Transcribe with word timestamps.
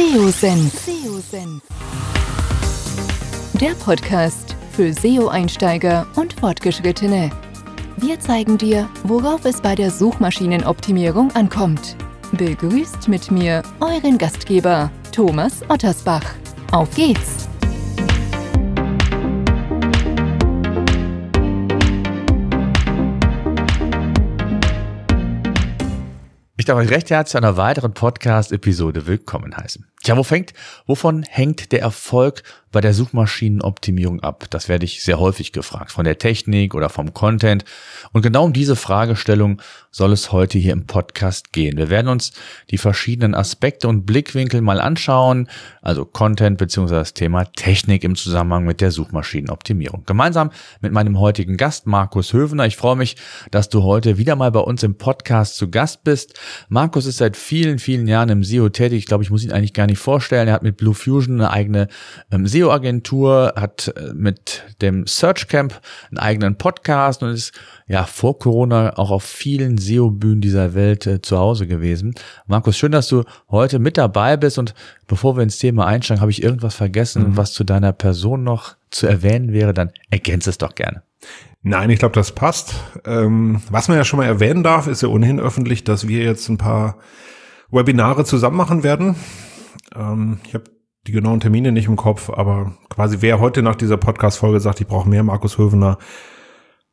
SEO-Senf. 0.00 0.72
Der 3.60 3.72
Podcast 3.84 4.56
für 4.72 4.94
SEO-Einsteiger 4.94 6.06
und 6.16 6.32
Fortgeschrittene. 6.32 7.28
Wir 7.98 8.18
zeigen 8.18 8.56
dir, 8.56 8.88
worauf 9.04 9.44
es 9.44 9.60
bei 9.60 9.74
der 9.74 9.90
Suchmaschinenoptimierung 9.90 11.30
ankommt. 11.32 11.96
Begrüßt 12.32 13.08
mit 13.08 13.30
mir 13.30 13.62
euren 13.80 14.16
Gastgeber 14.16 14.90
Thomas 15.12 15.60
Ottersbach. 15.68 16.24
Auf 16.72 16.94
geht's! 16.94 17.50
Ich 26.60 26.66
darf 26.66 26.78
euch 26.78 26.90
recht 26.90 27.08
herzlich 27.08 27.32
zu 27.32 27.38
einer 27.38 27.56
weiteren 27.56 27.94
Podcast-Episode 27.94 29.06
willkommen 29.06 29.56
heißen. 29.56 29.90
Tja, 30.10 30.16
wo 30.16 30.24
fängt, 30.24 30.54
wovon 30.86 31.22
hängt 31.22 31.70
der 31.70 31.82
Erfolg 31.82 32.42
bei 32.72 32.80
der 32.80 32.94
Suchmaschinenoptimierung 32.94 34.20
ab? 34.20 34.46
Das 34.50 34.68
werde 34.68 34.84
ich 34.84 35.02
sehr 35.02 35.18
häufig 35.18 35.52
gefragt, 35.52 35.92
von 35.92 36.04
der 36.04 36.18
Technik 36.18 36.74
oder 36.74 36.88
vom 36.88 37.14
Content. 37.14 37.64
Und 38.12 38.22
genau 38.22 38.44
um 38.44 38.52
diese 38.52 38.76
Fragestellung 38.76 39.60
soll 39.90 40.12
es 40.12 40.30
heute 40.30 40.58
hier 40.58 40.72
im 40.72 40.86
Podcast 40.86 41.52
gehen. 41.52 41.76
Wir 41.76 41.90
werden 41.90 42.08
uns 42.08 42.32
die 42.70 42.78
verschiedenen 42.78 43.34
Aspekte 43.34 43.88
und 43.88 44.06
Blickwinkel 44.06 44.60
mal 44.60 44.80
anschauen, 44.80 45.48
also 45.82 46.04
Content 46.04 46.58
beziehungsweise 46.58 47.00
das 47.00 47.14
Thema 47.14 47.44
Technik 47.44 48.04
im 48.04 48.14
Zusammenhang 48.14 48.64
mit 48.64 48.80
der 48.80 48.92
Suchmaschinenoptimierung. 48.92 50.04
Gemeinsam 50.06 50.50
mit 50.80 50.92
meinem 50.92 51.18
heutigen 51.18 51.56
Gast 51.56 51.86
Markus 51.86 52.32
Hövener. 52.32 52.66
Ich 52.66 52.76
freue 52.76 52.96
mich, 52.96 53.16
dass 53.50 53.68
du 53.68 53.82
heute 53.82 54.16
wieder 54.18 54.36
mal 54.36 54.52
bei 54.52 54.60
uns 54.60 54.82
im 54.82 54.96
Podcast 54.96 55.56
zu 55.56 55.70
Gast 55.70 56.04
bist. 56.04 56.38
Markus 56.68 57.06
ist 57.06 57.16
seit 57.16 57.36
vielen, 57.36 57.78
vielen 57.78 58.06
Jahren 58.06 58.28
im 58.28 58.44
SEO 58.44 58.68
tätig. 58.68 58.98
Ich 58.98 59.06
glaube, 59.06 59.24
ich 59.24 59.30
muss 59.30 59.44
ihn 59.44 59.52
eigentlich 59.52 59.74
gar 59.74 59.86
nicht 59.86 59.98
vorstellen. 59.98 60.48
Er 60.48 60.54
hat 60.54 60.62
mit 60.62 60.76
Blue 60.76 60.94
Fusion 60.94 61.40
eine 61.40 61.50
eigene 61.50 61.88
ähm, 62.30 62.46
SEO-Agentur, 62.60 63.54
hat 63.56 63.92
äh, 63.96 64.12
mit 64.14 64.64
dem 64.82 65.06
Search 65.06 65.48
Camp 65.48 65.80
einen 66.10 66.18
eigenen 66.18 66.56
Podcast 66.56 67.22
und 67.22 67.30
ist 67.30 67.52
ja 67.86 68.04
vor 68.04 68.38
Corona 68.38 68.96
auch 68.96 69.10
auf 69.10 69.24
vielen 69.24 69.78
SEO-Bühnen 69.78 70.40
dieser 70.40 70.74
Welt 70.74 71.06
äh, 71.06 71.22
zu 71.22 71.38
Hause 71.38 71.66
gewesen. 71.66 72.14
Markus, 72.46 72.76
schön, 72.76 72.92
dass 72.92 73.08
du 73.08 73.24
heute 73.50 73.78
mit 73.78 73.96
dabei 73.96 74.36
bist 74.36 74.58
und 74.58 74.74
bevor 75.06 75.36
wir 75.36 75.42
ins 75.42 75.58
Thema 75.58 75.86
einsteigen, 75.86 76.20
habe 76.20 76.30
ich 76.30 76.42
irgendwas 76.42 76.74
vergessen, 76.74 77.30
mhm. 77.30 77.36
was 77.36 77.52
zu 77.52 77.64
deiner 77.64 77.92
Person 77.92 78.44
noch 78.44 78.76
zu 78.90 79.06
erwähnen 79.06 79.52
wäre, 79.52 79.72
dann 79.72 79.90
ergänze 80.10 80.50
es 80.50 80.58
doch 80.58 80.74
gerne. 80.74 81.02
Nein, 81.62 81.90
ich 81.90 81.98
glaube, 81.98 82.14
das 82.14 82.32
passt. 82.32 82.74
Ähm, 83.04 83.60
was 83.70 83.88
man 83.88 83.96
ja 83.96 84.04
schon 84.04 84.18
mal 84.18 84.26
erwähnen 84.26 84.62
darf, 84.62 84.86
ist 84.86 85.02
ja 85.02 85.08
ohnehin 85.08 85.40
öffentlich, 85.40 85.84
dass 85.84 86.08
wir 86.08 86.24
jetzt 86.24 86.48
ein 86.48 86.58
paar 86.58 86.98
Webinare 87.70 88.24
zusammen 88.24 88.56
machen 88.56 88.82
werden. 88.82 89.16
Ähm, 89.94 90.40
ich 90.46 90.54
habe 90.54 90.64
die 91.06 91.12
genauen 91.12 91.40
Termine 91.40 91.72
nicht 91.72 91.86
im 91.86 91.96
Kopf, 91.96 92.30
aber 92.30 92.74
quasi 92.88 93.18
wer 93.20 93.40
heute 93.40 93.62
nach 93.62 93.76
dieser 93.76 93.96
Podcast-Folge 93.96 94.60
sagt, 94.60 94.80
ich 94.80 94.86
brauche 94.86 95.08
mehr 95.08 95.22
Markus 95.22 95.58
Hövener, 95.58 95.98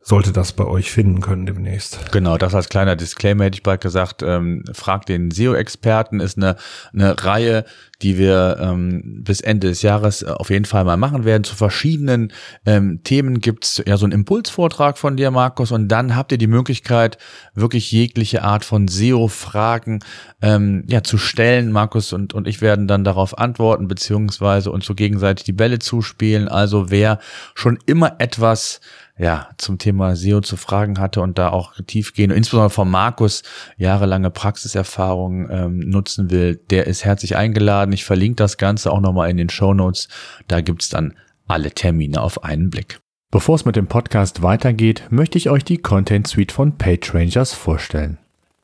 sollte 0.08 0.32
das 0.32 0.54
bei 0.54 0.64
euch 0.64 0.90
finden 0.90 1.20
können 1.20 1.46
demnächst. 1.46 2.14
Genau, 2.14 2.38
das 2.38 2.56
als 2.56 2.70
kleiner 2.70 2.96
Disclaimer 2.96 3.44
hätte 3.44 3.56
ich 3.56 3.64
bald 3.64 3.82
gesagt. 3.82 4.24
Ähm, 4.24 4.64
Frag 4.72 5.06
den 5.06 5.32
SEO-Experten 5.32 6.22
ist 6.22 6.38
eine, 6.38 6.56
eine 6.94 7.22
Reihe, 7.22 7.66
die 8.02 8.18
wir 8.18 8.58
ähm, 8.62 9.24
bis 9.26 9.42
Ende 9.42 9.68
des 9.68 9.82
Jahres 9.82 10.24
auf 10.24 10.50
jeden 10.50 10.64
Fall 10.64 10.86
mal 10.86 10.96
machen 10.96 11.26
werden. 11.26 11.44
Zu 11.44 11.56
verschiedenen 11.56 12.32
ähm, 12.66 13.02
Themen 13.04 13.42
gibt's 13.42 13.84
ja 13.86 13.98
so 13.98 14.06
einen 14.06 14.14
Impulsvortrag 14.14 14.98
von 14.98 15.18
dir, 15.18 15.30
Markus, 15.30 15.74
und 15.74 15.90
dann 15.90 16.16
habt 16.16 16.32
ihr 16.32 16.38
die 16.38 16.48
Möglichkeit, 16.48 17.18
wirklich 17.54 17.92
jegliche 17.92 18.44
Art 18.44 18.64
von 18.64 18.88
SEO-Fragen 18.88 20.00
ähm, 20.42 20.86
ja, 20.88 21.04
zu 21.04 21.18
stellen. 21.18 21.74
Markus 21.74 22.14
und, 22.14 22.34
und 22.34 22.48
ich 22.48 22.62
werden 22.62 22.88
dann 22.88 23.04
darauf 23.04 23.38
antworten, 23.38 23.90
beziehungsweise 23.90 24.72
uns 24.72 24.86
so 24.86 24.96
gegenseitig 24.96 25.44
die 25.44 25.52
Bälle 25.52 25.80
zuspielen. 25.80 26.48
Also 26.48 26.92
wer 26.92 27.20
schon 27.56 27.78
immer 27.86 28.16
etwas 28.20 28.80
ja, 29.18 29.50
zum 29.58 29.78
Thema 29.78 30.16
SEO 30.16 30.42
zu 30.42 30.58
fragen 30.58 31.00
hatte 31.00 31.22
und 31.22 31.38
da 31.38 31.50
auch 31.50 31.74
tief 31.88 32.14
gehen, 32.14 32.32
insbesondere 32.32 32.70
von 32.70 32.90
Markus 32.90 33.44
jahrelange 33.78 34.30
Praxiserfahrung 34.30 35.50
ähm, 35.50 35.80
nutzen 35.80 36.30
will, 36.30 36.60
der 36.70 36.88
ist 36.88 37.04
herzlich 37.04 37.36
eingeladen. 37.36 37.94
Ich 37.94 38.06
verlinke 38.06 38.36
das 38.36 38.58
Ganze 38.58 38.92
auch 38.92 39.02
nochmal 39.02 39.30
in 39.30 39.38
den 39.38 39.50
Show 39.50 39.74
Notes. 39.74 40.08
Da 40.48 40.62
gibt's 40.62 40.90
dann 40.90 41.14
alle 41.48 41.72
Termine 41.72 42.22
auf 42.22 42.44
einen 42.44 42.70
Blick. 42.70 43.00
Bevor 43.32 43.56
es 43.56 43.66
mit 43.66 43.76
dem 43.76 43.88
Podcast 43.88 44.42
weitergeht, 44.42 45.04
möchte 45.10 45.38
ich 45.38 45.50
euch 45.50 45.64
die 45.66 45.80
Content 45.80 46.28
Suite 46.28 46.52
von 46.52 46.78
PageRangers 46.78 47.54
vorstellen. 47.54 48.20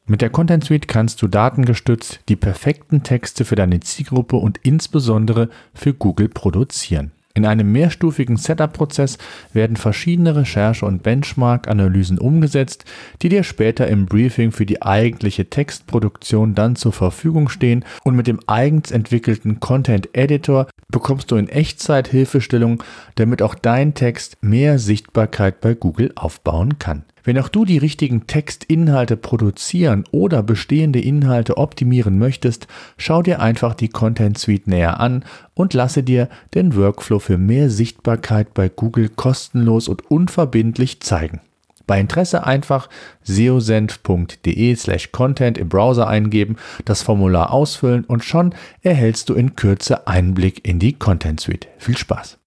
Mit 0.06 0.22
der 0.22 0.30
Content 0.30 0.66
Suite 0.66 0.88
kannst 0.88 1.22
du 1.22 1.28
datengestützt 1.28 2.20
die 2.28 2.36
perfekten 2.36 3.04
Texte 3.04 3.46
für 3.46 3.56
deine 3.56 3.80
Zielgruppe 3.80 4.36
und 4.36 4.60
insbesondere 4.64 5.50
für 5.74 5.94
Google 5.94 6.30
produzieren. 6.30 7.12
In 7.36 7.48
einem 7.48 7.72
mehrstufigen 7.72 8.38
Setup-Prozess 8.38 9.18
werden 9.54 9.76
verschiedene 9.76 10.36
Recherche- 10.36 10.86
und 10.86 11.02
Benchmark-Analysen 11.02 12.20
umgesetzt, 12.20 12.86
die 13.24 13.30
dir 13.30 13.44
später 13.44 13.88
im 13.88 14.06
Briefing 14.06 14.52
für 14.52 14.68
die 14.68 14.84
eigentliche 14.84 15.50
Textproduktion 15.50 16.54
dann 16.54 16.76
zur 16.76 16.94
Verfügung 16.94 17.50
stehen 17.50 17.86
und 18.04 18.16
mit 18.16 18.28
dem 18.28 18.40
eigens 18.46 18.92
entwickelten 18.92 19.60
Content 19.60 20.10
Editor 20.14 20.68
bekommst 20.90 21.32
du 21.32 21.36
in 21.38 21.50
Echtzeit 21.50 22.08
Hilfestellung, 22.08 22.84
damit 23.16 23.42
auch 23.42 23.56
dein 23.56 23.96
Text 23.96 24.38
mehr 24.42 24.78
Sichtbarkeit 24.78 25.60
bei 25.60 25.74
Google 25.74 26.12
aufbauen 26.14 26.78
kann. 26.78 27.04
Wenn 27.24 27.38
auch 27.38 27.48
du 27.48 27.64
die 27.64 27.78
richtigen 27.78 28.28
Textinhalte 28.28 29.16
produzieren 29.16 30.04
oder 30.12 30.44
bestehende 30.44 31.00
Inhalte 31.00 31.58
optimieren 31.58 32.20
möchtest, 32.20 32.68
schau 32.98 33.22
dir 33.22 33.40
einfach 33.42 33.74
die 33.74 33.88
Content 33.88 34.38
Suite 34.38 34.68
näher 34.68 35.00
an 35.00 35.24
und 35.54 35.74
lasse 35.74 36.04
dir 36.04 36.28
den 36.54 36.76
Workflow 36.76 37.20
für 37.20 37.38
mehr 37.38 37.70
Sichtbarkeit 37.70 38.54
bei 38.54 38.68
Google 38.68 39.10
kostenlos 39.10 39.88
und 39.88 40.12
unverbindlich 40.12 41.00
zeigen. 41.00 41.40
Bei 41.88 42.00
Interesse 42.00 42.46
einfach 42.46 42.90
seosenf.de 43.24 44.76
slash 44.76 45.12
content 45.12 45.58
im 45.58 45.70
Browser 45.70 46.08
eingeben, 46.08 46.58
das 46.86 47.02
Formular 47.02 47.52
ausfüllen 47.52 48.06
und 48.06 48.24
schon 48.24 48.56
erhältst 48.82 49.30
du 49.30 49.34
in 49.34 49.56
Kürze 49.56 50.08
Einblick 50.08 50.66
in 50.68 50.80
die 50.80 50.94
Content 50.94 51.40
Suite. 51.42 51.68
Viel 51.78 51.98
Spaß! 51.98 52.43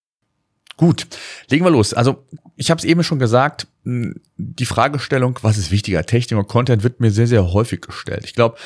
Gut, 0.76 1.06
legen 1.48 1.64
wir 1.64 1.70
los. 1.70 1.94
Also 1.94 2.26
ich 2.56 2.70
habe 2.70 2.78
es 2.78 2.84
eben 2.84 3.02
schon 3.02 3.18
gesagt, 3.18 3.66
die 3.84 4.66
Fragestellung, 4.66 5.38
was 5.42 5.58
ist 5.58 5.70
wichtiger, 5.70 6.04
Technik 6.04 6.38
und 6.38 6.48
Content, 6.48 6.82
wird 6.82 7.00
mir 7.00 7.10
sehr, 7.10 7.26
sehr 7.26 7.52
häufig 7.52 7.80
gestellt. 7.82 8.24
Ich 8.24 8.34
glaube, 8.34 8.56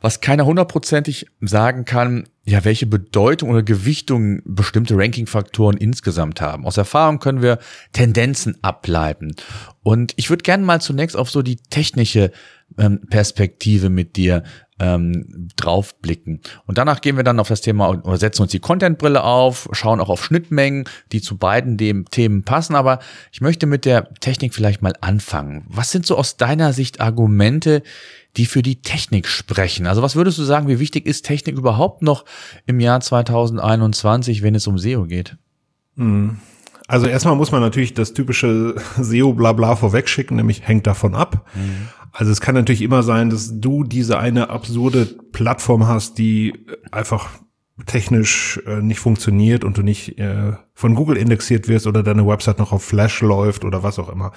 was 0.00 0.20
keiner 0.20 0.46
hundertprozentig 0.46 1.26
sagen 1.40 1.84
kann, 1.84 2.28
ja, 2.44 2.64
welche 2.64 2.86
Bedeutung 2.86 3.50
oder 3.50 3.62
Gewichtung 3.62 4.40
bestimmte 4.44 4.96
Ranking-Faktoren 4.96 5.76
insgesamt 5.76 6.40
haben. 6.40 6.64
Aus 6.66 6.76
Erfahrung 6.76 7.18
können 7.18 7.42
wir 7.42 7.58
Tendenzen 7.92 8.56
ableiten. 8.62 9.36
Und 9.82 10.14
ich 10.16 10.30
würde 10.30 10.42
gerne 10.42 10.64
mal 10.64 10.80
zunächst 10.80 11.16
auf 11.16 11.30
so 11.30 11.42
die 11.42 11.56
technische 11.56 12.32
ähm, 12.78 13.00
Perspektive 13.08 13.90
mit 13.90 14.16
dir 14.16 14.42
ähm, 14.80 15.48
draufblicken. 15.56 16.40
Und 16.66 16.78
danach 16.78 17.00
gehen 17.00 17.16
wir 17.16 17.24
dann 17.24 17.38
auf 17.38 17.48
das 17.48 17.60
Thema 17.60 17.90
oder 17.90 18.16
setzen 18.16 18.42
uns 18.42 18.50
die 18.50 18.60
Contentbrille 18.60 19.22
auf, 19.22 19.68
schauen 19.72 20.00
auch 20.00 20.08
auf 20.08 20.24
Schnittmengen, 20.24 20.84
die 21.12 21.20
zu 21.20 21.36
beiden 21.36 21.76
dem 21.76 22.06
Themen 22.06 22.42
passen. 22.44 22.74
Aber 22.74 22.98
ich 23.30 23.40
möchte 23.40 23.66
mit 23.66 23.84
der 23.84 24.12
Technik 24.14 24.54
vielleicht 24.54 24.82
mal 24.82 24.94
anfangen. 25.00 25.64
Was 25.68 25.90
sind 25.90 26.06
so 26.06 26.16
aus 26.16 26.36
deiner 26.36 26.72
Sicht 26.72 27.00
Argumente, 27.00 27.82
die 28.36 28.46
für 28.46 28.62
die 28.62 28.80
Technik 28.80 29.28
sprechen? 29.28 29.86
Also 29.86 30.02
was 30.02 30.16
würdest 30.16 30.38
du 30.38 30.44
sagen, 30.44 30.68
wie 30.68 30.80
wichtig 30.80 31.06
ist 31.06 31.26
Technik 31.26 31.56
überhaupt 31.56 32.02
noch 32.02 32.24
im 32.66 32.80
Jahr 32.80 33.00
2021, 33.00 34.42
wenn 34.42 34.54
es 34.54 34.66
um 34.66 34.78
SEO 34.78 35.04
geht? 35.04 35.36
Hm. 35.96 36.38
Also 36.90 37.06
erstmal 37.06 37.36
muss 37.36 37.52
man 37.52 37.60
natürlich 37.60 37.94
das 37.94 38.14
typische 38.14 38.74
SEO-Blabla 39.00 39.76
vorwegschicken, 39.76 40.36
nämlich 40.36 40.66
hängt 40.66 40.88
davon 40.88 41.14
ab. 41.14 41.46
Mhm. 41.54 41.88
Also 42.10 42.32
es 42.32 42.40
kann 42.40 42.56
natürlich 42.56 42.82
immer 42.82 43.04
sein, 43.04 43.30
dass 43.30 43.60
du 43.60 43.84
diese 43.84 44.18
eine 44.18 44.50
absurde 44.50 45.06
Plattform 45.30 45.86
hast, 45.86 46.18
die 46.18 46.66
einfach 46.90 47.28
technisch 47.86 48.60
äh, 48.66 48.82
nicht 48.82 48.98
funktioniert 48.98 49.62
und 49.62 49.78
du 49.78 49.82
nicht 49.82 50.18
äh, 50.18 50.54
von 50.74 50.96
Google 50.96 51.16
indexiert 51.16 51.68
wirst 51.68 51.86
oder 51.86 52.02
deine 52.02 52.26
Website 52.26 52.58
noch 52.58 52.72
auf 52.72 52.82
Flash 52.82 53.20
läuft 53.20 53.64
oder 53.64 53.84
was 53.84 54.00
auch 54.00 54.08
immer. 54.08 54.32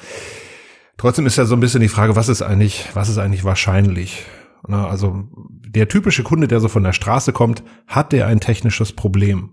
Trotzdem 0.97 1.25
ist 1.25 1.37
ja 1.37 1.45
so 1.45 1.55
ein 1.55 1.59
bisschen 1.59 1.81
die 1.81 1.87
Frage, 1.87 2.15
was 2.15 2.29
ist 2.29 2.43
eigentlich, 2.43 2.87
was 2.93 3.09
ist 3.09 3.17
eigentlich 3.17 3.43
wahrscheinlich? 3.43 4.25
Na, 4.67 4.87
also 4.87 5.27
der 5.33 5.87
typische 5.87 6.21
Kunde, 6.21 6.47
der 6.47 6.59
so 6.59 6.67
von 6.67 6.83
der 6.83 6.93
Straße 6.93 7.33
kommt, 7.33 7.63
hat 7.87 8.11
der 8.11 8.27
ein 8.27 8.39
technisches 8.39 8.93
Problem? 8.93 9.52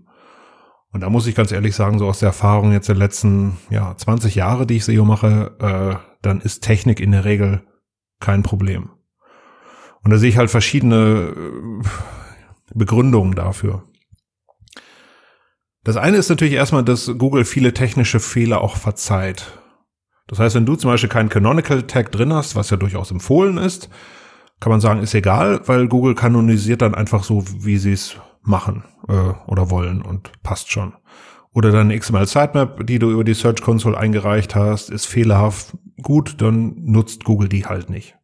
Und 0.91 1.01
da 1.01 1.09
muss 1.09 1.27
ich 1.27 1.35
ganz 1.35 1.51
ehrlich 1.51 1.75
sagen, 1.75 1.99
so 1.99 2.07
aus 2.07 2.19
der 2.19 2.27
Erfahrung 2.27 2.73
jetzt 2.73 2.89
der 2.89 2.95
letzten 2.95 3.57
ja, 3.69 3.95
20 3.95 4.35
Jahre, 4.35 4.67
die 4.67 4.77
ich 4.77 4.85
SEO 4.85 5.05
mache, 5.05 5.55
äh, 5.59 5.95
dann 6.21 6.41
ist 6.41 6.61
Technik 6.61 6.99
in 6.99 7.11
der 7.11 7.23
Regel 7.25 7.63
kein 8.19 8.43
Problem. 8.43 8.89
Und 10.03 10.11
da 10.11 10.17
sehe 10.17 10.29
ich 10.29 10.37
halt 10.37 10.49
verschiedene 10.49 11.33
äh, 11.35 11.87
Begründungen 12.73 13.35
dafür. 13.35 13.83
Das 15.83 15.97
eine 15.97 16.17
ist 16.17 16.29
natürlich 16.29 16.53
erstmal, 16.53 16.83
dass 16.83 17.11
Google 17.17 17.45
viele 17.45 17.73
technische 17.73 18.19
Fehler 18.19 18.61
auch 18.61 18.75
verzeiht. 18.77 19.59
Das 20.27 20.39
heißt, 20.39 20.55
wenn 20.55 20.65
du 20.65 20.75
zum 20.75 20.91
Beispiel 20.91 21.09
keinen 21.09 21.29
Canonical 21.29 21.83
Tag 21.83 22.11
drin 22.11 22.33
hast, 22.33 22.55
was 22.55 22.69
ja 22.69 22.77
durchaus 22.77 23.11
empfohlen 23.11 23.57
ist, 23.57 23.89
kann 24.59 24.71
man 24.71 24.79
sagen, 24.79 25.01
ist 25.01 25.15
egal, 25.15 25.61
weil 25.65 25.87
Google 25.87 26.15
kanonisiert 26.15 26.83
dann 26.83 26.93
einfach 26.93 27.23
so, 27.23 27.43
wie 27.47 27.77
sie 27.77 27.93
es 27.93 28.15
machen 28.41 28.83
äh, 29.07 29.33
oder 29.47 29.69
wollen 29.69 30.01
und 30.01 30.31
passt 30.43 30.71
schon. 30.71 30.93
Oder 31.53 31.71
deine 31.71 31.97
XML 31.97 32.25
Sitemap, 32.25 32.85
die 32.85 32.99
du 32.99 33.11
über 33.11 33.23
die 33.23 33.33
Search 33.33 33.61
Console 33.61 33.97
eingereicht 33.97 34.55
hast, 34.55 34.89
ist 34.89 35.05
fehlerhaft. 35.05 35.75
Gut, 36.01 36.41
dann 36.41 36.75
nutzt 36.85 37.25
Google 37.25 37.49
die 37.49 37.65
halt 37.65 37.89
nicht. 37.89 38.17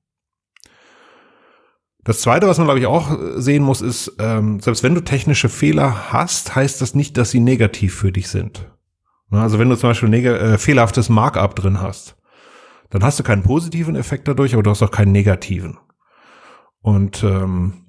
Das 2.03 2.21
zweite, 2.21 2.47
was 2.47 2.57
man 2.57 2.67
glaube 2.67 2.79
ich 2.79 2.85
auch 2.85 3.17
sehen 3.35 3.63
muss, 3.63 3.81
ist, 3.81 4.15
ähm, 4.19 4.61
selbst 4.61 4.81
wenn 4.81 4.95
du 4.95 5.01
technische 5.01 5.49
Fehler 5.49 6.13
hast, 6.13 6.55
heißt 6.55 6.81
das 6.81 6.95
nicht, 6.95 7.17
dass 7.17 7.31
sie 7.31 7.41
negativ 7.41 7.95
für 7.95 8.13
dich 8.13 8.29
sind. 8.29 8.71
Also 9.29 9.59
wenn 9.59 9.69
du 9.69 9.75
zum 9.75 9.89
Beispiel 9.89 10.13
äh, 10.13 10.57
fehlerhaftes 10.57 11.09
Markup 11.09 11.57
drin 11.57 11.81
hast, 11.81 12.15
dann 12.89 13.03
hast 13.03 13.19
du 13.19 13.23
keinen 13.23 13.43
positiven 13.43 13.97
Effekt 13.97 14.27
dadurch, 14.29 14.53
aber 14.53 14.63
du 14.63 14.69
hast 14.69 14.81
auch 14.81 14.91
keinen 14.91 15.11
negativen. 15.11 15.77
Und 16.81 17.23
ähm, 17.23 17.86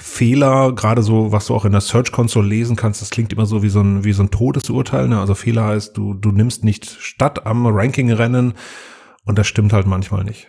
Fehler, 0.00 0.72
gerade 0.72 1.02
so, 1.02 1.32
was 1.32 1.46
du 1.46 1.54
auch 1.54 1.64
in 1.64 1.72
der 1.72 1.80
Search 1.80 2.12
Console 2.12 2.46
lesen 2.46 2.76
kannst, 2.76 3.02
das 3.02 3.10
klingt 3.10 3.32
immer 3.32 3.46
so 3.46 3.62
wie 3.62 3.68
so 3.68 3.80
ein, 3.80 4.04
wie 4.04 4.12
so 4.12 4.22
ein 4.22 4.30
Todesurteil. 4.30 5.08
Ne? 5.08 5.18
Also 5.18 5.34
Fehler 5.34 5.64
heißt, 5.64 5.96
du, 5.96 6.14
du 6.14 6.30
nimmst 6.30 6.64
nicht 6.64 6.86
statt 7.00 7.46
am 7.46 7.66
Ranking-Rennen 7.66 8.54
und 9.24 9.38
das 9.38 9.46
stimmt 9.46 9.72
halt 9.72 9.86
manchmal 9.86 10.24
nicht. 10.24 10.48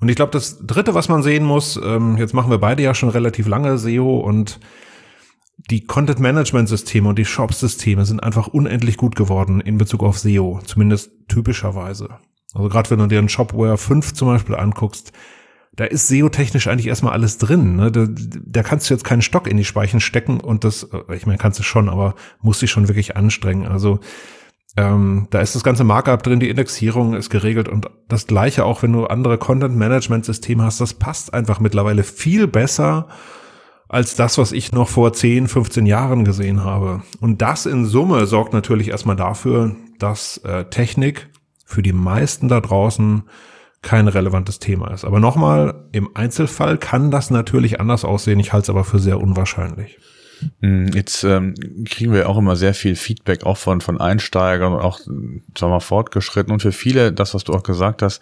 Und 0.00 0.08
ich 0.08 0.16
glaube, 0.16 0.32
das 0.32 0.58
dritte, 0.66 0.94
was 0.94 1.08
man 1.08 1.22
sehen 1.22 1.44
muss, 1.44 1.80
ähm, 1.82 2.16
jetzt 2.18 2.34
machen 2.34 2.50
wir 2.50 2.58
beide 2.58 2.82
ja 2.82 2.94
schon 2.94 3.08
relativ 3.08 3.46
lange 3.46 3.78
SEO 3.78 4.18
und 4.18 4.60
die 5.70 5.84
Content-Management-Systeme 5.84 7.08
und 7.08 7.18
die 7.18 7.24
Shop-Systeme 7.24 8.04
sind 8.04 8.22
einfach 8.22 8.48
unendlich 8.48 8.96
gut 8.96 9.16
geworden 9.16 9.60
in 9.60 9.78
Bezug 9.78 10.02
auf 10.02 10.18
SEO, 10.18 10.60
zumindest 10.64 11.10
typischerweise. 11.28 12.18
Also 12.54 12.68
gerade 12.68 12.90
wenn 12.90 12.98
du 12.98 13.06
dir 13.06 13.18
einen 13.18 13.28
Shopware 13.28 13.78
5 13.78 14.14
zum 14.14 14.28
Beispiel 14.28 14.54
anguckst, 14.54 15.12
da 15.76 15.84
ist 15.84 16.08
SEO-technisch 16.08 16.66
eigentlich 16.68 16.86
erstmal 16.86 17.12
alles 17.12 17.38
drin. 17.38 17.76
Ne? 17.76 17.92
Da, 17.92 18.06
da 18.08 18.62
kannst 18.62 18.88
du 18.88 18.94
jetzt 18.94 19.04
keinen 19.04 19.22
Stock 19.22 19.46
in 19.46 19.58
die 19.58 19.64
Speichen 19.64 20.00
stecken 20.00 20.40
und 20.40 20.64
das, 20.64 20.84
äh, 20.84 21.14
ich 21.14 21.26
meine, 21.26 21.38
kannst 21.38 21.58
du 21.58 21.62
schon, 21.62 21.88
aber 21.88 22.14
musst 22.40 22.62
dich 22.62 22.70
schon 22.70 22.88
wirklich 22.88 23.16
anstrengen. 23.16 23.66
Also 23.66 24.00
ähm, 24.78 25.28
da 25.30 25.40
ist 25.40 25.54
das 25.54 25.64
ganze 25.64 25.84
Markup 25.84 26.22
drin, 26.22 26.40
die 26.40 26.50
Indexierung 26.50 27.14
ist 27.14 27.30
geregelt 27.30 27.68
und 27.68 27.88
das 28.08 28.26
gleiche 28.26 28.64
auch, 28.64 28.82
wenn 28.82 28.92
du 28.92 29.06
andere 29.06 29.38
Content-Management-Systeme 29.38 30.62
hast, 30.62 30.80
das 30.80 30.94
passt 30.94 31.32
einfach 31.32 31.60
mittlerweile 31.60 32.02
viel 32.04 32.46
besser 32.46 33.08
als 33.88 34.16
das, 34.16 34.36
was 34.36 34.52
ich 34.52 34.72
noch 34.72 34.88
vor 34.88 35.12
10, 35.12 35.46
15 35.46 35.86
Jahren 35.86 36.24
gesehen 36.24 36.64
habe. 36.64 37.02
Und 37.20 37.40
das 37.40 37.66
in 37.66 37.84
Summe 37.86 38.26
sorgt 38.26 38.52
natürlich 38.52 38.88
erstmal 38.88 39.16
dafür, 39.16 39.76
dass 39.98 40.38
äh, 40.38 40.64
Technik 40.64 41.28
für 41.64 41.82
die 41.82 41.92
meisten 41.92 42.48
da 42.48 42.60
draußen 42.60 43.24
kein 43.82 44.08
relevantes 44.08 44.58
Thema 44.58 44.92
ist. 44.92 45.04
Aber 45.04 45.20
nochmal, 45.20 45.86
im 45.92 46.10
Einzelfall 46.14 46.78
kann 46.78 47.10
das 47.10 47.30
natürlich 47.30 47.80
anders 47.80 48.04
aussehen. 48.04 48.40
Ich 48.40 48.52
halte 48.52 48.64
es 48.64 48.70
aber 48.70 48.84
für 48.84 48.98
sehr 48.98 49.20
unwahrscheinlich. 49.20 49.98
Hm, 50.60 50.88
jetzt 50.88 51.24
ähm, 51.24 51.54
kriegen 51.86 52.12
wir 52.12 52.28
auch 52.28 52.36
immer 52.36 52.56
sehr 52.56 52.74
viel 52.74 52.96
Feedback 52.96 53.44
auch 53.44 53.56
von, 53.56 53.80
von 53.80 54.00
Einsteigern 54.00 54.74
und 54.74 54.80
auch, 54.80 54.98
sagen 54.98 55.42
wir 55.58 55.68
mal, 55.68 55.80
fortgeschritten. 55.80 56.52
Und 56.52 56.60
für 56.60 56.72
viele, 56.72 57.12
das, 57.12 57.34
was 57.34 57.44
du 57.44 57.54
auch 57.54 57.62
gesagt 57.62 58.02
hast, 58.02 58.20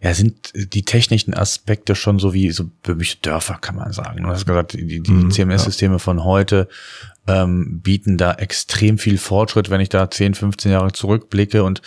ja, 0.00 0.12
sind 0.12 0.52
die 0.54 0.84
technischen 0.84 1.32
Aspekte 1.32 1.94
schon 1.94 2.18
so 2.18 2.34
wie 2.34 2.50
so 2.50 2.64
böhmische 2.82 3.18
Dörfer, 3.22 3.54
kann 3.60 3.76
man 3.76 3.92
sagen. 3.92 4.22
Du 4.22 4.28
hast 4.28 4.46
gesagt, 4.46 4.74
die, 4.74 5.00
die 5.00 5.10
mhm, 5.10 5.30
CMS-Systeme 5.30 5.94
ja. 5.94 5.98
von 5.98 6.24
heute 6.24 6.68
ähm, 7.26 7.80
bieten 7.80 8.18
da 8.18 8.32
extrem 8.32 8.98
viel 8.98 9.18
Fortschritt, 9.18 9.70
wenn 9.70 9.80
ich 9.80 9.88
da 9.88 10.10
10, 10.10 10.34
15 10.34 10.72
Jahre 10.72 10.92
zurückblicke 10.92 11.64
und, 11.64 11.80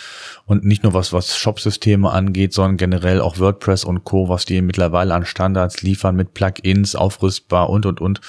und 0.46 0.64
nicht 0.64 0.82
nur 0.82 0.94
was, 0.94 1.12
was 1.12 1.36
Shop-Systeme 1.36 2.10
angeht, 2.10 2.52
sondern 2.52 2.76
generell 2.76 3.20
auch 3.20 3.38
WordPress 3.38 3.84
und 3.84 4.04
Co., 4.04 4.28
was 4.28 4.44
die 4.44 4.60
mittlerweile 4.62 5.14
an 5.14 5.24
Standards 5.24 5.82
liefern 5.82 6.16
mit 6.16 6.34
Plugins, 6.34 6.96
aufrüstbar 6.96 7.70
und, 7.70 7.86
und, 7.86 8.00
und. 8.00 8.20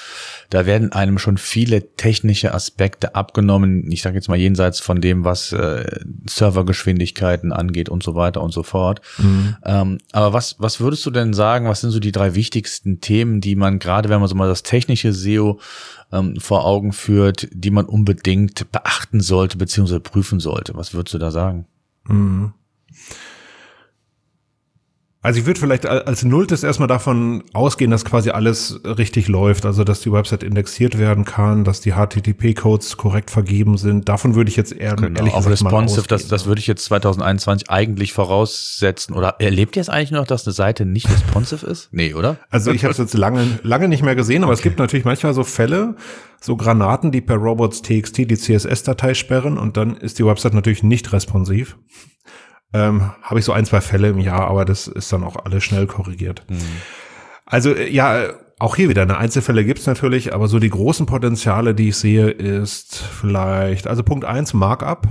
Da 0.49 0.65
werden 0.65 0.91
einem 0.91 1.17
schon 1.17 1.37
viele 1.37 1.95
technische 1.95 2.53
Aspekte 2.53 3.15
abgenommen. 3.15 3.91
Ich 3.91 4.03
sage 4.03 4.15
jetzt 4.15 4.29
mal 4.29 4.37
jenseits 4.37 4.79
von 4.79 5.01
dem, 5.01 5.23
was 5.23 5.51
äh, 5.51 5.99
Servergeschwindigkeiten 6.27 7.51
angeht 7.51 7.89
und 7.89 8.03
so 8.03 8.13
weiter 8.13 8.41
und 8.41 8.51
so 8.51 8.61
fort. 8.61 9.01
Mhm. 9.17 9.55
Ähm, 9.65 9.97
aber 10.11 10.33
was, 10.33 10.55
was 10.59 10.79
würdest 10.79 11.05
du 11.05 11.11
denn 11.11 11.33
sagen, 11.33 11.67
was 11.67 11.81
sind 11.81 11.91
so 11.91 11.99
die 11.99 12.11
drei 12.11 12.35
wichtigsten 12.35 13.01
Themen, 13.01 13.41
die 13.41 13.55
man 13.55 13.79
gerade, 13.79 14.09
wenn 14.09 14.19
man 14.19 14.29
so 14.29 14.35
mal 14.35 14.47
das 14.47 14.63
technische 14.63 15.11
SEO 15.11 15.59
ähm, 16.11 16.39
vor 16.39 16.65
Augen 16.65 16.91
führt, 16.93 17.47
die 17.51 17.71
man 17.71 17.85
unbedingt 17.85 18.71
beachten 18.71 19.21
sollte 19.21 19.57
beziehungsweise 19.57 19.99
prüfen 19.99 20.39
sollte. 20.39 20.75
Was 20.75 20.93
würdest 20.93 21.13
du 21.13 21.17
da 21.19 21.31
sagen? 21.31 21.65
Mhm. 22.07 22.53
Also 25.21 25.41
ich 25.41 25.45
würde 25.45 25.59
vielleicht 25.59 25.85
als 25.85 26.23
Nulltes 26.23 26.63
erstmal 26.63 26.87
davon 26.87 27.43
ausgehen, 27.51 27.91
dass 27.91 28.05
quasi 28.05 28.29
alles 28.29 28.79
richtig 28.85 29.27
läuft, 29.27 29.65
also 29.65 29.83
dass 29.83 29.99
die 29.99 30.13
Website 30.13 30.43
indexiert 30.43 30.97
werden 30.97 31.25
kann, 31.25 31.65
dass 31.65 31.81
die 31.81 31.91
HTTP-Codes 31.91 32.95
korrekt 32.95 33.29
vergeben 33.29 33.77
sind. 33.77 34.07
Davon 34.07 34.35
würde 34.35 34.49
ich 34.49 34.55
jetzt 34.55 34.71
eher 34.71 34.95
genau, 34.95 35.19
ehrlich 35.19 35.33
auf 35.33 35.43
gesagt 35.43 35.65
responsive, 35.65 36.07
das, 36.07 36.29
das 36.29 36.45
würde 36.45 36.59
ich 36.59 36.67
jetzt 36.67 36.85
2021 36.85 37.69
eigentlich 37.69 38.13
voraussetzen. 38.13 39.13
Oder 39.13 39.35
erlebt 39.39 39.75
ihr 39.75 39.81
es 39.81 39.89
eigentlich 39.89 40.11
noch, 40.11 40.25
dass 40.25 40.47
eine 40.47 40.53
Seite 40.53 40.85
nicht 40.85 41.09
responsive 41.11 41.65
ist? 41.65 41.89
Nee, 41.91 42.13
oder? 42.13 42.37
Also 42.49 42.71
ich 42.71 42.85
habe 42.85 42.93
es 42.93 42.97
jetzt 42.97 43.13
lange, 43.13 43.59
lange 43.61 43.89
nicht 43.89 44.03
mehr 44.03 44.15
gesehen, 44.15 44.43
aber 44.43 44.53
okay. 44.53 44.59
es 44.59 44.63
gibt 44.63 44.79
natürlich 44.79 45.03
manchmal 45.03 45.33
so 45.33 45.43
Fälle, 45.43 45.97
so 46.39 46.55
Granaten, 46.55 47.11
die 47.11 47.19
per 47.19 47.35
Robots.txt 47.35 48.19
die 48.19 48.37
CSS-Datei 48.37 49.13
sperren 49.15 49.57
und 49.57 49.75
dann 49.75 49.97
ist 49.97 50.17
die 50.17 50.25
Website 50.25 50.53
natürlich 50.53 50.81
nicht 50.81 51.11
responsiv. 51.11 51.75
Ähm, 52.73 53.11
Habe 53.21 53.39
ich 53.39 53.45
so 53.45 53.51
ein, 53.51 53.65
zwei 53.65 53.81
Fälle 53.81 54.09
im 54.09 54.19
Jahr, 54.19 54.47
aber 54.47 54.65
das 54.65 54.87
ist 54.87 55.11
dann 55.11 55.23
auch 55.23 55.37
alles 55.43 55.63
schnell 55.63 55.87
korrigiert. 55.87 56.43
Mhm. 56.49 56.57
Also 57.45 57.73
äh, 57.73 57.89
ja, 57.89 58.29
auch 58.59 58.75
hier 58.75 58.89
wieder, 58.89 59.01
eine 59.01 59.17
Einzelfälle 59.17 59.63
gibt's 59.63 59.87
natürlich, 59.87 60.33
aber 60.33 60.47
so 60.47 60.59
die 60.59 60.69
großen 60.69 61.05
Potenziale, 61.05 61.73
die 61.73 61.89
ich 61.89 61.97
sehe, 61.97 62.29
ist 62.29 62.97
vielleicht, 62.97 63.87
also 63.87 64.03
Punkt 64.03 64.25
eins 64.25 64.53
Markup. 64.53 65.07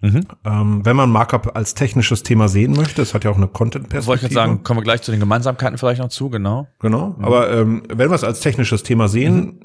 Mhm. 0.00 0.26
Ähm, 0.44 0.84
wenn 0.84 0.94
man 0.94 1.10
Markup 1.10 1.56
als 1.56 1.74
technisches 1.74 2.22
Thema 2.22 2.48
sehen 2.48 2.72
möchte, 2.72 3.02
es 3.02 3.12
hat 3.12 3.24
ja 3.24 3.30
auch 3.30 3.36
eine 3.36 3.48
Content-Perspektive. 3.48 4.06
Wollte 4.06 4.26
ich 4.26 4.30
jetzt 4.30 4.34
sagen, 4.34 4.62
kommen 4.62 4.80
wir 4.80 4.84
gleich 4.84 5.02
zu 5.02 5.10
den 5.10 5.20
Gemeinsamkeiten 5.20 5.78
vielleicht 5.78 6.00
noch 6.00 6.10
zu, 6.10 6.30
genau. 6.30 6.68
Genau, 6.80 7.14
mhm. 7.18 7.24
aber 7.24 7.50
ähm, 7.50 7.82
wenn 7.88 8.10
wir 8.10 8.14
es 8.14 8.24
als 8.24 8.40
technisches 8.40 8.82
Thema 8.82 9.08
sehen, 9.08 9.36
mhm. 9.36 9.60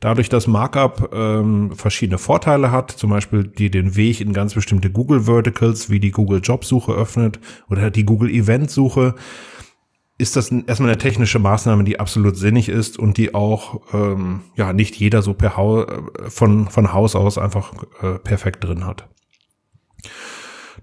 Dadurch, 0.00 0.28
dass 0.28 0.46
Markup 0.46 1.10
ähm, 1.12 1.72
verschiedene 1.74 2.18
Vorteile 2.18 2.70
hat, 2.70 2.90
zum 2.90 3.10
Beispiel 3.10 3.44
die 3.44 3.70
den 3.70 3.96
Weg 3.96 4.20
in 4.20 4.32
ganz 4.32 4.54
bestimmte 4.54 4.90
Google 4.90 5.22
Verticals 5.22 5.90
wie 5.90 6.00
die 6.00 6.12
Google 6.12 6.40
Jobsuche 6.42 6.92
öffnet 6.92 7.40
oder 7.68 7.90
die 7.90 8.04
Google 8.04 8.30
Event 8.30 8.70
Suche, 8.70 9.14
ist 10.18 10.34
das 10.34 10.50
erstmal 10.50 10.90
eine 10.90 10.98
technische 10.98 11.38
Maßnahme, 11.38 11.84
die 11.84 12.00
absolut 12.00 12.36
sinnig 12.36 12.68
ist 12.68 12.98
und 12.98 13.16
die 13.16 13.34
auch 13.34 13.80
ähm, 13.92 14.42
ja 14.56 14.72
nicht 14.72 14.96
jeder 14.96 15.22
so 15.22 15.32
per 15.32 15.56
Haus, 15.56 15.86
von 16.28 16.68
von 16.68 16.92
Haus 16.92 17.14
aus 17.14 17.38
einfach 17.38 17.72
äh, 18.02 18.18
perfekt 18.18 18.64
drin 18.64 18.84
hat. 18.84 19.08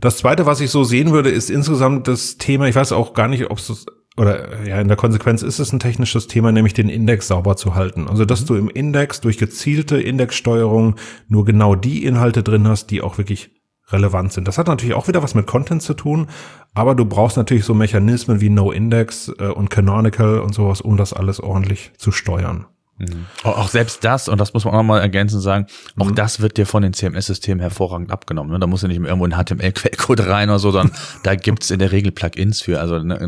Das 0.02 0.18
zweite, 0.18 0.46
was 0.46 0.62
ich 0.62 0.72
so 0.72 0.84
sehen 0.84 1.12
würde, 1.12 1.30
ist 1.30 1.50
insgesamt 1.50 2.08
das 2.08 2.38
Thema, 2.38 2.68
ich 2.68 2.76
weiß 2.76 2.92
auch 2.92 3.14
gar 3.14 3.28
nicht, 3.28 3.50
ob 3.50 3.58
es 3.58 3.86
oder 4.18 4.66
ja, 4.66 4.80
in 4.80 4.88
der 4.88 4.98
Konsequenz 4.98 5.42
ist 5.42 5.60
es 5.60 5.74
ein 5.74 5.80
technisches 5.80 6.28
Thema, 6.28 6.52
nämlich 6.52 6.74
den 6.74 6.90
Index 6.90 7.28
sauber 7.28 7.58
zu 7.58 7.76
halten. 7.76 8.08
Also, 8.08 8.26
dass 8.26 8.42
mhm. 8.42 8.46
du 8.48 8.56
im 8.56 8.70
Index 8.70 9.22
durch 9.22 9.38
gezielte 9.38 10.00
Indexsteuerung 10.00 10.96
nur 11.28 11.46
genau 11.46 11.76
die 11.76 12.06
Inhalte 12.06 12.42
drin 12.42 12.68
hast, 12.68 12.88
die 12.88 13.02
auch 13.02 13.18
wirklich 13.18 13.52
relevant 13.90 14.34
sind. 14.34 14.48
Das 14.48 14.58
hat 14.58 14.68
natürlich 14.68 14.96
auch 14.96 15.08
wieder 15.08 15.22
was 15.22 15.36
mit 15.36 15.46
Content 15.46 15.82
zu 15.82 15.94
tun, 15.94 16.28
aber 16.74 16.96
du 16.96 17.06
brauchst 17.06 17.38
natürlich 17.38 17.66
so 17.66 17.74
Mechanismen 17.74 18.42
wie 18.42 18.50
No-Index 18.50 19.32
äh, 19.38 19.48
und 19.48 19.70
Canonical 19.70 20.40
und 20.40 20.56
sowas, 20.56 20.82
um 20.82 20.98
das 20.98 21.14
alles 21.14 21.40
ordentlich 21.40 21.92
zu 21.98 22.12
steuern. 22.12 22.66
Mhm. 22.98 23.26
Auch 23.44 23.68
selbst 23.68 24.06
das, 24.06 24.30
und 24.30 24.40
das 24.40 24.54
muss 24.54 24.64
man 24.64 24.74
auch 24.74 24.78
nochmal 24.78 25.02
ergänzend 25.02 25.42
sagen, 25.42 25.68
auch 25.98 26.08
mhm. 26.08 26.16
das 26.16 26.40
wird 26.40 26.56
dir 26.56 26.66
von 26.66 26.82
den 26.82 26.94
CMS-Systemen 26.94 27.60
hervorragend 27.60 28.10
abgenommen. 28.10 28.54
Ne? 28.54 28.60
Da 28.60 28.68
muss 28.68 28.84
ja 28.84 28.88
nicht 28.88 29.00
mehr 29.00 29.10
irgendwo 29.10 29.28
ein 29.28 29.34
HTML-Quellcode 29.34 30.22
rein 30.28 30.50
oder 30.50 30.60
so, 30.60 30.72
sondern 30.72 30.96
da 31.24 31.36
gibt's 31.36 31.72
in 31.72 31.80
der 31.80 31.92
Regel 31.92 32.14
Plugins 32.14 32.62
für. 32.62 32.80
Also 32.80 33.00
ne, 33.00 33.20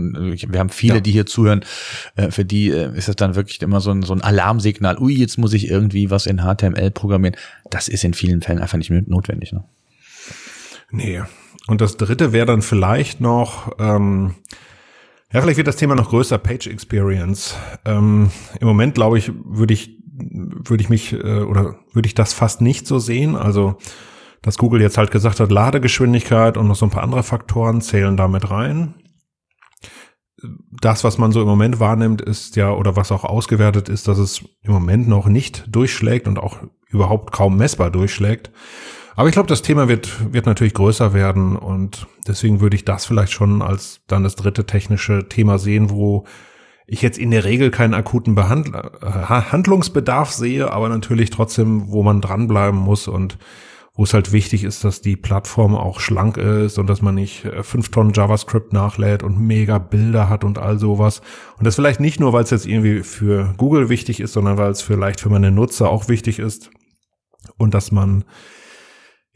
wir 0.48 0.60
haben 0.60 0.70
viele, 0.70 0.96
ja. 0.96 1.02
die 1.02 1.12
hier 1.12 1.26
zuhören, 1.26 1.66
äh, 2.16 2.32
für 2.32 2.46
die 2.46 2.70
äh, 2.70 2.96
ist 2.96 3.10
das 3.10 3.18
dann 3.18 3.36
wirklich 3.36 3.62
immer 3.62 3.82
so 3.82 3.92
ein, 3.92 4.04
so 4.04 4.14
ein 4.14 4.22
Alarmsignal, 4.22 4.98
ui, 5.00 5.14
jetzt 5.14 5.38
muss 5.38 5.52
ich 5.52 5.70
irgendwie 5.70 6.10
was 6.10 6.28
in 6.28 6.38
HTML 6.38 6.92
programmieren. 6.92 7.36
Das 7.70 7.90
ist 7.90 8.06
in 8.06 8.14
vielen 8.14 8.42
Fällen 8.42 8.60
einfach 8.60 8.78
nicht 8.78 8.90
notwendig. 8.90 9.52
Ne? 9.52 9.66
Nee. 10.92 11.22
Und 11.68 11.82
das 11.82 11.98
dritte 11.98 12.32
wäre 12.32 12.46
dann 12.46 12.62
vielleicht 12.62 13.20
noch, 13.20 13.74
ähm, 13.80 14.36
ja, 15.34 15.42
vielleicht 15.42 15.58
wird 15.58 15.68
das 15.68 15.76
Thema 15.76 15.96
noch 15.96 16.10
größer, 16.10 16.38
Page 16.38 16.68
Experience. 16.68 17.56
Ähm, 17.86 18.32
Im 18.60 18.68
Moment, 18.68 18.96
glaube 18.96 19.18
ich, 19.18 19.32
würde 19.44 19.74
ich, 19.74 19.98
würde 20.14 20.82
ich 20.82 20.90
mich 20.90 21.14
äh, 21.14 21.42
oder 21.42 21.76
würde 21.92 22.08
ich 22.08 22.16
das 22.16 22.34
fast 22.34 22.62
nicht 22.62 22.88
so 22.88 22.98
sehen. 22.98 23.36
Also, 23.36 23.78
dass 24.42 24.58
Google 24.58 24.82
jetzt 24.82 24.98
halt 24.98 25.12
gesagt 25.12 25.42
hat, 25.42 25.52
Ladegeschwindigkeit 25.52 26.56
und 26.56 26.68
noch 26.68 26.76
so 26.76 26.86
ein 26.86 26.92
paar 26.92 27.04
andere 27.04 27.24
Faktoren 27.24 27.82
zählen 27.82 28.16
damit 28.16 28.50
rein. 28.50 28.96
Das, 30.80 31.04
was 31.04 31.18
man 31.18 31.32
so 31.32 31.42
im 31.42 31.48
Moment 31.48 31.80
wahrnimmt, 31.80 32.22
ist 32.22 32.56
ja, 32.56 32.72
oder 32.72 32.96
was 32.96 33.12
auch 33.12 33.26
ausgewertet 33.26 33.90
ist, 33.90 34.08
dass 34.08 34.20
es 34.20 34.46
im 34.62 34.72
Moment 34.72 35.10
noch 35.10 35.26
nicht 35.26 35.66
durchschlägt 35.68 36.28
und 36.28 36.40
auch 36.40 36.60
überhaupt 36.88 37.34
kaum 37.34 37.58
messbar 37.58 37.92
durchschlägt. 37.92 38.52
Aber 39.18 39.28
ich 39.30 39.34
glaube, 39.34 39.50
das 39.50 39.64
Thema 39.64 39.88
wird, 39.88 40.32
wird 40.32 40.46
natürlich 40.46 40.76
größer 40.76 41.12
werden 41.12 41.56
und 41.56 42.06
deswegen 42.28 42.62
würde 42.62 42.76
ich 42.76 42.86
das 42.86 43.08
vielleicht 43.08 43.34
schon 43.34 43.64
als 43.64 44.02
dann 44.06 44.24
das 44.24 44.36
dritte 44.36 44.68
technische 44.68 45.28
Thema 45.28 45.58
sehen, 45.58 45.90
wo 45.90 46.26
ich 46.86 47.02
jetzt 47.02 47.18
in 47.18 47.32
der 47.32 47.44
Regel 47.44 47.72
keinen 47.72 47.96
akuten 47.96 48.36
Behand 48.36 48.68
äh, 48.68 49.08
Handlungsbedarf 49.10 50.30
sehe, 50.30 50.72
aber 50.72 50.88
natürlich 50.88 51.32
trotzdem, 51.32 51.92
wo 51.92 52.04
man 52.04 52.22
dranbleiben 52.22 52.80
muss 52.80 53.08
und 53.08 53.40
wo 53.96 54.04
es 54.04 54.14
halt 54.14 54.34
wichtig 54.34 54.64
ist, 54.64 54.84
dass 54.84 55.02
die 55.02 55.16
Plattform 55.16 55.76
auch 55.76 56.00
schlank 56.00 56.38
ist 56.38 56.78
und 56.78 56.88
dass 56.88 57.02
man 57.02 57.16
nicht 57.16 57.44
äh, 57.44 57.64
fünf 57.64 57.90
Tonnen 57.90 58.14
JavaScript 58.14 58.72
nachlädt 58.72 59.24
und 59.24 59.40
mega 59.40 59.80
Bilder 59.80 60.30
hat 60.30 60.44
und 60.44 60.60
all 60.60 60.78
sowas. 60.78 61.24
Und 61.58 61.66
das 61.66 61.74
vielleicht 61.74 62.00
nicht 62.00 62.20
nur, 62.20 62.34
weil 62.34 62.44
es 62.44 62.52
jetzt 62.52 62.68
irgendwie 62.68 63.02
für 63.02 63.56
Google 63.58 63.90
wichtig 63.90 64.20
ist, 64.20 64.34
sondern 64.34 64.60
weil 64.60 64.70
es 64.70 64.84
vielleicht 64.84 65.22
für 65.22 65.30
meine 65.30 65.50
Nutzer 65.50 65.90
auch 65.90 66.08
wichtig 66.08 66.38
ist. 66.38 66.70
Und 67.58 67.74
dass 67.74 67.92
man 67.92 68.24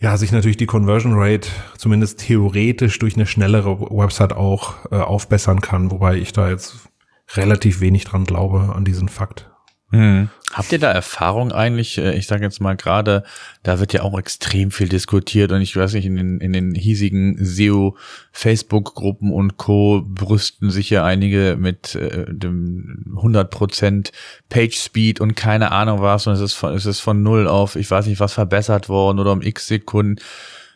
ja, 0.01 0.17
sich 0.17 0.31
natürlich 0.31 0.58
die 0.58 0.65
Conversion 0.65 1.13
Rate 1.15 1.48
zumindest 1.77 2.20
theoretisch 2.20 2.98
durch 2.98 3.15
eine 3.15 3.27
schnellere 3.27 3.79
Website 3.79 4.34
auch 4.34 4.74
äh, 4.91 4.96
aufbessern 4.96 5.62
kann, 5.62 5.91
wobei 5.91 6.15
ich 6.15 6.34
da 6.34 6.50
jetzt 6.50 6.89
relativ 7.36 7.81
wenig 7.81 8.03
dran 8.05 8.25
glaube 8.25 8.74
an 8.75 8.84
diesen 8.84 9.10
Fakt. 9.10 9.50
Hm. 9.91 10.29
Habt 10.53 10.71
ihr 10.71 10.79
da 10.79 10.91
Erfahrung 10.91 11.51
eigentlich? 11.51 11.98
Äh, 11.98 12.15
ich 12.15 12.27
sage 12.27 12.43
jetzt 12.43 12.62
mal 12.62 12.75
gerade, 12.75 13.24
da 13.63 13.79
wird 13.79 13.93
ja 13.93 14.03
auch 14.03 14.17
extrem 14.17 14.71
viel 14.71 14.89
diskutiert 14.89 15.51
und 15.51 15.62
ich 15.62 15.75
weiß 15.75 15.93
nicht, 15.93 16.05
in 16.05 16.15
den, 16.15 16.39
in 16.39 16.53
den 16.53 16.75
hiesigen 16.75 17.38
SEO 17.39 17.98
Facebook-Gruppen 18.31 19.31
und 19.31 19.57
Co. 19.57 20.01
brüsten 20.05 20.71
sich 20.71 20.89
ja 20.89 21.05
einige 21.05 21.57
mit 21.60 21.95
äh, 21.95 22.25
dem 22.29 23.15
100% 23.15 24.12
Page 24.50 24.75
Speed 24.75 25.19
und 25.19 25.36
keine 25.36 25.71
Ahnung 25.71 26.01
was 26.01 26.25
und 26.27 26.33
es 26.33 26.41
ist, 26.41 26.53
von, 26.53 26.74
es 26.74 26.86
ist 26.86 27.01
von 27.01 27.21
null 27.21 27.48
auf, 27.48 27.75
ich 27.75 27.89
weiß 27.89 28.05
nicht 28.07 28.19
was 28.19 28.33
verbessert 28.33 28.89
worden 28.89 29.19
oder 29.19 29.33
um 29.33 29.41
x 29.41 29.67
Sekunden. 29.67 30.21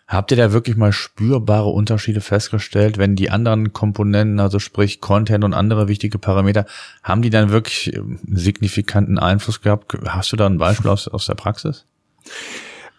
Habt 0.08 0.30
ihr 0.30 0.38
da 0.38 0.52
wirklich 0.52 0.78
mal 0.78 0.94
spürbare 0.94 1.70
Unterschiede 1.70 2.22
festgestellt, 2.22 3.00
wenn 3.00 3.16
die 3.16 3.32
anderen 3.32 3.74
Komponenten, 3.74 4.40
also 4.40 4.60
sprich 4.60 5.02
Content 5.02 5.44
und 5.44 5.54
andere 5.54 5.88
wichtige 5.88 6.20
Parameter, 6.20 6.66
haben 7.02 7.24
die 7.24 7.32
dann 7.32 7.50
wirklich 7.50 7.96
ähm, 7.96 8.20
signifikanten 8.28 9.18
Einfluss 9.18 9.62
gehabt? 9.62 9.98
Hast 10.06 10.32
du 10.32 10.36
da 10.36 10.46
ein 10.46 10.60
Beispiel 10.60 10.92
aus, 10.92 11.08
aus 11.08 11.26
der 11.26 11.34
Praxis? 11.34 11.88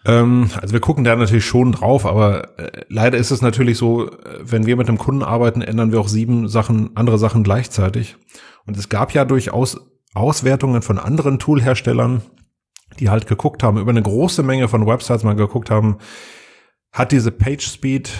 Ähm, 0.05 0.49
also 0.61 0.73
wir 0.73 0.81
gucken 0.81 1.05
da 1.05 1.15
natürlich 1.15 1.45
schon 1.45 1.71
drauf, 1.71 2.05
aber 2.05 2.59
äh, 2.59 2.83
leider 2.89 3.17
ist 3.17 3.31
es 3.31 3.41
natürlich 3.41 3.77
so, 3.77 4.09
äh, 4.09 4.39
wenn 4.41 4.65
wir 4.65 4.75
mit 4.75 4.89
einem 4.89 4.97
Kunden 4.97 5.23
arbeiten, 5.23 5.61
ändern 5.61 5.93
wir 5.93 6.01
auch 6.01 6.09
sieben 6.09 6.49
Sachen, 6.49 6.91
andere 6.95 7.17
Sachen 7.17 7.43
gleichzeitig. 7.43 8.17
Und 8.65 8.77
es 8.77 8.89
gab 8.89 9.13
ja 9.13 9.23
durchaus 9.23 9.79
Auswertungen 10.13 10.81
von 10.81 10.97
anderen 10.97 11.39
Toolherstellern, 11.39 12.21
die 12.99 13.09
halt 13.09 13.27
geguckt 13.27 13.63
haben, 13.63 13.77
über 13.77 13.91
eine 13.91 14.01
große 14.01 14.43
Menge 14.43 14.67
von 14.67 14.85
Websites 14.85 15.23
mal 15.23 15.35
geguckt 15.35 15.69
haben, 15.69 15.97
hat 16.91 17.11
diese 17.11 17.31
Page 17.31 17.65
Speed 17.65 18.11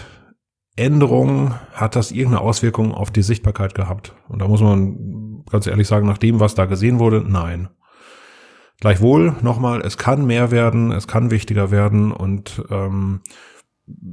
Änderung, 0.76 1.56
hat 1.74 1.96
das 1.96 2.12
irgendeine 2.12 2.42
Auswirkung 2.42 2.94
auf 2.94 3.12
die 3.12 3.24
Sichtbarkeit 3.24 3.74
gehabt? 3.74 4.14
Und 4.30 4.40
da 4.42 4.48
muss 4.48 4.62
man 4.62 5.44
ganz 5.50 5.66
ehrlich 5.68 5.88
sagen, 5.88 6.08
nach 6.08 6.20
dem, 6.20 6.40
was 6.40 6.56
da 6.56 6.66
gesehen 6.66 7.00
wurde, 7.00 7.24
nein. 7.28 7.70
Gleichwohl, 8.80 9.36
nochmal, 9.42 9.82
es 9.82 9.98
kann 9.98 10.26
mehr 10.28 10.52
werden, 10.52 10.92
es 10.92 11.08
kann 11.08 11.32
wichtiger 11.32 11.72
werden 11.72 12.12
und 12.12 12.64
ähm, 12.70 13.22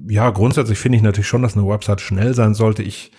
ja, 0.08 0.30
grundsätzlich 0.30 0.78
finde 0.78 0.96
ich 0.96 1.02
natürlich 1.02 1.28
schon, 1.28 1.42
dass 1.42 1.56
eine 1.56 1.68
Website 1.68 2.00
schnell 2.00 2.32
sein 2.32 2.54
sollte. 2.54 2.82
Ich 2.82 3.12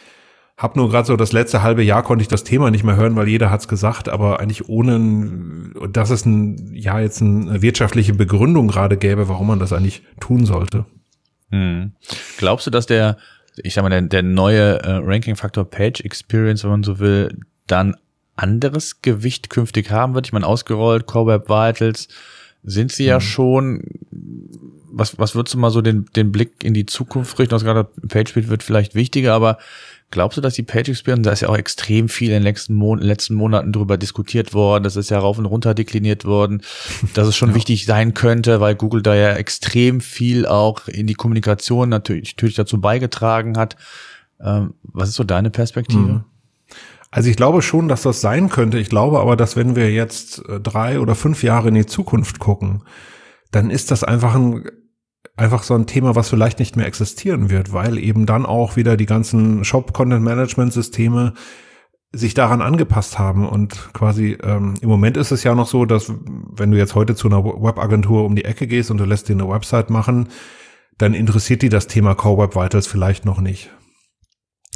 habe 0.57 0.79
nur 0.79 0.89
gerade 0.89 1.05
so 1.05 1.17
das 1.17 1.33
letzte 1.33 1.61
halbe 1.61 1.83
Jahr 1.83 2.01
konnte 2.01 2.21
ich 2.21 2.29
das 2.29 2.45
Thema 2.45 2.71
nicht 2.71 2.83
mehr 2.85 2.95
hören, 2.95 3.15
weil 3.15 3.27
jeder 3.27 3.51
hat's 3.51 3.67
gesagt, 3.67 4.07
aber 4.09 4.39
eigentlich 4.39 4.69
ohne, 4.69 5.71
dass 5.91 6.09
es 6.09 6.25
ein, 6.25 6.71
ja 6.73 6.99
jetzt 6.99 7.21
eine 7.21 7.61
wirtschaftliche 7.61 8.13
Begründung 8.13 8.69
gerade 8.69 8.97
gäbe, 8.97 9.27
warum 9.27 9.47
man 9.47 9.59
das 9.59 9.73
eigentlich 9.73 10.03
tun 10.19 10.45
sollte. 10.45 10.85
Hm. 11.55 11.91
Glaubst 12.37 12.67
du, 12.67 12.71
dass 12.71 12.85
der, 12.85 13.17
ich 13.55 13.73
sag 13.73 13.83
mal, 13.83 13.89
der, 13.89 14.01
der 14.01 14.23
neue 14.23 14.83
äh, 14.83 14.99
Ranking-Faktor 15.01 15.69
Page 15.69 16.01
Experience, 16.01 16.63
wenn 16.63 16.71
man 16.71 16.83
so 16.83 16.99
will, 16.99 17.37
dann 17.67 17.95
anderes 18.35 19.01
Gewicht 19.01 19.49
künftig 19.49 19.89
haben 19.89 20.15
wird? 20.15 20.27
Ich 20.27 20.33
meine, 20.33 20.45
ausgerollt, 20.45 21.05
Core 21.05 21.33
Web 21.33 21.49
Vitals 21.49 22.09
sind 22.63 22.91
sie 22.91 23.05
hm. 23.05 23.09
ja 23.09 23.21
schon. 23.21 23.83
Was, 24.91 25.17
was 25.17 25.35
würdest 25.35 25.53
du 25.53 25.59
mal 25.59 25.71
so 25.71 25.81
den, 25.81 26.05
den 26.15 26.31
Blick 26.31 26.63
in 26.63 26.73
die 26.73 26.85
Zukunft 26.85 27.37
richten? 27.39 27.49
Du 27.49 27.55
hast 27.55 27.63
gerade 27.63 27.89
PageSpeed 28.07 28.49
wird 28.49 28.63
vielleicht 28.63 28.95
wichtiger, 28.95 29.33
aber 29.33 29.57
Glaubst 30.11 30.37
du, 30.37 30.41
dass 30.41 30.53
die 30.53 30.63
Page 30.63 30.89
Experience, 30.89 31.25
da 31.25 31.31
ist 31.31 31.41
ja 31.41 31.49
auch 31.49 31.57
extrem 31.57 32.09
viel 32.09 32.29
in 32.29 32.35
den 32.35 32.43
letzten, 32.43 32.75
Mon 32.75 32.99
letzten 32.99 33.35
Monaten 33.35 33.73
drüber 33.73 33.97
diskutiert 33.97 34.53
worden, 34.53 34.83
das 34.83 34.95
ist 34.95 35.09
ja 35.09 35.19
rauf 35.19 35.37
und 35.39 35.45
runter 35.45 35.73
dekliniert 35.73 36.25
worden, 36.25 36.61
dass 37.13 37.27
es 37.27 37.35
schon 37.35 37.49
ja. 37.49 37.55
wichtig 37.55 37.85
sein 37.85 38.13
könnte, 38.13 38.61
weil 38.61 38.75
Google 38.75 39.01
da 39.01 39.15
ja 39.15 39.33
extrem 39.33 40.01
viel 40.01 40.45
auch 40.45 40.87
in 40.87 41.07
die 41.07 41.15
Kommunikation 41.15 41.89
natürlich, 41.89 42.35
natürlich 42.35 42.55
dazu 42.55 42.79
beigetragen 42.79 43.57
hat. 43.57 43.75
Ähm, 44.39 44.75
was 44.83 45.09
ist 45.09 45.15
so 45.15 45.23
deine 45.23 45.49
Perspektive? 45.49 45.99
Mhm. 45.99 46.23
Also 47.09 47.29
ich 47.29 47.37
glaube 47.37 47.61
schon, 47.61 47.87
dass 47.87 48.01
das 48.01 48.21
sein 48.21 48.49
könnte. 48.49 48.77
Ich 48.77 48.89
glaube 48.89 49.19
aber, 49.19 49.37
dass 49.37 49.55
wenn 49.55 49.75
wir 49.75 49.91
jetzt 49.91 50.43
äh, 50.49 50.59
drei 50.59 50.99
oder 50.99 51.15
fünf 51.15 51.43
Jahre 51.43 51.69
in 51.69 51.75
die 51.75 51.85
Zukunft 51.85 52.39
gucken, 52.39 52.83
dann 53.51 53.69
ist 53.69 53.89
das 53.89 54.03
einfach 54.03 54.35
ein 54.35 54.65
einfach 55.35 55.63
so 55.63 55.73
ein 55.73 55.87
Thema, 55.87 56.15
was 56.15 56.29
vielleicht 56.29 56.59
nicht 56.59 56.75
mehr 56.75 56.87
existieren 56.87 57.49
wird, 57.49 57.73
weil 57.73 57.97
eben 57.97 58.25
dann 58.25 58.45
auch 58.45 58.75
wieder 58.75 58.97
die 58.97 59.05
ganzen 59.05 59.63
Shop-Content-Management-Systeme 59.63 61.33
sich 62.11 62.33
daran 62.33 62.61
angepasst 62.61 63.19
haben 63.19 63.47
und 63.47 63.89
quasi 63.93 64.37
ähm, 64.41 64.75
im 64.79 64.87
Moment 64.87 65.17
ist 65.17 65.31
es 65.31 65.43
ja 65.43 65.53
noch 65.53 65.67
so, 65.67 65.85
dass 65.85 66.13
wenn 66.55 66.71
du 66.71 66.77
jetzt 66.77 66.95
heute 66.95 67.15
zu 67.15 67.27
einer 67.27 67.43
Webagentur 67.43 68.23
um 68.23 68.35
die 68.35 68.45
Ecke 68.45 68.67
gehst 68.67 68.89
und 68.89 68.97
du 68.99 69.05
lässt 69.05 69.27
dir 69.27 69.33
eine 69.33 69.49
Website 69.49 69.89
machen, 69.89 70.29
dann 70.97 71.13
interessiert 71.13 71.61
die 71.61 71.69
das 71.69 71.87
Thema 71.87 72.15
Core 72.15 72.43
Web 72.43 72.55
Vitals 72.55 72.87
vielleicht 72.87 73.25
noch 73.25 73.41
nicht. 73.41 73.69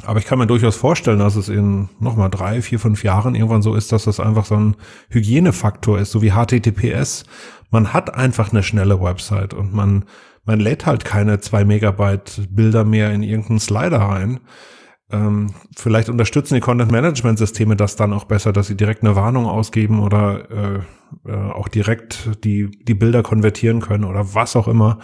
Aber 0.04 0.18
ich 0.18 0.26
kann 0.26 0.38
mir 0.38 0.46
durchaus 0.46 0.76
vorstellen, 0.76 1.18
dass 1.18 1.36
es 1.36 1.48
in 1.48 1.88
nochmal 1.98 2.30
drei, 2.30 2.62
vier, 2.62 2.78
fünf 2.78 3.04
Jahren 3.04 3.34
irgendwann 3.34 3.62
so 3.62 3.74
ist, 3.74 3.92
dass 3.92 4.04
das 4.04 4.20
einfach 4.20 4.44
so 4.44 4.56
ein 4.56 4.76
Hygienefaktor 5.10 5.98
ist, 5.98 6.10
so 6.10 6.22
wie 6.22 6.32
HTTPS. 6.32 7.24
Man 7.70 7.92
hat 7.92 8.14
einfach 8.14 8.50
eine 8.50 8.62
schnelle 8.62 9.00
Website 9.00 9.54
und 9.54 9.74
man 9.74 10.04
man 10.50 10.58
lädt 10.58 10.84
halt 10.84 11.04
keine 11.04 11.38
zwei 11.38 11.64
Megabyte 11.64 12.48
Bilder 12.50 12.82
mehr 12.82 13.12
in 13.12 13.22
irgendeinen 13.22 13.60
Slider 13.60 13.98
rein. 13.98 14.40
Ähm, 15.12 15.54
vielleicht 15.76 16.08
unterstützen 16.08 16.54
die 16.54 16.60
Content-Management-Systeme 16.60 17.76
das 17.76 17.94
dann 17.94 18.12
auch 18.12 18.24
besser, 18.24 18.52
dass 18.52 18.66
sie 18.66 18.76
direkt 18.76 19.04
eine 19.04 19.14
Warnung 19.14 19.46
ausgeben 19.46 20.00
oder 20.00 20.50
äh, 20.50 21.30
äh, 21.30 21.52
auch 21.52 21.68
direkt 21.68 22.42
die, 22.42 22.68
die 22.68 22.94
Bilder 22.94 23.22
konvertieren 23.22 23.80
können 23.80 24.02
oder 24.02 24.34
was 24.34 24.56
auch 24.56 24.66
immer. 24.66 24.98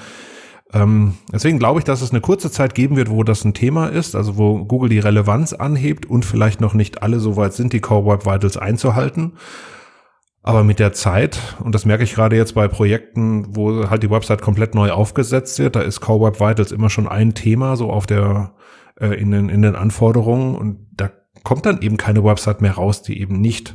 Ähm, 0.72 1.14
deswegen 1.32 1.60
glaube 1.60 1.78
ich, 1.78 1.84
dass 1.84 2.02
es 2.02 2.10
eine 2.10 2.20
kurze 2.20 2.50
Zeit 2.50 2.74
geben 2.74 2.96
wird, 2.96 3.08
wo 3.08 3.22
das 3.22 3.44
ein 3.44 3.54
Thema 3.54 3.86
ist, 3.86 4.16
also 4.16 4.36
wo 4.36 4.64
Google 4.64 4.88
die 4.88 4.98
Relevanz 4.98 5.52
anhebt 5.52 6.06
und 6.06 6.24
vielleicht 6.24 6.60
noch 6.60 6.74
nicht 6.74 7.04
alle 7.04 7.20
so 7.20 7.36
weit 7.36 7.52
sind, 7.52 7.72
die 7.72 7.80
Core 7.80 8.04
Web 8.04 8.26
Vitals 8.26 8.56
einzuhalten. 8.56 9.34
Aber 10.46 10.62
mit 10.62 10.78
der 10.78 10.92
Zeit, 10.92 11.56
und 11.58 11.74
das 11.74 11.86
merke 11.86 12.04
ich 12.04 12.14
gerade 12.14 12.36
jetzt 12.36 12.54
bei 12.54 12.68
Projekten, 12.68 13.56
wo 13.56 13.90
halt 13.90 14.04
die 14.04 14.10
Website 14.10 14.42
komplett 14.42 14.76
neu 14.76 14.92
aufgesetzt 14.92 15.58
wird, 15.58 15.74
da 15.74 15.80
ist 15.80 16.00
Core 16.00 16.24
Web 16.24 16.38
Vitals 16.38 16.70
immer 16.70 16.88
schon 16.88 17.08
ein 17.08 17.34
Thema, 17.34 17.74
so 17.74 17.90
auf 17.90 18.06
der, 18.06 18.54
äh, 19.00 19.08
in, 19.08 19.32
den, 19.32 19.48
in 19.48 19.62
den 19.62 19.74
Anforderungen. 19.74 20.54
Und 20.54 20.86
da 20.92 21.10
kommt 21.42 21.66
dann 21.66 21.82
eben 21.82 21.96
keine 21.96 22.22
Website 22.22 22.60
mehr 22.60 22.74
raus, 22.74 23.02
die 23.02 23.20
eben 23.20 23.40
nicht 23.40 23.74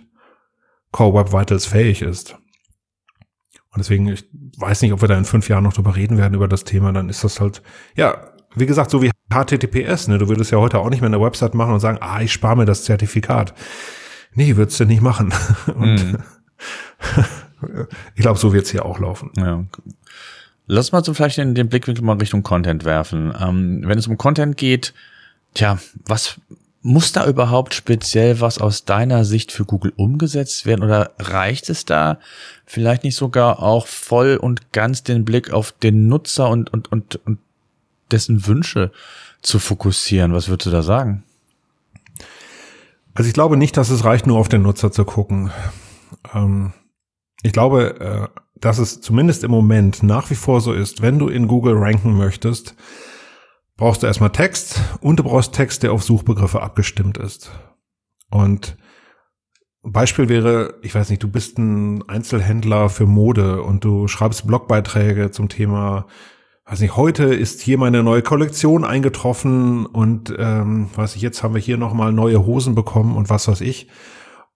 Core 0.94 1.20
Web 1.20 1.34
Vitals 1.34 1.66
fähig 1.66 2.02
ist. 2.02 2.38
Und 3.74 3.80
deswegen, 3.80 4.08
ich 4.08 4.24
weiß 4.58 4.82
nicht, 4.82 4.94
ob 4.94 5.02
wir 5.02 5.10
da 5.10 5.18
in 5.18 5.26
fünf 5.26 5.50
Jahren 5.50 5.66
noch 5.66 5.74
drüber 5.74 5.98
reden 5.98 6.18
werden 6.18 6.36
über 6.36 6.48
das 6.48 6.64
Thema, 6.64 6.94
dann 6.94 7.10
ist 7.10 7.26
das 7.26 7.42
halt, 7.42 7.62
ja, 7.98 8.32
wie 8.56 8.66
gesagt, 8.66 8.92
so 8.92 9.02
wie 9.02 9.12
HTTPS, 9.30 10.08
ne? 10.08 10.20
Du 10.20 10.30
würdest 10.30 10.52
ja 10.52 10.58
heute 10.58 10.80
auch 10.80 10.90
nicht 10.90 11.02
mehr 11.02 11.10
eine 11.10 11.20
Website 11.20 11.54
machen 11.54 11.74
und 11.74 11.82
sagen, 11.82 11.98
ah, 12.00 12.22
ich 12.22 12.32
spare 12.32 12.56
mir 12.56 12.66
das 12.66 12.86
Zertifikat. 12.86 13.54
Nee, 14.36 14.56
würdest 14.56 14.80
du 14.80 14.86
nicht 14.86 15.02
machen. 15.02 15.34
Und 15.76 16.14
mm. 16.14 16.18
ich 18.16 18.22
glaube, 18.22 18.40
so 18.40 18.54
wird 18.54 18.66
es 18.66 18.72
hier 18.72 18.86
auch 18.86 19.00
laufen. 19.00 19.32
Ja. 19.38 19.64
Lass 20.68 20.92
mal 20.92 21.04
so 21.04 21.14
vielleicht 21.14 21.38
den, 21.38 21.56
den 21.56 21.70
Blickwinkel 21.70 22.04
mal 22.04 22.18
Richtung 22.18 22.44
Content 22.44 22.86
werfen. 22.86 23.34
Ähm, 23.40 23.82
wenn 23.86 23.98
es 23.98 24.08
um 24.08 24.18
Content 24.18 24.58
geht, 24.58 24.94
tja, 25.54 25.80
was 26.06 26.40
muss 26.84 27.12
da 27.12 27.28
überhaupt 27.28 27.74
speziell 27.74 28.42
was 28.42 28.58
aus 28.58 28.86
deiner 28.86 29.24
Sicht 29.24 29.52
für 29.52 29.66
Google 29.66 29.94
umgesetzt 29.96 30.66
werden 30.66 30.84
oder 30.84 31.12
reicht 31.20 31.70
es 31.70 31.86
da 31.86 32.20
vielleicht 32.66 33.04
nicht 33.04 33.16
sogar 33.16 33.62
auch 33.62 33.86
voll 33.86 34.38
und 34.38 34.72
ganz 34.72 35.04
den 35.04 35.24
Blick 35.24 35.52
auf 35.52 35.72
den 35.72 36.08
Nutzer 36.08 36.50
und, 36.50 36.74
und, 36.74 36.92
und, 36.92 37.20
und 37.26 37.38
dessen 38.10 38.48
Wünsche 38.48 38.92
zu 39.42 39.60
fokussieren? 39.60 40.34
Was 40.34 40.48
würdest 40.48 40.68
du 40.68 40.72
da 40.72 40.82
sagen? 40.82 41.24
Also 43.14 43.28
ich 43.28 43.34
glaube 43.34 43.58
nicht, 43.58 43.78
dass 43.78 43.90
es 43.90 44.04
reicht, 44.04 44.26
nur 44.26 44.40
auf 44.40 44.50
den 44.50 44.64
Nutzer 44.64 44.92
zu 44.92 45.06
gucken. 45.06 45.52
Ähm, 46.34 46.74
ich 47.44 47.54
glaube, 47.54 48.00
äh, 48.00 48.42
dass 48.60 48.78
es 48.78 49.02
zumindest 49.02 49.44
im 49.44 49.52
Moment 49.52 50.04
nach 50.04 50.30
wie 50.30 50.36
vor 50.36 50.62
so 50.62 50.74
ist, 50.74 51.02
wenn 51.02 51.20
du 51.20 51.28
in 51.28 51.48
Google 51.48 51.78
ranken 51.78 52.16
möchtest, 52.16 52.76
brauchst 53.76 54.04
du 54.04 54.08
erstmal 54.08 54.32
Text 54.32 54.80
und 55.02 55.18
du 55.18 55.24
brauchst 55.24 55.54
Text, 55.54 55.84
der 55.84 55.92
auf 55.92 56.04
Suchbegriffe 56.04 56.62
abgestimmt 56.62 57.18
ist. 57.18 57.52
Und 58.30 58.78
Beispiel 59.82 60.30
wäre, 60.30 60.76
ich 60.84 60.94
weiß 60.94 61.10
nicht, 61.10 61.24
du 61.24 61.28
bist 61.28 61.58
ein 61.58 62.08
Einzelhändler 62.08 62.90
für 62.90 63.08
Mode 63.08 63.64
und 63.64 63.84
du 63.84 64.08
schreibst 64.08 64.46
Blogbeiträge 64.46 65.32
zum 65.32 65.50
Thema, 65.50 66.06
weiß 66.66 66.82
nicht, 66.82 66.96
heute 66.96 67.24
ist 67.34 67.62
hier 67.62 67.80
meine 67.80 68.04
neue 68.04 68.22
Kollektion 68.22 68.86
eingetroffen 68.86 69.88
und 69.88 70.32
ähm, 70.38 70.92
weiß 70.96 71.16
ich, 71.16 71.24
jetzt 71.24 71.42
haben 71.42 71.56
wir 71.56 71.62
hier 71.62 71.78
nochmal 71.78 72.14
neue 72.14 72.46
Hosen 72.46 72.76
bekommen 72.76 73.16
und 73.16 73.32
was 73.32 73.48
weiß 73.48 73.62
ich. 73.62 73.90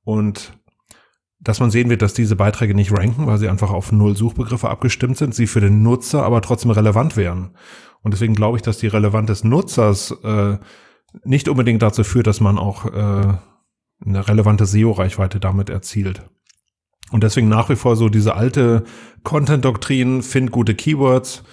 und 0.04 0.54
dass 1.46 1.60
man 1.60 1.70
sehen 1.72 1.90
wird, 1.92 2.02
dass 2.02 2.16
diese 2.16 2.36
Beiträge 2.36 2.74
nicht 2.74 2.92
ranken, 2.92 3.28
weil 3.28 3.38
sie 3.38 3.48
einfach 3.48 3.70
auf 3.70 3.92
null 3.92 4.18
Suchbegriffe 4.18 4.68
abgestimmt 4.68 5.16
sind, 5.18 5.34
sie 5.34 5.46
für 5.46 5.62
den 5.62 5.84
Nutzer 5.84 6.24
aber 6.24 6.42
trotzdem 6.42 6.72
relevant 6.72 7.16
wären. 7.16 7.52
Und 8.02 8.14
deswegen 8.14 8.34
glaube 8.34 8.58
ich, 8.58 8.64
dass 8.64 8.80
die 8.80 8.88
Relevanz 8.88 9.28
des 9.28 9.44
Nutzers 9.44 10.12
äh, 10.24 10.58
nicht 11.24 11.48
unbedingt 11.48 11.84
dazu 11.84 12.04
führt, 12.04 12.26
dass 12.26 12.42
man 12.42 12.58
auch 12.58 12.86
äh, 12.86 13.38
eine 14.06 14.28
relevante 14.28 14.66
SEO-Reichweite 14.66 15.40
damit 15.40 15.70
erzielt. 15.70 16.24
Und 17.12 17.24
deswegen 17.24 17.48
nach 17.48 17.70
wie 17.70 17.76
vor 17.76 17.96
so 17.96 18.10
diese 18.10 18.36
alte 18.36 18.84
Content-Doktrin, 19.24 20.24
find 20.24 20.52
gute 20.52 20.74
Keywords, 20.74 21.44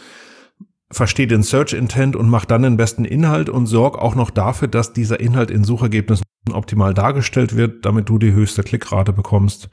versteh 0.93 1.27
den 1.27 1.43
Search-Intent 1.43 2.15
und 2.15 2.29
mach 2.29 2.45
dann 2.45 2.63
den 2.63 2.77
besten 2.77 3.05
Inhalt 3.05 3.49
und 3.49 3.67
sorg 3.67 3.99
auch 3.99 4.15
noch 4.15 4.31
dafür, 4.31 4.69
dass 4.69 4.93
dieser 4.93 5.19
Inhalt 5.21 5.51
in 5.51 5.65
Suchergebnissen 5.65 6.25
optimal 6.53 6.95
dargestellt 6.95 7.57
wird, 7.57 7.85
damit 7.85 8.09
du 8.09 8.19
die 8.19 8.33
höchste 8.33 8.63
Klickrate 8.63 9.13
bekommst. 9.13 9.71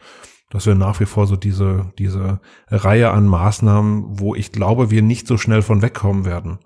Das 0.49 0.65
wäre 0.65 0.75
nach 0.75 0.99
wie 0.99 1.05
vor 1.05 1.27
so 1.27 1.35
diese, 1.35 1.91
diese 1.99 2.39
Reihe 2.69 3.11
an 3.11 3.27
Maßnahmen, 3.27 4.19
wo 4.19 4.33
ich 4.33 4.51
glaube, 4.51 4.89
wir 4.89 5.01
nicht 5.01 5.27
so 5.27 5.37
schnell 5.37 5.61
von 5.61 5.81
wegkommen 5.81 6.25
werden. 6.25 6.59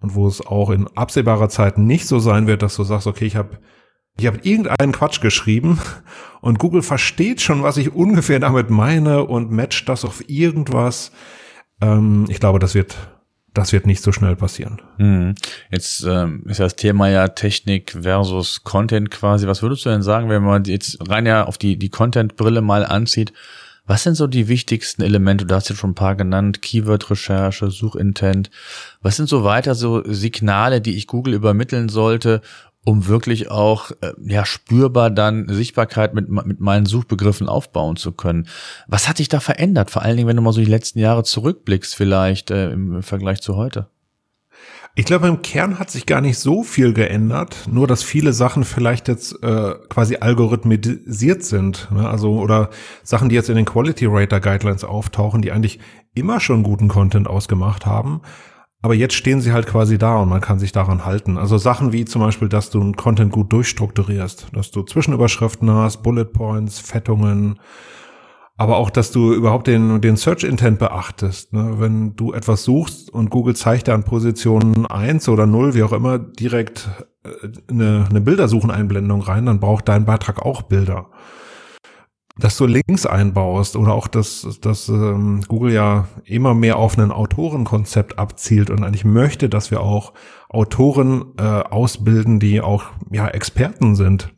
Und 0.00 0.14
wo 0.14 0.26
es 0.26 0.44
auch 0.44 0.70
in 0.70 0.88
absehbarer 0.88 1.48
Zeit 1.48 1.78
nicht 1.78 2.06
so 2.06 2.18
sein 2.18 2.46
wird, 2.46 2.62
dass 2.62 2.76
du 2.76 2.84
sagst, 2.84 3.06
okay, 3.06 3.26
ich 3.26 3.36
habe 3.36 3.58
ich 4.16 4.26
habe 4.26 4.40
irgendeinen 4.42 4.92
Quatsch 4.92 5.20
geschrieben 5.20 5.78
und 6.40 6.58
Google 6.58 6.82
versteht 6.82 7.40
schon, 7.40 7.62
was 7.62 7.76
ich 7.76 7.94
ungefähr 7.94 8.40
damit 8.40 8.70
meine 8.70 9.24
und 9.24 9.50
matcht 9.50 9.88
das 9.88 10.04
auf 10.04 10.28
irgendwas. 10.28 11.12
Ähm, 11.80 12.26
ich 12.28 12.40
glaube, 12.40 12.58
das 12.58 12.74
wird 12.74 12.96
das 13.54 13.72
wird 13.72 13.86
nicht 13.86 14.02
so 14.02 14.12
schnell 14.12 14.36
passieren. 14.36 14.80
Mhm. 14.98 15.34
Jetzt 15.70 16.04
ähm, 16.08 16.44
ist 16.46 16.60
das 16.60 16.76
Thema 16.76 17.08
ja 17.08 17.28
Technik 17.28 17.96
versus 18.00 18.62
Content 18.62 19.10
quasi. 19.10 19.46
Was 19.46 19.62
würdest 19.62 19.84
du 19.84 19.90
denn 19.90 20.02
sagen, 20.02 20.28
wenn 20.28 20.42
man 20.42 20.64
jetzt 20.64 20.98
rein 21.08 21.26
ja 21.26 21.44
auf 21.44 21.58
die, 21.58 21.76
die 21.76 21.90
Content-Brille 21.90 22.60
mal 22.60 22.84
anzieht? 22.84 23.32
Was 23.86 24.04
sind 24.04 24.14
so 24.14 24.28
die 24.28 24.46
wichtigsten 24.46 25.02
Elemente? 25.02 25.46
Du 25.46 25.54
hast 25.54 25.68
jetzt 25.68 25.78
schon 25.78 25.90
ein 25.90 25.96
paar 25.96 26.14
genannt. 26.14 26.62
Keyword-Recherche, 26.62 27.72
Suchintent. 27.72 28.50
Was 29.02 29.16
sind 29.16 29.28
so 29.28 29.42
weiter 29.42 29.74
so 29.74 30.04
Signale, 30.04 30.80
die 30.80 30.96
ich 30.96 31.08
Google 31.08 31.34
übermitteln 31.34 31.88
sollte, 31.88 32.40
um 32.90 33.06
wirklich 33.06 33.50
auch 33.50 33.92
äh, 34.00 34.12
ja 34.20 34.44
spürbar 34.44 35.10
dann 35.10 35.48
Sichtbarkeit 35.48 36.12
mit 36.12 36.28
mit 36.28 36.60
meinen 36.60 36.86
Suchbegriffen 36.86 37.48
aufbauen 37.48 37.96
zu 37.96 38.12
können. 38.12 38.48
Was 38.88 39.08
hat 39.08 39.18
sich 39.18 39.28
da 39.28 39.40
verändert? 39.40 39.90
Vor 39.90 40.02
allen 40.02 40.16
Dingen, 40.16 40.28
wenn 40.28 40.36
du 40.36 40.42
mal 40.42 40.52
so 40.52 40.60
die 40.60 40.66
letzten 40.66 40.98
Jahre 40.98 41.22
zurückblickst, 41.22 41.94
vielleicht 41.94 42.50
äh, 42.50 42.72
im 42.72 43.02
Vergleich 43.02 43.40
zu 43.40 43.56
heute. 43.56 43.88
Ich 44.96 45.04
glaube, 45.04 45.28
im 45.28 45.40
Kern 45.40 45.78
hat 45.78 45.88
sich 45.90 46.04
gar 46.04 46.20
nicht 46.20 46.38
so 46.38 46.64
viel 46.64 46.92
geändert, 46.92 47.68
nur 47.70 47.86
dass 47.86 48.02
viele 48.02 48.32
Sachen 48.32 48.64
vielleicht 48.64 49.06
jetzt 49.06 49.40
äh, 49.42 49.74
quasi 49.88 50.16
algorithmisiert 50.16 51.44
sind. 51.44 51.88
Ne? 51.92 52.08
Also 52.08 52.40
oder 52.40 52.70
Sachen, 53.04 53.28
die 53.28 53.36
jetzt 53.36 53.48
in 53.48 53.56
den 53.56 53.66
Quality 53.66 54.06
Rater 54.08 54.40
Guidelines 54.40 54.82
auftauchen, 54.82 55.42
die 55.42 55.52
eigentlich 55.52 55.78
immer 56.12 56.40
schon 56.40 56.64
guten 56.64 56.88
Content 56.88 57.28
ausgemacht 57.28 57.86
haben, 57.86 58.22
aber 58.82 58.94
jetzt 58.94 59.14
stehen 59.14 59.40
sie 59.40 59.52
halt 59.52 59.66
quasi 59.66 59.98
da 59.98 60.18
und 60.18 60.28
man 60.28 60.40
kann 60.40 60.58
sich 60.58 60.72
daran 60.72 61.04
halten. 61.04 61.36
Also 61.36 61.58
Sachen 61.58 61.92
wie 61.92 62.04
zum 62.06 62.22
Beispiel, 62.22 62.48
dass 62.48 62.70
du 62.70 62.80
einen 62.80 62.96
Content 62.96 63.30
gut 63.32 63.52
durchstrukturierst, 63.52 64.48
dass 64.52 64.70
du 64.70 64.82
Zwischenüberschriften 64.82 65.70
hast, 65.70 66.02
Bullet 66.02 66.24
Points, 66.24 66.78
Fettungen, 66.78 67.58
aber 68.56 68.76
auch, 68.76 68.90
dass 68.90 69.10
du 69.10 69.32
überhaupt 69.32 69.66
den, 69.66 70.02
den 70.02 70.16
Search 70.16 70.44
Intent 70.44 70.78
beachtest. 70.78 71.52
Ne? 71.52 71.76
Wenn 71.78 72.14
du 72.16 72.34
etwas 72.34 72.64
suchst 72.64 73.08
und 73.10 73.30
Google 73.30 73.56
zeigt 73.56 73.86
dir 73.86 73.94
an 73.94 74.04
Position 74.04 74.84
eins 74.84 75.30
oder 75.30 75.46
null, 75.46 75.74
wie 75.74 75.82
auch 75.82 75.92
immer, 75.92 76.18
direkt 76.18 76.88
äh, 77.24 77.30
eine, 77.70 78.06
eine 78.08 78.20
Bildersucheneinblendung 78.20 79.22
rein, 79.22 79.46
dann 79.46 79.60
braucht 79.60 79.88
dein 79.88 80.04
Beitrag 80.04 80.42
auch 80.42 80.62
Bilder 80.62 81.08
dass 82.40 82.56
du 82.56 82.66
Links 82.66 83.06
einbaust 83.06 83.76
oder 83.76 83.92
auch, 83.92 84.08
dass, 84.08 84.58
dass 84.60 84.88
ähm, 84.88 85.42
Google 85.46 85.72
ja 85.72 86.08
immer 86.24 86.54
mehr 86.54 86.76
auf 86.76 86.98
ein 86.98 87.12
Autorenkonzept 87.12 88.18
abzielt 88.18 88.70
und 88.70 88.82
eigentlich 88.82 89.04
möchte, 89.04 89.48
dass 89.48 89.70
wir 89.70 89.80
auch 89.80 90.14
Autoren 90.48 91.34
äh, 91.38 91.42
ausbilden, 91.42 92.40
die 92.40 92.60
auch 92.60 92.84
ja 93.10 93.28
Experten 93.28 93.94
sind. 93.94 94.32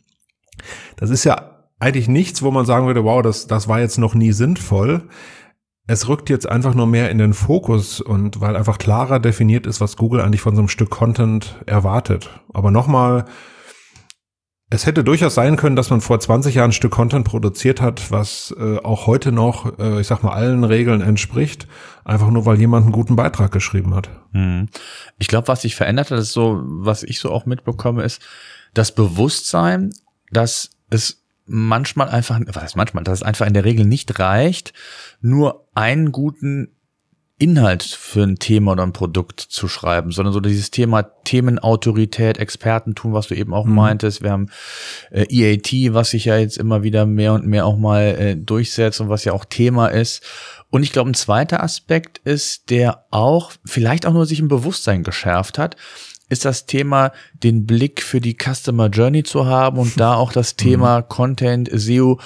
Das 0.97 1.11
ist 1.11 1.25
ja 1.25 1.53
eigentlich 1.79 2.09
nichts, 2.09 2.43
wo 2.43 2.51
man 2.51 2.67
sagen 2.67 2.87
würde, 2.87 3.05
wow, 3.05 3.23
das, 3.23 3.47
das 3.47 3.69
war 3.69 3.81
jetzt 3.81 3.99
noch 3.99 4.15
nie 4.15 4.33
sinnvoll. 4.33 5.09
Es 5.87 6.09
rückt 6.09 6.31
jetzt 6.31 6.49
einfach 6.49 6.75
nur 6.75 6.87
mehr 6.87 7.11
in 7.11 7.19
den 7.19 7.35
Fokus 7.35 8.01
und 8.01 8.41
weil 8.41 8.57
einfach 8.57 8.79
klarer 8.79 9.21
definiert 9.21 9.67
ist, 9.67 9.81
was 9.81 9.97
Google 9.97 10.21
eigentlich 10.21 10.41
von 10.41 10.55
so 10.55 10.61
einem 10.61 10.69
Stück 10.69 10.91
Content 10.91 11.61
erwartet. 11.67 12.31
Aber 12.53 12.71
nochmal, 12.71 13.25
es 14.73 14.87
hätte 14.87 15.05
durchaus 15.05 15.35
sein 15.35 15.57
können, 15.57 15.77
dass 15.77 15.91
man 15.91 16.01
vor 16.01 16.19
20 16.19 16.55
Jahren 16.55 16.71
ein 16.71 16.73
Stück 16.73 16.93
Content 16.93 17.27
produziert 17.27 17.83
hat, 17.83 18.11
was 18.11 18.55
äh, 18.59 18.79
auch 18.79 19.07
heute 19.07 19.31
noch, 19.31 19.79
äh, 19.79 20.01
ich 20.01 20.07
sag 20.07 20.23
mal, 20.23 20.33
allen 20.33 20.65
Regeln 20.65 21.03
entspricht, 21.03 21.69
einfach 22.05 22.31
nur 22.31 22.47
weil 22.47 22.59
jemand 22.59 22.85
einen 22.85 22.93
guten 22.93 23.15
Beitrag 23.15 23.53
geschrieben 23.53 23.95
hat. 23.95 24.09
Hm. 24.33 24.69
Ich 25.19 25.29
glaube, 25.29 25.49
was 25.49 25.61
sich 25.63 25.77
verändert 25.77 26.11
hat, 26.11 26.19
ist 26.19 26.33
so, 26.33 26.63
was 26.65 27.03
ich 27.03 27.19
so 27.19 27.31
auch 27.31 27.45
mitbekomme, 27.45 28.03
ist 28.03 28.23
das 28.73 28.95
Bewusstsein, 28.95 29.93
dass 30.31 30.71
es 30.89 31.23
manchmal 31.45 32.09
einfach, 32.09 32.41
was 32.47 32.63
heißt 32.63 32.77
manchmal, 32.77 33.05
dass 33.05 33.19
es 33.19 33.23
einfach 33.23 33.47
in 33.47 33.55
der 33.55 33.67
Regel 33.67 33.85
nicht 33.85 34.19
reicht, 34.19 34.73
nur 35.21 35.69
einen 35.75 36.13
guten 36.13 36.75
Inhalt 37.43 37.83
für 37.83 38.23
ein 38.23 38.39
Thema 38.39 38.73
oder 38.73 38.85
ein 38.85 38.93
Produkt 38.93 39.41
zu 39.41 39.67
schreiben, 39.67 40.13
sondern 40.13 40.33
so 40.33 40.39
dieses 40.39 40.71
Thema 40.71 41.03
Themenautorität, 41.03 42.39
Expertentum, 42.39 43.13
was 43.13 43.27
du 43.27 43.35
eben 43.35 43.53
auch 43.53 43.65
mhm. 43.65 43.75
meintest. 43.75 44.23
Wir 44.23 44.31
haben 44.31 44.49
äh, 45.11 45.27
EAT, 45.29 45.93
was 45.93 46.11
sich 46.11 46.27
ja 46.27 46.37
jetzt 46.37 46.57
immer 46.57 46.85
wieder 46.85 47.05
mehr 47.05 47.33
und 47.33 47.45
mehr 47.45 47.67
auch 47.67 47.77
mal 47.77 48.03
äh, 48.03 48.37
durchsetzt 48.37 49.01
und 49.01 49.09
was 49.09 49.25
ja 49.25 49.33
auch 49.33 49.45
Thema 49.45 49.89
ist. 49.89 50.23
Und 50.71 50.85
ich 50.85 50.93
glaube, 50.93 51.11
ein 51.11 51.15
zweiter 51.15 51.65
Aspekt 51.65 52.19
ist, 52.19 52.71
der 52.71 53.07
auch 53.11 53.53
vielleicht 53.65 54.07
auch 54.07 54.13
nur 54.13 54.27
sich 54.27 54.39
im 54.39 54.47
Bewusstsein 54.47 55.03
geschärft 55.03 55.59
hat, 55.59 55.77
ist 56.29 56.45
das 56.45 56.67
Thema, 56.67 57.11
den 57.35 57.67
Blick 57.67 58.03
für 58.03 58.21
die 58.21 58.37
Customer 58.41 58.87
Journey 58.87 59.25
zu 59.25 59.47
haben 59.47 59.79
und 59.79 59.99
da 59.99 60.15
auch 60.15 60.31
das 60.31 60.55
Thema 60.57 61.01
mhm. 61.01 61.09
Content, 61.09 61.71
SEO 61.73 62.21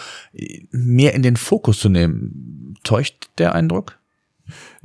mehr 0.71 1.15
in 1.15 1.23
den 1.23 1.37
Fokus 1.37 1.81
zu 1.81 1.89
nehmen. 1.89 2.75
Täuscht 2.85 3.31
der 3.39 3.55
Eindruck? 3.55 3.99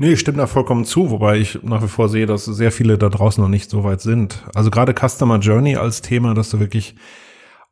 Nee, 0.01 0.13
ich 0.13 0.19
stimme 0.19 0.39
da 0.39 0.47
vollkommen 0.47 0.83
zu, 0.83 1.11
wobei 1.11 1.37
ich 1.37 1.61
nach 1.61 1.83
wie 1.83 1.87
vor 1.87 2.09
sehe, 2.09 2.25
dass 2.25 2.45
sehr 2.45 2.71
viele 2.71 2.97
da 2.97 3.07
draußen 3.07 3.39
noch 3.39 3.51
nicht 3.51 3.69
so 3.69 3.83
weit 3.83 4.01
sind. 4.01 4.43
Also 4.55 4.71
gerade 4.71 4.95
Customer 4.95 5.37
Journey 5.37 5.75
als 5.75 6.01
Thema, 6.01 6.33
dass 6.33 6.49
du 6.49 6.59
wirklich 6.59 6.95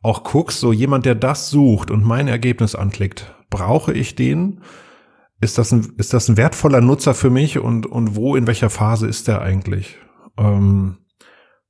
auch 0.03 0.23
guckst, 0.23 0.59
so 0.59 0.71
jemand, 0.71 1.07
der 1.07 1.15
das 1.15 1.49
sucht 1.49 1.89
und 1.89 2.05
mein 2.05 2.27
Ergebnis 2.27 2.75
anklickt, 2.75 3.33
brauche 3.49 3.93
ich 3.93 4.13
den? 4.13 4.61
Ist 5.41 5.57
das 5.57 5.71
ein, 5.71 5.93
ist 5.97 6.13
das 6.13 6.29
ein 6.29 6.37
wertvoller 6.37 6.81
Nutzer 6.81 7.15
für 7.15 7.31
mich 7.31 7.57
und, 7.57 7.87
und 7.87 8.15
wo, 8.15 8.35
in 8.35 8.45
welcher 8.45 8.69
Phase 8.69 9.07
ist 9.07 9.27
der 9.27 9.41
eigentlich? 9.41 9.97
Ähm, 10.37 10.99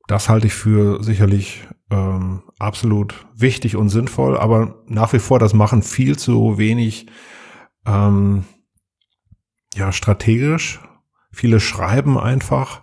das 0.08 0.28
halte 0.28 0.48
ich 0.48 0.54
für 0.54 1.02
sicherlich 1.02 1.66
ähm, 1.90 2.44
absolut 2.60 3.28
wichtig 3.34 3.78
und 3.78 3.88
sinnvoll, 3.88 4.38
aber 4.38 4.84
nach 4.88 5.14
wie 5.14 5.20
vor, 5.20 5.40
das 5.40 5.54
machen 5.54 5.84
viel 5.84 6.18
zu 6.18 6.58
wenig 6.58 7.08
ähm, 7.86 8.44
ja, 9.76 9.92
strategisch. 9.92 10.80
Viele 11.32 11.60
schreiben 11.60 12.18
einfach, 12.18 12.82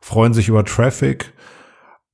freuen 0.00 0.34
sich 0.34 0.48
über 0.48 0.64
Traffic 0.64 1.32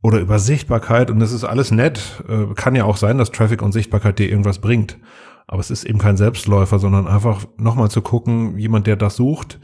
oder 0.02 0.18
über 0.18 0.38
Sichtbarkeit 0.38 1.10
und 1.10 1.20
das 1.20 1.32
ist 1.32 1.44
alles 1.44 1.70
nett. 1.70 2.24
Äh, 2.28 2.54
kann 2.54 2.74
ja 2.74 2.84
auch 2.84 2.96
sein, 2.96 3.18
dass 3.18 3.30
Traffic 3.30 3.62
und 3.62 3.72
Sichtbarkeit 3.72 4.18
dir 4.18 4.28
irgendwas 4.28 4.60
bringt. 4.60 4.98
Aber 5.46 5.60
es 5.60 5.70
ist 5.70 5.84
eben 5.84 5.98
kein 5.98 6.16
Selbstläufer, 6.16 6.78
sondern 6.78 7.06
einfach 7.06 7.44
nochmal 7.58 7.90
zu 7.90 8.00
gucken, 8.00 8.58
jemand, 8.58 8.86
der 8.86 8.96
das 8.96 9.16
sucht, 9.16 9.60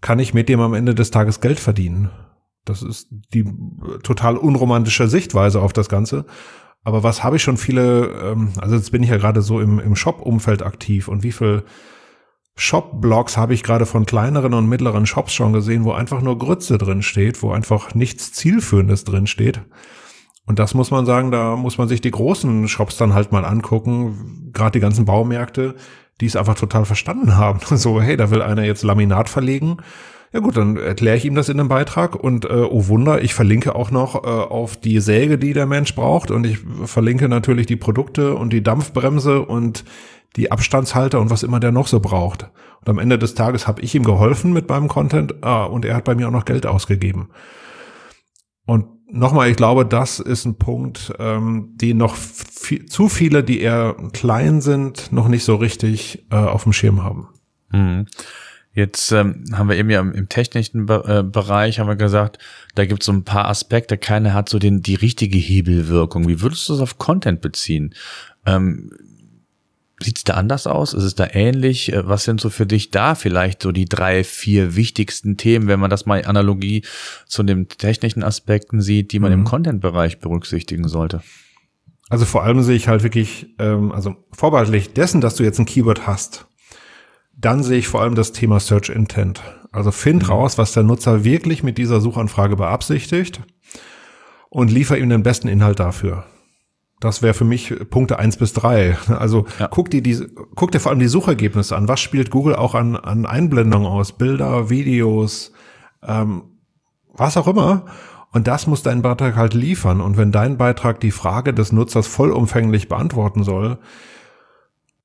kann 0.00 0.18
ich 0.18 0.34
mit 0.34 0.48
dem 0.48 0.60
am 0.60 0.74
Ende 0.74 0.94
des 0.94 1.10
Tages 1.10 1.40
Geld 1.40 1.60
verdienen. 1.60 2.10
Das 2.64 2.82
ist 2.82 3.08
die 3.32 3.44
total 4.02 4.36
unromantische 4.36 5.08
Sichtweise 5.08 5.60
auf 5.60 5.72
das 5.72 5.88
Ganze. 5.88 6.26
Aber 6.82 7.02
was 7.02 7.22
habe 7.22 7.36
ich 7.36 7.42
schon 7.42 7.56
viele, 7.56 8.06
ähm, 8.22 8.52
also 8.58 8.74
jetzt 8.76 8.90
bin 8.90 9.02
ich 9.02 9.10
ja 9.10 9.18
gerade 9.18 9.42
so 9.42 9.60
im, 9.60 9.78
im 9.78 9.96
Shop-Umfeld 9.96 10.62
aktiv 10.62 11.08
und 11.08 11.22
wie 11.22 11.32
viel 11.32 11.64
Shop-Blogs 12.60 13.38
habe 13.38 13.54
ich 13.54 13.62
gerade 13.62 13.86
von 13.86 14.04
kleineren 14.04 14.52
und 14.52 14.68
mittleren 14.68 15.06
Shops 15.06 15.32
schon 15.32 15.54
gesehen, 15.54 15.84
wo 15.84 15.92
einfach 15.92 16.20
nur 16.20 16.36
Grütze 16.36 16.76
drin 16.76 17.00
steht, 17.00 17.42
wo 17.42 17.52
einfach 17.52 17.94
nichts 17.94 18.32
Zielführendes 18.32 19.04
drin 19.04 19.26
steht. 19.26 19.62
Und 20.44 20.58
das 20.58 20.74
muss 20.74 20.90
man 20.90 21.06
sagen, 21.06 21.30
da 21.30 21.56
muss 21.56 21.78
man 21.78 21.88
sich 21.88 22.02
die 22.02 22.10
großen 22.10 22.68
Shops 22.68 22.98
dann 22.98 23.14
halt 23.14 23.32
mal 23.32 23.46
angucken, 23.46 24.50
gerade 24.52 24.72
die 24.72 24.80
ganzen 24.80 25.06
Baumärkte, 25.06 25.74
die 26.20 26.26
es 26.26 26.36
einfach 26.36 26.54
total 26.54 26.84
verstanden 26.84 27.34
haben. 27.38 27.60
So, 27.78 27.98
hey, 27.98 28.18
da 28.18 28.30
will 28.30 28.42
einer 28.42 28.64
jetzt 28.64 28.82
Laminat 28.82 29.30
verlegen. 29.30 29.78
Ja 30.32 30.38
gut, 30.38 30.56
dann 30.56 30.76
erkläre 30.76 31.16
ich 31.16 31.24
ihm 31.24 31.34
das 31.34 31.48
in 31.48 31.58
einem 31.58 31.68
Beitrag 31.68 32.14
und 32.14 32.44
äh, 32.44 32.48
oh 32.48 32.86
Wunder, 32.86 33.22
ich 33.22 33.34
verlinke 33.34 33.74
auch 33.74 33.90
noch 33.90 34.22
äh, 34.22 34.28
auf 34.28 34.76
die 34.76 35.00
Säge, 35.00 35.38
die 35.38 35.52
der 35.54 35.66
Mensch 35.66 35.94
braucht 35.96 36.30
und 36.30 36.46
ich 36.46 36.58
verlinke 36.84 37.28
natürlich 37.28 37.66
die 37.66 37.76
Produkte 37.76 38.36
und 38.36 38.52
die 38.52 38.62
Dampfbremse 38.62 39.42
und 39.42 39.84
die 40.36 40.52
Abstandshalter 40.52 41.20
und 41.20 41.30
was 41.30 41.42
immer 41.42 41.58
der 41.58 41.72
noch 41.72 41.88
so 41.88 41.98
braucht. 41.98 42.48
Und 42.80 42.88
am 42.88 42.98
Ende 43.00 43.18
des 43.18 43.34
Tages 43.34 43.66
habe 43.66 43.82
ich 43.82 43.94
ihm 43.96 44.04
geholfen 44.04 44.52
mit 44.52 44.68
meinem 44.68 44.86
Content 44.86 45.42
ah, 45.42 45.64
und 45.64 45.84
er 45.84 45.96
hat 45.96 46.04
bei 46.04 46.14
mir 46.14 46.28
auch 46.28 46.32
noch 46.32 46.44
Geld 46.44 46.64
ausgegeben. 46.64 47.30
Und 48.64 48.86
nochmal, 49.10 49.50
ich 49.50 49.56
glaube, 49.56 49.84
das 49.84 50.20
ist 50.20 50.44
ein 50.44 50.56
Punkt, 50.56 51.12
ähm, 51.18 51.72
die 51.74 51.94
noch 51.94 52.14
viel, 52.14 52.86
zu 52.86 53.08
viele, 53.08 53.42
die 53.42 53.60
eher 53.60 53.96
klein 54.12 54.60
sind, 54.60 55.12
noch 55.12 55.26
nicht 55.26 55.44
so 55.44 55.56
richtig 55.56 56.26
äh, 56.30 56.36
auf 56.36 56.62
dem 56.62 56.72
Schirm 56.72 57.02
haben. 57.02 57.28
Mhm. 57.72 58.06
Jetzt 58.72 59.10
ähm, 59.10 59.44
haben 59.52 59.68
wir 59.68 59.76
eben 59.76 59.90
ja 59.90 60.00
im, 60.00 60.12
im 60.12 60.28
technischen 60.28 60.86
Be 60.86 61.02
äh, 61.06 61.22
Bereich 61.22 61.80
haben 61.80 61.88
wir 61.88 61.96
gesagt, 61.96 62.38
da 62.74 62.86
gibt 62.86 63.02
es 63.02 63.06
so 63.06 63.12
ein 63.12 63.24
paar 63.24 63.48
Aspekte. 63.48 63.98
Keiner 63.98 64.32
hat 64.32 64.48
so 64.48 64.58
den 64.58 64.80
die 64.82 64.94
richtige 64.94 65.38
Hebelwirkung. 65.38 66.28
Wie 66.28 66.40
würdest 66.40 66.68
du 66.68 66.74
das 66.74 66.82
auf 66.82 66.98
Content 66.98 67.40
beziehen? 67.40 67.94
Ähm, 68.46 68.90
Sieht 70.02 70.16
es 70.16 70.24
da 70.24 70.34
anders 70.34 70.66
aus? 70.66 70.94
Ist 70.94 71.04
es 71.04 71.14
da 71.14 71.28
ähnlich? 71.30 71.92
Äh, 71.92 72.08
was 72.08 72.24
sind 72.24 72.40
so 72.40 72.48
für 72.48 72.66
dich 72.66 72.90
da 72.90 73.14
vielleicht 73.14 73.62
so 73.62 73.70
die 73.70 73.84
drei, 73.84 74.24
vier 74.24 74.74
wichtigsten 74.74 75.36
Themen, 75.36 75.68
wenn 75.68 75.80
man 75.80 75.90
das 75.90 76.06
mal 76.06 76.24
Analogie 76.24 76.84
zu 77.26 77.42
den 77.42 77.68
technischen 77.68 78.22
Aspekten 78.22 78.80
sieht, 78.80 79.12
die 79.12 79.18
man 79.18 79.30
mhm. 79.32 79.40
im 79.40 79.44
Content-Bereich 79.44 80.20
berücksichtigen 80.20 80.88
sollte? 80.88 81.22
Also 82.08 82.24
vor 82.24 82.42
allem 82.42 82.62
sehe 82.62 82.76
ich 82.76 82.88
halt 82.88 83.02
wirklich, 83.02 83.54
ähm, 83.58 83.92
also 83.92 84.16
vorbehaltlich 84.32 84.94
dessen, 84.94 85.20
dass 85.20 85.36
du 85.36 85.44
jetzt 85.44 85.58
ein 85.58 85.66
Keyword 85.66 86.06
hast, 86.06 86.46
dann 87.40 87.62
sehe 87.62 87.78
ich 87.78 87.88
vor 87.88 88.02
allem 88.02 88.14
das 88.14 88.32
Thema 88.32 88.60
Search 88.60 88.90
Intent. 88.90 89.42
Also 89.72 89.90
find 89.90 90.24
mhm. 90.24 90.28
raus, 90.28 90.58
was 90.58 90.72
der 90.72 90.82
Nutzer 90.82 91.24
wirklich 91.24 91.62
mit 91.62 91.78
dieser 91.78 92.00
Suchanfrage 92.00 92.56
beabsichtigt 92.56 93.40
und 94.48 94.70
liefer 94.70 94.98
ihm 94.98 95.08
den 95.08 95.22
besten 95.22 95.48
Inhalt 95.48 95.80
dafür. 95.80 96.24
Das 96.98 97.22
wäre 97.22 97.32
für 97.32 97.46
mich 97.46 97.74
Punkte 97.88 98.18
eins 98.18 98.36
bis 98.36 98.52
drei. 98.52 98.98
Also 99.08 99.46
ja. 99.58 99.68
guck 99.68 99.90
dir 99.90 100.02
die, 100.02 100.26
guck 100.54 100.70
dir 100.70 100.80
vor 100.80 100.90
allem 100.90 100.98
die 101.00 101.08
Suchergebnisse 101.08 101.74
an. 101.76 101.88
Was 101.88 102.00
spielt 102.00 102.30
Google 102.30 102.54
auch 102.56 102.74
an, 102.74 102.96
an 102.96 103.24
Einblendungen 103.24 103.86
aus? 103.86 104.12
Bilder, 104.12 104.68
Videos, 104.68 105.52
ähm, 106.06 106.42
was 107.14 107.38
auch 107.38 107.48
immer. 107.48 107.86
Und 108.32 108.46
das 108.48 108.66
muss 108.66 108.82
dein 108.82 109.02
Beitrag 109.02 109.34
halt 109.34 109.54
liefern. 109.54 110.00
Und 110.00 110.16
wenn 110.18 110.30
dein 110.30 110.58
Beitrag 110.58 111.00
die 111.00 111.10
Frage 111.10 111.54
des 111.54 111.72
Nutzers 111.72 112.06
vollumfänglich 112.06 112.88
beantworten 112.88 113.44
soll, 113.44 113.78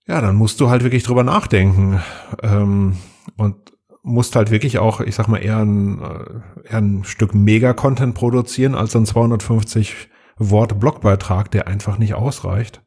ja, 0.08 0.22
dann 0.22 0.36
musst 0.36 0.60
du 0.62 0.70
halt 0.70 0.84
wirklich 0.84 1.04
drüber 1.04 1.24
nachdenken. 1.24 2.02
Ähm, 2.42 2.98
und 3.38 3.56
musst 4.04 4.36
halt 4.36 4.52
wirklich 4.52 4.78
auch, 4.78 5.02
ich 5.02 5.16
sag 5.16 5.28
mal, 5.28 5.40
eher 5.40 5.58
ein, 5.58 6.02
äh, 6.02 6.70
eher 6.70 6.78
ein 6.78 7.04
Stück 7.04 7.34
Mega-Content 7.34 8.14
produzieren 8.14 8.76
als 8.76 8.96
ein 8.96 9.06
250 9.06 10.10
Wort-Blogbeitrag, 10.38 11.50
der 11.52 11.68
einfach 11.68 11.98
nicht 11.98 12.14
ausreicht. 12.14 12.84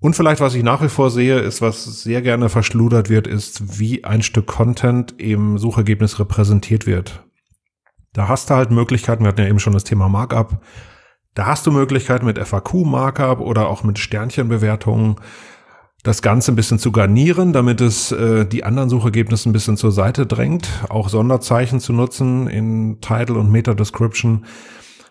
Und 0.00 0.16
vielleicht, 0.16 0.40
was 0.40 0.54
ich 0.54 0.62
nach 0.62 0.82
wie 0.82 0.88
vor 0.88 1.10
sehe, 1.10 1.38
ist, 1.38 1.60
was 1.60 1.84
sehr 1.84 2.22
gerne 2.22 2.48
verschludert 2.48 3.10
wird, 3.10 3.26
ist, 3.26 3.78
wie 3.78 4.04
ein 4.04 4.22
Stück 4.22 4.46
Content 4.46 5.14
im 5.18 5.58
Suchergebnis 5.58 6.18
repräsentiert 6.18 6.86
wird. 6.86 7.24
Da 8.14 8.26
hast 8.26 8.50
du 8.50 8.54
halt 8.54 8.70
Möglichkeiten, 8.70 9.22
wir 9.22 9.28
hatten 9.28 9.42
ja 9.42 9.46
eben 9.46 9.60
schon 9.60 9.74
das 9.74 9.84
Thema 9.84 10.08
Markup, 10.08 10.62
da 11.34 11.46
hast 11.46 11.66
du 11.66 11.70
Möglichkeiten 11.70 12.26
mit 12.26 12.38
FAQ-Markup 12.38 13.40
oder 13.40 13.68
auch 13.68 13.84
mit 13.84 13.98
Sternchenbewertungen, 13.98 15.16
das 16.02 16.22
Ganze 16.22 16.52
ein 16.52 16.56
bisschen 16.56 16.78
zu 16.78 16.92
garnieren, 16.92 17.52
damit 17.52 17.80
es 17.80 18.10
äh, 18.12 18.46
die 18.46 18.64
anderen 18.64 18.88
Suchergebnisse 18.88 19.48
ein 19.50 19.52
bisschen 19.52 19.76
zur 19.76 19.92
Seite 19.92 20.26
drängt, 20.26 20.68
auch 20.88 21.08
Sonderzeichen 21.08 21.80
zu 21.80 21.92
nutzen 21.92 22.46
in 22.48 23.00
Title 23.00 23.36
und 23.36 23.50
Meta-Description 23.50 24.46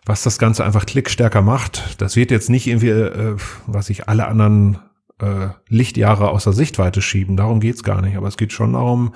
was 0.09 0.23
das 0.23 0.39
Ganze 0.39 0.65
einfach 0.65 0.87
klickstärker 0.87 1.43
macht. 1.43 2.01
Das 2.01 2.15
wird 2.15 2.31
jetzt 2.31 2.49
nicht 2.49 2.65
irgendwie, 2.65 2.89
äh, 2.89 3.37
was 3.67 3.91
ich 3.91 4.09
alle 4.09 4.27
anderen 4.27 4.79
äh, 5.19 5.49
Lichtjahre 5.67 6.29
außer 6.29 6.51
Sichtweite 6.51 7.01
schieben. 7.01 7.37
Darum 7.37 7.59
geht's 7.59 7.83
gar 7.83 8.01
nicht. 8.01 8.17
Aber 8.17 8.27
es 8.27 8.35
geht 8.35 8.51
schon 8.51 8.73
darum, 8.73 9.13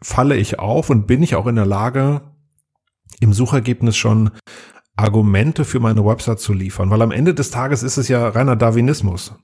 falle 0.00 0.36
ich 0.36 0.58
auf 0.58 0.88
und 0.88 1.06
bin 1.06 1.22
ich 1.22 1.34
auch 1.34 1.46
in 1.46 1.56
der 1.56 1.66
Lage, 1.66 2.22
im 3.20 3.34
Suchergebnis 3.34 3.98
schon 3.98 4.30
Argumente 4.96 5.66
für 5.66 5.78
meine 5.78 6.04
Website 6.04 6.40
zu 6.40 6.54
liefern. 6.54 6.88
Weil 6.88 7.02
am 7.02 7.10
Ende 7.10 7.34
des 7.34 7.50
Tages 7.50 7.82
ist 7.82 7.98
es 7.98 8.08
ja 8.08 8.28
reiner 8.28 8.56
Darwinismus. 8.56 9.34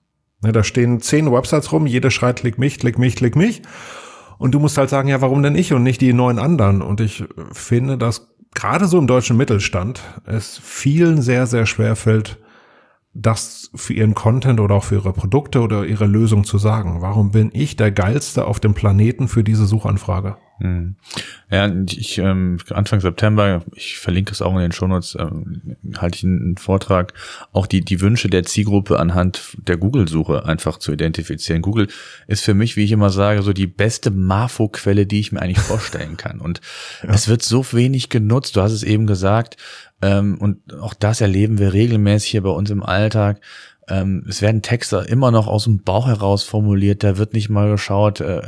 Ne, 0.44 0.52
da 0.52 0.62
stehen 0.62 1.00
zehn 1.00 1.32
Websites 1.32 1.72
rum, 1.72 1.86
jeder 1.86 2.10
schreit, 2.10 2.36
klick 2.36 2.58
mich, 2.58 2.78
klick 2.78 2.98
mich, 2.98 3.16
klick 3.16 3.34
mich. 3.34 3.62
Und 4.36 4.52
du 4.52 4.58
musst 4.58 4.76
halt 4.76 4.90
sagen, 4.90 5.08
ja, 5.08 5.22
warum 5.22 5.42
denn 5.42 5.56
ich 5.56 5.72
und 5.72 5.82
nicht 5.82 6.02
die 6.02 6.12
neun 6.12 6.38
anderen? 6.38 6.82
Und 6.82 7.00
ich 7.00 7.24
finde, 7.52 7.96
dass 7.96 8.28
gerade 8.54 8.86
so 8.86 8.98
im 8.98 9.06
deutschen 9.06 9.38
Mittelstand 9.38 10.02
es 10.26 10.60
vielen 10.62 11.22
sehr, 11.22 11.46
sehr 11.46 11.64
schwer 11.64 11.96
fällt, 11.96 12.38
das 13.14 13.70
für 13.74 13.94
ihren 13.94 14.14
Content 14.14 14.60
oder 14.60 14.74
auch 14.74 14.84
für 14.84 14.96
ihre 14.96 15.14
Produkte 15.14 15.62
oder 15.62 15.86
ihre 15.86 16.06
Lösung 16.06 16.44
zu 16.44 16.58
sagen. 16.58 17.00
Warum 17.00 17.30
bin 17.30 17.50
ich 17.54 17.76
der 17.76 17.90
Geilste 17.90 18.44
auf 18.44 18.60
dem 18.60 18.74
Planeten 18.74 19.28
für 19.28 19.44
diese 19.44 19.64
Suchanfrage? 19.64 20.36
Hm. 20.58 20.94
Ja, 21.50 21.68
ich 21.86 22.18
ähm, 22.18 22.58
Anfang 22.70 23.00
September, 23.00 23.64
ich 23.74 23.98
verlinke 23.98 24.30
es 24.32 24.40
auch 24.40 24.52
in 24.54 24.60
den 24.60 24.72
Shownotes, 24.72 25.16
ähm, 25.18 25.76
halte 25.98 26.16
ich 26.16 26.24
einen 26.24 26.56
Vortrag, 26.56 27.12
auch 27.52 27.66
die 27.66 27.80
die 27.80 28.00
Wünsche 28.00 28.28
der 28.28 28.44
Zielgruppe 28.44 29.00
anhand 29.00 29.56
der 29.66 29.76
Google-Suche 29.76 30.44
einfach 30.44 30.78
zu 30.78 30.92
identifizieren. 30.92 31.60
Google 31.60 31.88
ist 32.28 32.44
für 32.44 32.54
mich, 32.54 32.76
wie 32.76 32.84
ich 32.84 32.92
immer 32.92 33.10
sage, 33.10 33.42
so 33.42 33.52
die 33.52 33.66
beste 33.66 34.12
Marfo-Quelle, 34.12 35.06
die 35.06 35.20
ich 35.20 35.32
mir 35.32 35.42
eigentlich 35.42 35.58
vorstellen 35.58 36.16
kann. 36.16 36.40
Und 36.40 36.60
ja. 37.02 37.10
es 37.10 37.26
wird 37.26 37.42
so 37.42 37.64
wenig 37.72 38.08
genutzt. 38.08 38.54
Du 38.54 38.60
hast 38.60 38.72
es 38.72 38.84
eben 38.84 39.08
gesagt, 39.08 39.56
ähm, 40.02 40.38
und 40.38 40.74
auch 40.80 40.94
das 40.94 41.20
erleben 41.20 41.58
wir 41.58 41.72
regelmäßig 41.72 42.30
hier 42.30 42.42
bei 42.42 42.50
uns 42.50 42.70
im 42.70 42.82
Alltag 42.82 43.40
ähm, 43.88 44.24
es 44.28 44.40
werden 44.42 44.62
Texte 44.62 44.98
immer 45.08 45.30
noch 45.30 45.46
aus 45.46 45.64
dem 45.64 45.82
Bauch 45.82 46.06
heraus 46.06 46.42
formuliert, 46.42 47.02
da 47.04 47.18
wird 47.18 47.34
nicht 47.34 47.48
mal 47.48 47.70
geschaut, 47.70 48.20
äh, 48.20 48.42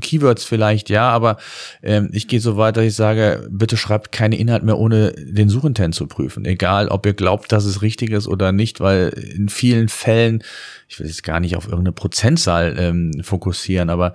Keywords 0.00 0.44
vielleicht, 0.44 0.88
ja, 0.90 1.10
aber 1.10 1.36
ähm, 1.82 2.08
ich 2.12 2.28
gehe 2.28 2.40
so 2.40 2.56
weit, 2.56 2.76
dass 2.76 2.84
ich 2.84 2.94
sage, 2.94 3.46
bitte 3.50 3.76
schreibt 3.76 4.12
keine 4.12 4.38
Inhalt 4.38 4.62
mehr, 4.62 4.78
ohne 4.78 5.12
den 5.12 5.48
Suchintent 5.48 5.94
zu 5.94 6.06
prüfen. 6.06 6.44
Egal, 6.44 6.88
ob 6.88 7.04
ihr 7.06 7.14
glaubt, 7.14 7.52
dass 7.52 7.64
es 7.64 7.82
richtig 7.82 8.10
ist 8.10 8.28
oder 8.28 8.52
nicht, 8.52 8.80
weil 8.80 9.08
in 9.08 9.48
vielen 9.48 9.88
Fällen, 9.88 10.42
ich 10.88 10.98
will 10.98 11.06
jetzt 11.06 11.22
gar 11.22 11.40
nicht 11.40 11.56
auf 11.56 11.64
irgendeine 11.64 11.92
Prozentzahl 11.92 12.76
ähm, 12.78 13.12
fokussieren, 13.22 13.90
aber 13.90 14.14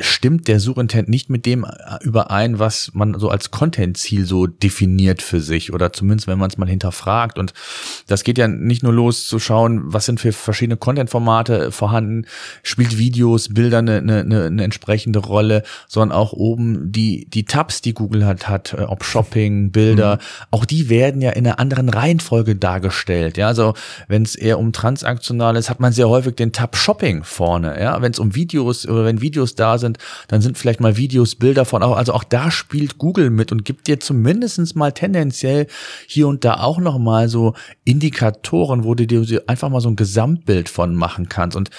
stimmt 0.00 0.46
der 0.46 0.60
Suchintent 0.60 1.08
nicht 1.08 1.30
mit 1.30 1.46
dem 1.46 1.64
äh, 1.64 1.68
überein, 2.02 2.58
was 2.58 2.90
man 2.92 3.18
so 3.18 3.30
als 3.30 3.50
Content-Ziel 3.50 4.26
so 4.26 4.46
definiert 4.46 5.22
für 5.22 5.40
sich 5.40 5.72
oder 5.72 5.90
zumindest 5.90 6.28
wenn 6.28 6.38
man 6.38 6.50
es 6.50 6.58
mal 6.58 6.68
hinterfragt. 6.68 7.38
Und 7.38 7.54
das 8.06 8.22
geht 8.22 8.36
ja 8.36 8.46
nicht 8.46 8.82
nur 8.82 8.92
los 8.92 9.26
zu 9.26 9.38
schauen, 9.38 9.80
was 9.84 10.04
sind 10.04 10.20
für 10.20 10.32
verschiedene 10.32 10.76
Content-Formate 10.76 11.72
vorhanden, 11.72 12.26
spielt 12.62 12.98
Videos, 12.98 13.54
Bilder 13.54 13.78
eine, 13.78 13.98
eine, 13.98 14.44
eine 14.44 14.64
entsprechende 14.64 15.20
Rolle, 15.20 15.62
sondern 15.88 16.16
auch 16.16 16.34
oben 16.34 16.92
die, 16.92 17.26
die 17.30 17.46
Tabs, 17.46 17.80
die 17.80 17.94
Google 17.94 18.26
hat, 18.26 18.48
hat, 18.48 18.74
äh, 18.74 18.82
ob 18.82 19.02
Shopping, 19.02 19.70
Bilder, 19.70 20.16
mhm. 20.16 20.46
auch 20.50 20.66
die 20.66 20.90
werden 20.90 21.22
ja 21.22 21.30
in 21.30 21.46
einer 21.46 21.58
anderen 21.58 21.88
Reihenfolge 21.88 22.54
dargestellt. 22.54 23.38
Ja, 23.38 23.46
also 23.46 23.72
wenn 24.08 24.24
es 24.24 24.34
eher 24.34 24.58
um 24.58 24.72
transaktional 24.74 25.56
ist, 25.56 25.70
hat 25.70 25.80
man 25.80 25.94
sehr 25.94 26.10
häufig 26.10 26.34
den 26.34 26.52
Tab 26.52 26.76
Shopping 26.76 27.24
vorne. 27.24 27.80
Ja, 27.80 28.02
wenn 28.02 28.12
es 28.12 28.18
um 28.18 28.34
Videos 28.34 28.86
oder 28.86 29.06
wenn 29.06 29.22
Videos 29.22 29.54
da 29.54 29.69
sind, 29.78 29.98
dann 30.28 30.40
sind 30.40 30.58
vielleicht 30.58 30.80
mal 30.80 30.96
Videos, 30.96 31.34
Bilder 31.34 31.64
von 31.64 31.82
also 31.82 32.12
auch 32.12 32.24
da 32.24 32.50
spielt 32.50 32.98
Google 32.98 33.30
mit 33.30 33.52
und 33.52 33.64
gibt 33.64 33.86
dir 33.86 34.00
zumindestens 34.00 34.74
mal 34.74 34.92
tendenziell 34.92 35.66
hier 36.06 36.28
und 36.28 36.44
da 36.44 36.60
auch 36.60 36.78
noch 36.78 36.98
so 37.28 37.54
Indikatoren, 37.84 38.84
wo 38.84 38.94
du 38.94 39.06
dir 39.06 39.42
einfach 39.46 39.68
mal 39.68 39.80
so 39.80 39.88
ein 39.88 39.96
Gesamtbild 39.96 40.68
von 40.68 40.94
machen 40.94 41.28
kannst. 41.28 41.56
Und 41.56 41.70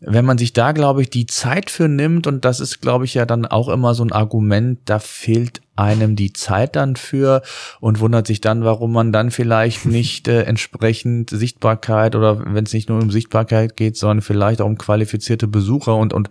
wenn 0.00 0.26
man 0.26 0.36
sich 0.36 0.52
da, 0.52 0.72
glaube 0.72 1.00
ich, 1.00 1.08
die 1.08 1.26
Zeit 1.26 1.70
für 1.70 1.88
nimmt, 1.88 2.26
und 2.26 2.44
das 2.44 2.60
ist, 2.60 2.82
glaube 2.82 3.06
ich, 3.06 3.14
ja 3.14 3.24
dann 3.24 3.46
auch 3.46 3.68
immer 3.68 3.94
so 3.94 4.04
ein 4.04 4.12
Argument, 4.12 4.78
da 4.84 4.98
fehlt 4.98 5.62
einem 5.74 6.16
die 6.16 6.34
Zeit 6.34 6.76
dann 6.76 6.96
für 6.96 7.42
und 7.80 8.00
wundert 8.00 8.26
sich 8.26 8.42
dann, 8.42 8.62
warum 8.62 8.92
man 8.92 9.10
dann 9.10 9.30
vielleicht 9.30 9.86
nicht 9.86 10.28
äh, 10.28 10.42
entsprechend 10.42 11.30
Sichtbarkeit 11.30 12.14
oder 12.14 12.54
wenn 12.54 12.64
es 12.64 12.74
nicht 12.74 12.90
nur 12.90 13.00
um 13.00 13.10
Sichtbarkeit 13.10 13.76
geht, 13.76 13.96
sondern 13.96 14.20
vielleicht 14.20 14.60
auch 14.60 14.66
um 14.66 14.76
qualifizierte 14.76 15.48
Besucher 15.48 15.96
und, 15.96 16.12
und 16.12 16.28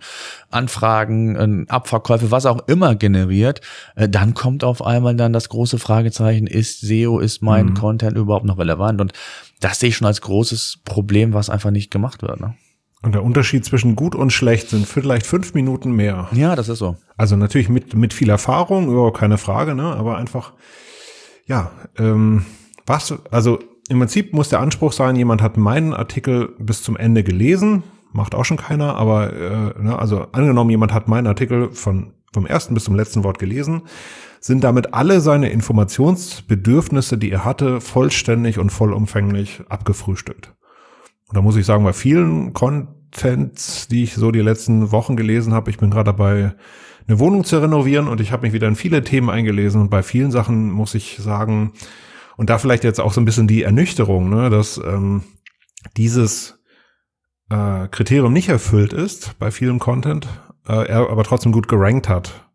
Anfragen, 0.50 1.66
äh, 1.66 1.70
Abverkäufe, 1.70 2.30
was 2.30 2.46
auch 2.46 2.68
immer 2.68 2.94
generiert, 2.94 3.62
äh, 3.96 4.08
dann 4.08 4.34
kommt 4.34 4.62
auf 4.62 4.84
einmal 4.84 5.16
dann 5.16 5.32
das 5.32 5.48
große 5.48 5.78
Fragezeichen, 5.78 6.46
ist 6.46 6.82
SEO, 6.82 7.18
ist 7.18 7.42
mein 7.42 7.66
mhm. 7.66 7.74
Content 7.74 8.16
überhaupt 8.16 8.46
noch 8.46 8.58
relevant? 8.58 9.00
Und 9.00 9.12
das 9.58 9.80
sehe 9.80 9.88
ich 9.88 9.96
schon 9.96 10.06
als 10.06 10.20
großes 10.20 10.80
Problem, 10.84 11.32
was 11.32 11.50
einfach 11.50 11.70
nicht 11.70 11.90
gemacht 11.90 12.22
wird. 12.22 12.40
Ne? 12.40 12.54
Und 13.02 13.14
der 13.14 13.22
Unterschied 13.22 13.64
zwischen 13.64 13.94
gut 13.94 14.14
und 14.14 14.32
schlecht 14.32 14.70
sind 14.70 14.86
vielleicht 14.86 15.26
fünf 15.26 15.54
Minuten 15.54 15.92
mehr. 15.92 16.28
Ja, 16.32 16.56
das 16.56 16.68
ist 16.68 16.78
so. 16.78 16.96
Also 17.16 17.36
natürlich 17.36 17.68
mit, 17.68 17.94
mit 17.94 18.12
viel 18.12 18.30
Erfahrung, 18.30 18.88
überhaupt 18.88 19.18
keine 19.18 19.38
Frage, 19.38 19.74
ne? 19.74 19.94
Aber 19.94 20.16
einfach, 20.16 20.54
ja, 21.46 21.70
ähm, 21.98 22.46
was, 22.86 23.14
also 23.30 23.58
im 23.88 23.98
Prinzip 23.98 24.32
muss 24.32 24.48
der 24.48 24.60
Anspruch 24.60 24.92
sein, 24.92 25.14
jemand 25.14 25.42
hat 25.42 25.56
meinen 25.56 25.94
Artikel 25.94 26.54
bis 26.58 26.82
zum 26.82 26.96
Ende 26.96 27.22
gelesen, 27.22 27.84
macht 28.12 28.34
auch 28.34 28.44
schon 28.44 28.56
keiner, 28.56 28.96
aber 28.96 29.32
äh, 29.32 29.82
ne, 29.82 29.98
also 29.98 30.26
angenommen, 30.32 30.70
jemand 30.70 30.92
hat 30.92 31.06
meinen 31.06 31.26
Artikel 31.26 31.72
von 31.72 32.12
vom 32.32 32.44
ersten 32.44 32.74
bis 32.74 32.84
zum 32.84 32.94
letzten 32.94 33.24
Wort 33.24 33.38
gelesen, 33.38 33.82
sind 34.40 34.62
damit 34.62 34.92
alle 34.92 35.22
seine 35.22 35.48
Informationsbedürfnisse, 35.48 37.16
die 37.16 37.30
er 37.30 37.46
hatte, 37.46 37.80
vollständig 37.80 38.58
und 38.58 38.70
vollumfänglich 38.70 39.62
abgefrühstückt. 39.70 40.54
Und 41.28 41.36
da 41.36 41.42
muss 41.42 41.56
ich 41.56 41.66
sagen, 41.66 41.84
bei 41.84 41.92
vielen 41.92 42.52
Contents, 42.52 43.88
die 43.88 44.04
ich 44.04 44.14
so 44.14 44.30
die 44.30 44.40
letzten 44.40 44.92
Wochen 44.92 45.16
gelesen 45.16 45.52
habe, 45.54 45.70
ich 45.70 45.78
bin 45.78 45.90
gerade 45.90 46.12
dabei, 46.12 46.54
eine 47.08 47.18
Wohnung 47.18 47.44
zu 47.44 47.60
renovieren 47.60 48.08
und 48.08 48.20
ich 48.20 48.32
habe 48.32 48.42
mich 48.42 48.52
wieder 48.52 48.66
in 48.68 48.76
viele 48.76 49.02
Themen 49.04 49.30
eingelesen 49.30 49.80
und 49.80 49.90
bei 49.90 50.02
vielen 50.02 50.30
Sachen 50.30 50.70
muss 50.70 50.94
ich 50.94 51.18
sagen, 51.18 51.72
Und 52.36 52.50
da 52.50 52.58
vielleicht 52.58 52.84
jetzt 52.84 53.00
auch 53.00 53.12
so 53.12 53.20
ein 53.20 53.24
bisschen 53.24 53.48
die 53.48 53.62
Ernüchterung, 53.62 54.28
ne, 54.28 54.50
dass 54.50 54.78
ähm, 54.78 55.22
dieses 55.96 56.58
äh, 57.48 57.88
Kriterium 57.88 58.32
nicht 58.32 58.48
erfüllt 58.48 58.92
ist 58.92 59.38
bei 59.38 59.50
vielem 59.50 59.78
Content, 59.78 60.28
äh, 60.68 60.86
er 60.86 61.10
aber 61.10 61.24
trotzdem 61.24 61.52
gut 61.52 61.68
gerankt 61.68 62.08
hat. 62.08 62.48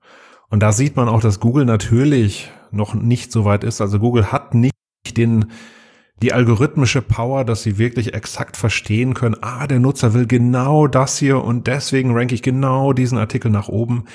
Und 0.49 0.61
da 0.61 0.71
sieht 0.71 0.95
man 0.95 1.09
auch, 1.09 1.21
dass 1.21 1.39
Google 1.39 1.65
natürlich 1.65 2.51
noch 2.71 2.93
nicht 2.93 3.31
so 3.31 3.45
weit 3.45 3.63
ist. 3.63 3.81
Also 3.81 3.99
Google 3.99 4.31
hat 4.31 4.53
nicht 4.53 4.73
den 5.17 5.51
die 6.21 6.33
algorithmische 6.33 7.01
Power, 7.01 7.43
dass 7.45 7.63
sie 7.63 7.77
wirklich 7.77 8.13
exakt 8.13 8.55
verstehen 8.55 9.13
können, 9.13 9.37
ah, 9.41 9.65
der 9.67 9.79
Nutzer 9.79 10.13
will 10.13 10.27
genau 10.27 10.87
das 10.87 11.17
hier 11.17 11.43
und 11.43 11.67
deswegen 11.67 12.13
ranke 12.13 12.35
ich 12.35 12.43
genau 12.43 12.93
diesen 12.93 13.17
Artikel 13.17 13.49
nach 13.49 13.67
oben. 13.67 14.05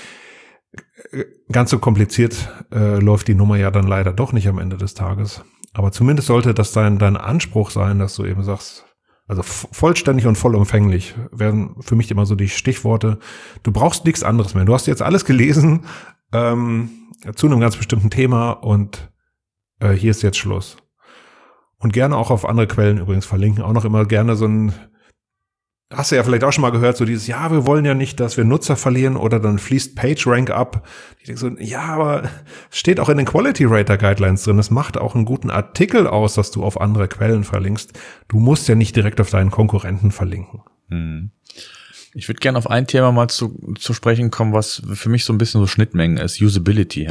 Ganz 1.50 1.70
so 1.70 1.78
kompliziert 1.78 2.48
äh, 2.72 2.98
läuft 2.98 3.28
die 3.28 3.34
Nummer 3.34 3.56
ja 3.56 3.70
dann 3.70 3.86
leider 3.86 4.12
doch 4.12 4.32
nicht 4.32 4.48
am 4.48 4.58
Ende 4.58 4.76
des 4.76 4.94
Tages. 4.94 5.42
Aber 5.72 5.92
zumindest 5.92 6.28
sollte 6.28 6.54
das 6.54 6.72
dein, 6.72 6.98
dein 6.98 7.16
Anspruch 7.16 7.70
sein, 7.70 7.98
dass 7.98 8.14
du 8.14 8.24
eben 8.24 8.42
sagst, 8.42 8.84
also 9.28 9.42
vollständig 9.42 10.26
und 10.26 10.36
vollumfänglich 10.36 11.14
wären 11.32 11.74
für 11.80 11.96
mich 11.96 12.10
immer 12.10 12.26
so 12.26 12.36
die 12.36 12.48
Stichworte. 12.48 13.18
Du 13.64 13.72
brauchst 13.72 14.04
nichts 14.04 14.22
anderes 14.22 14.54
mehr. 14.54 14.64
Du 14.64 14.72
hast 14.72 14.86
jetzt 14.86 15.02
alles 15.02 15.24
gelesen 15.24 15.84
ähm, 16.32 16.90
zu 17.34 17.46
einem 17.46 17.58
ganz 17.58 17.76
bestimmten 17.76 18.10
Thema 18.10 18.52
und 18.52 19.10
äh, 19.80 19.92
hier 19.92 20.12
ist 20.12 20.22
jetzt 20.22 20.38
Schluss. 20.38 20.76
Und 21.78 21.92
gerne 21.92 22.16
auch 22.16 22.30
auf 22.30 22.48
andere 22.48 22.66
Quellen 22.66 22.98
übrigens 22.98 23.26
verlinken. 23.26 23.62
Auch 23.62 23.72
noch 23.72 23.84
immer 23.84 24.06
gerne 24.06 24.34
so 24.34 24.46
ein, 24.46 24.72
hast 25.92 26.10
du 26.10 26.16
ja 26.16 26.24
vielleicht 26.24 26.44
auch 26.44 26.52
schon 26.52 26.62
mal 26.62 26.72
gehört, 26.72 26.96
so 26.96 27.04
dieses, 27.04 27.26
ja, 27.26 27.50
wir 27.50 27.66
wollen 27.66 27.84
ja 27.84 27.94
nicht, 27.94 28.18
dass 28.18 28.36
wir 28.36 28.44
Nutzer 28.44 28.76
verlieren 28.76 29.16
oder 29.16 29.38
dann 29.38 29.58
fließt 29.58 29.94
PageRank 29.94 30.50
ab. 30.50 30.86
Ich 31.20 31.26
denke 31.26 31.40
so, 31.40 31.48
ja, 31.58 31.82
aber 31.82 32.28
steht 32.70 32.98
auch 32.98 33.08
in 33.08 33.18
den 33.18 33.26
Quality 33.26 33.66
Rater 33.66 33.98
Guidelines 33.98 34.44
drin. 34.44 34.58
Es 34.58 34.70
macht 34.70 34.98
auch 34.98 35.14
einen 35.14 35.24
guten 35.24 35.50
Artikel 35.50 36.06
aus, 36.06 36.34
dass 36.34 36.50
du 36.50 36.64
auf 36.64 36.80
andere 36.80 37.08
Quellen 37.08 37.44
verlinkst. 37.44 37.92
Du 38.28 38.38
musst 38.38 38.68
ja 38.68 38.74
nicht 38.74 38.96
direkt 38.96 39.20
auf 39.20 39.30
deinen 39.30 39.50
Konkurrenten 39.50 40.10
verlinken. 40.10 40.62
Hm. 40.88 41.30
Ich 42.14 42.28
würde 42.28 42.40
gerne 42.40 42.56
auf 42.56 42.70
ein 42.70 42.86
Thema 42.86 43.12
mal 43.12 43.28
zu, 43.28 43.74
zu 43.78 43.92
sprechen 43.92 44.30
kommen, 44.30 44.54
was 44.54 44.82
für 44.94 45.10
mich 45.10 45.24
so 45.24 45.34
ein 45.34 45.38
bisschen 45.38 45.60
so 45.60 45.66
Schnittmengen 45.66 46.16
ist, 46.16 46.40
Usability. 46.40 47.10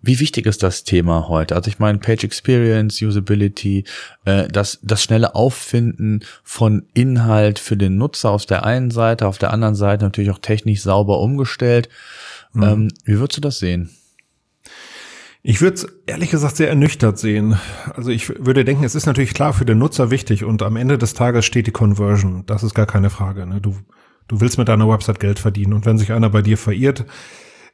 Wie 0.00 0.20
wichtig 0.20 0.46
ist 0.46 0.62
das 0.62 0.84
Thema 0.84 1.28
heute? 1.28 1.56
Also 1.56 1.68
ich 1.68 1.80
meine, 1.80 1.98
Page 1.98 2.22
Experience, 2.22 3.02
Usability, 3.02 3.84
äh, 4.24 4.46
das, 4.48 4.78
das 4.82 5.02
schnelle 5.02 5.34
Auffinden 5.34 6.20
von 6.44 6.86
Inhalt 6.94 7.58
für 7.58 7.76
den 7.76 7.96
Nutzer 7.96 8.30
auf 8.30 8.46
der 8.46 8.64
einen 8.64 8.92
Seite, 8.92 9.26
auf 9.26 9.38
der 9.38 9.52
anderen 9.52 9.74
Seite 9.74 10.04
natürlich 10.04 10.30
auch 10.30 10.38
technisch 10.38 10.82
sauber 10.82 11.18
umgestellt. 11.18 11.88
Mhm. 12.52 12.62
Ähm, 12.62 12.88
wie 13.04 13.18
würdest 13.18 13.38
du 13.38 13.40
das 13.40 13.58
sehen? 13.58 13.90
Ich 15.42 15.60
würde 15.60 15.74
es 15.74 15.86
ehrlich 16.06 16.30
gesagt 16.30 16.56
sehr 16.56 16.68
ernüchtert 16.68 17.18
sehen. 17.18 17.58
Also 17.94 18.10
ich 18.10 18.28
würde 18.28 18.64
denken, 18.64 18.84
es 18.84 18.94
ist 18.94 19.06
natürlich 19.06 19.34
klar 19.34 19.52
für 19.52 19.64
den 19.64 19.78
Nutzer 19.78 20.10
wichtig 20.10 20.44
und 20.44 20.62
am 20.62 20.76
Ende 20.76 20.98
des 20.98 21.14
Tages 21.14 21.44
steht 21.44 21.66
die 21.66 21.72
Conversion. 21.72 22.44
Das 22.46 22.62
ist 22.62 22.74
gar 22.74 22.86
keine 22.86 23.10
Frage. 23.10 23.46
Ne? 23.46 23.60
Du, 23.60 23.76
du 24.28 24.40
willst 24.40 24.58
mit 24.58 24.68
deiner 24.68 24.88
Website 24.88 25.20
Geld 25.20 25.38
verdienen 25.38 25.72
und 25.72 25.86
wenn 25.86 25.98
sich 25.98 26.12
einer 26.12 26.30
bei 26.30 26.42
dir 26.42 26.58
verirrt, 26.58 27.04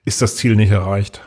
ist 0.04 0.22
das 0.22 0.36
Ziel 0.36 0.56
nicht 0.56 0.70
erreicht. 0.70 1.22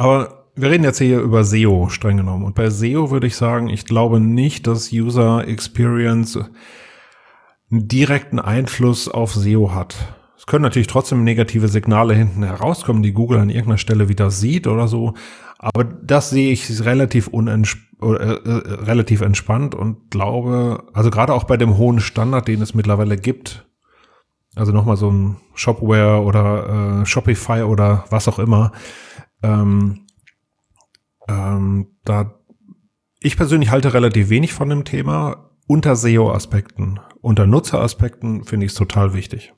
Aber 0.00 0.46
wir 0.56 0.70
reden 0.70 0.84
jetzt 0.84 0.96
hier 0.96 1.20
über 1.20 1.44
SEO 1.44 1.90
streng 1.90 2.16
genommen. 2.16 2.46
Und 2.46 2.54
bei 2.54 2.70
SEO 2.70 3.10
würde 3.10 3.26
ich 3.26 3.36
sagen, 3.36 3.68
ich 3.68 3.84
glaube 3.84 4.18
nicht, 4.18 4.66
dass 4.66 4.94
User 4.94 5.46
Experience 5.46 6.38
einen 7.70 7.86
direkten 7.86 8.38
Einfluss 8.38 9.08
auf 9.08 9.34
SEO 9.34 9.74
hat. 9.74 9.94
Es 10.38 10.46
können 10.46 10.62
natürlich 10.62 10.86
trotzdem 10.86 11.22
negative 11.22 11.68
Signale 11.68 12.14
hinten 12.14 12.42
herauskommen, 12.42 13.02
die 13.02 13.12
Google 13.12 13.40
an 13.40 13.50
irgendeiner 13.50 13.76
Stelle 13.76 14.08
wieder 14.08 14.30
sieht 14.30 14.66
oder 14.66 14.88
so. 14.88 15.12
Aber 15.58 15.84
das 15.84 16.30
sehe 16.30 16.50
ich 16.50 16.82
relativ 16.82 17.28
unentsp 17.28 17.80
äh, 18.00 18.06
äh, 18.06 18.72
relativ 18.82 19.20
entspannt 19.20 19.74
und 19.74 20.10
glaube, 20.10 20.84
also 20.94 21.10
gerade 21.10 21.34
auch 21.34 21.44
bei 21.44 21.58
dem 21.58 21.76
hohen 21.76 22.00
Standard, 22.00 22.48
den 22.48 22.62
es 22.62 22.72
mittlerweile 22.72 23.18
gibt, 23.18 23.66
also 24.56 24.72
nochmal 24.72 24.96
so 24.96 25.10
ein 25.10 25.36
Shopware 25.54 26.22
oder 26.22 27.02
äh, 27.02 27.06
Shopify 27.06 27.64
oder 27.64 28.06
was 28.08 28.28
auch 28.28 28.38
immer, 28.38 28.72
ähm, 29.42 30.06
ähm, 31.28 31.88
da 32.04 32.34
ich 33.20 33.36
persönlich 33.36 33.70
halte 33.70 33.92
relativ 33.92 34.30
wenig 34.30 34.52
von 34.52 34.68
dem 34.68 34.84
Thema. 34.84 35.50
Unter 35.66 35.94
SEO-Aspekten, 35.94 36.98
unter 37.20 37.46
Nutzeraspekten 37.46 38.44
finde 38.44 38.66
ich 38.66 38.72
es 38.72 38.78
total 38.78 39.14
wichtig. 39.14 39.52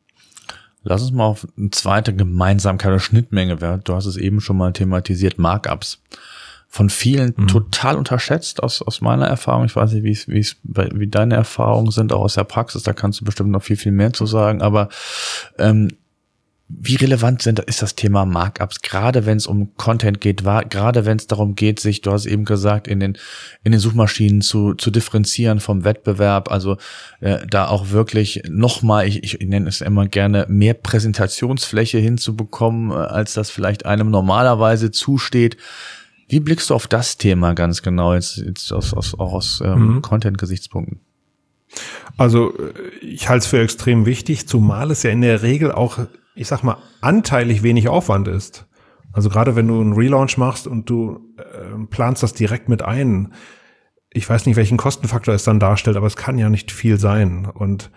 Lass 0.83 1.01
uns 1.01 1.13
mal 1.13 1.25
auf 1.25 1.47
eine 1.57 1.71
zweite 1.71 2.15
Gemeinsamkeit 2.15 2.91
oder 2.91 2.99
Schnittmenge 2.99 3.61
werden. 3.61 3.83
Du 3.85 3.95
hast 3.95 4.07
es 4.07 4.17
eben 4.17 4.41
schon 4.41 4.59
mal 4.59 4.73
thematisiert, 4.73 5.39
Markups. 5.39 6.03
Von 6.69 6.91
vielen 6.91 7.35
mhm. 7.37 7.49
total 7.49 7.97
unterschätzt 7.97 8.63
aus, 8.63 8.83
aus 8.83 9.01
meiner 9.01 9.27
Erfahrung. 9.27 9.65
Ich 9.65 9.77
weiß 9.77 9.93
nicht, 9.93 10.05
wie 10.05 10.11
es, 10.11 10.27
wie 10.29 10.41
es, 10.41 10.57
wie 10.65 11.07
deine 11.07 11.35
Erfahrungen 11.35 11.93
sind, 11.93 12.13
auch 12.13 12.23
aus 12.23 12.35
der 12.35 12.45
Praxis. 12.45 12.83
Da 12.83 12.93
kannst 12.93 13.21
du 13.21 13.25
bestimmt 13.25 13.51
noch 13.51 13.63
viel, 13.63 13.77
viel 13.77 13.93
mehr 13.93 14.13
zu 14.13 14.27
sagen. 14.27 14.61
Aber 14.61 14.89
ähm, 15.59 15.89
wie 16.81 16.97
relevant 16.97 17.43
sind, 17.43 17.59
ist 17.61 17.83
das 17.83 17.95
Thema 17.95 18.25
Markups, 18.25 18.81
gerade 18.81 19.27
wenn 19.27 19.37
es 19.37 19.47
um 19.47 19.75
Content 19.77 20.21
geht, 20.21 20.45
war, 20.45 20.65
gerade 20.65 21.05
wenn 21.05 21.17
es 21.17 21.27
darum 21.27 21.55
geht, 21.55 21.81
sich, 21.81 22.01
du 22.01 22.13
hast 22.13 22.27
eben 22.27 22.45
gesagt, 22.45 22.89
in 22.89 23.01
den, 23.01 23.19
in 23.63 23.73
den 23.73 23.81
Suchmaschinen 23.81 24.41
zu, 24.41 24.75
zu 24.75 24.91
differenzieren 24.91 25.61
vom 25.61 25.85
Wettbewerb, 25.85 26.51
also 26.51 26.77
äh, 27.21 27.47
da 27.49 27.69
auch 27.69 27.91
wirklich 27.91 28.43
nochmal, 28.49 29.07
ich, 29.07 29.23
ich 29.23 29.39
nenne 29.41 29.69
es 29.69 29.81
immer 29.81 30.07
gerne, 30.07 30.47
mehr 30.49 30.75
Präsentationsfläche 30.75 31.99
hinzubekommen, 31.99 32.91
äh, 32.91 32.95
als 32.95 33.35
das 33.35 33.51
vielleicht 33.51 33.85
einem 33.85 34.11
normalerweise 34.11 34.91
zusteht. 34.91 35.57
Wie 36.29 36.41
blickst 36.41 36.71
du 36.71 36.75
auf 36.75 36.87
das 36.87 37.19
Thema 37.19 37.55
ganz 37.55 37.83
genau, 37.83 38.15
jetzt, 38.15 38.39
jetzt 38.39 38.73
aus, 38.73 38.95
aus, 38.95 39.19
auch 39.19 39.33
aus 39.33 39.61
ähm, 39.65 39.95
mhm. 39.97 40.03
Content-Gesichtspunkten? 40.03 41.01
Also 42.17 42.57
äh, 42.59 43.05
ich 43.05 43.29
halte 43.29 43.45
es 43.45 43.47
für 43.47 43.61
extrem 43.61 44.07
wichtig, 44.07 44.47
zumal 44.49 44.91
es 44.91 45.03
ja 45.03 45.11
in 45.11 45.21
der 45.21 45.43
Regel 45.43 45.73
auch 45.73 45.99
ich 46.35 46.49
sag 46.49 46.63
mal, 46.63 46.79
anteilig 47.01 47.63
wenig 47.63 47.89
Aufwand 47.89 48.29
ist. 48.29 48.67
Also 49.13 49.29
gerade 49.29 49.57
wenn 49.57 49.69
du 49.69 49.81
einen 49.81 49.93
Relaunch 49.93 50.39
machst 50.39 50.67
und 50.67 50.89
du 50.89 51.21
äh, 51.37 51.87
planst 51.91 52.23
das 52.23 52.33
direkt 52.33 52.69
mit 52.69 52.83
ein, 52.83 53.35
ich 54.11 54.29
weiß 54.29 54.47
nicht, 54.47 54.57
welchen 54.57 54.79
Kostenfaktor 54.79 55.35
es 55.35 55.45
dann 55.45 55.61
darstellt, 55.61 55.97
aber 55.97 56.07
es 56.07 56.17
kann 56.17 56.39
ja 56.39 56.49
nicht 56.49 56.73
viel 56.73 56.99
sein. 56.99 57.47
Und 57.47 57.91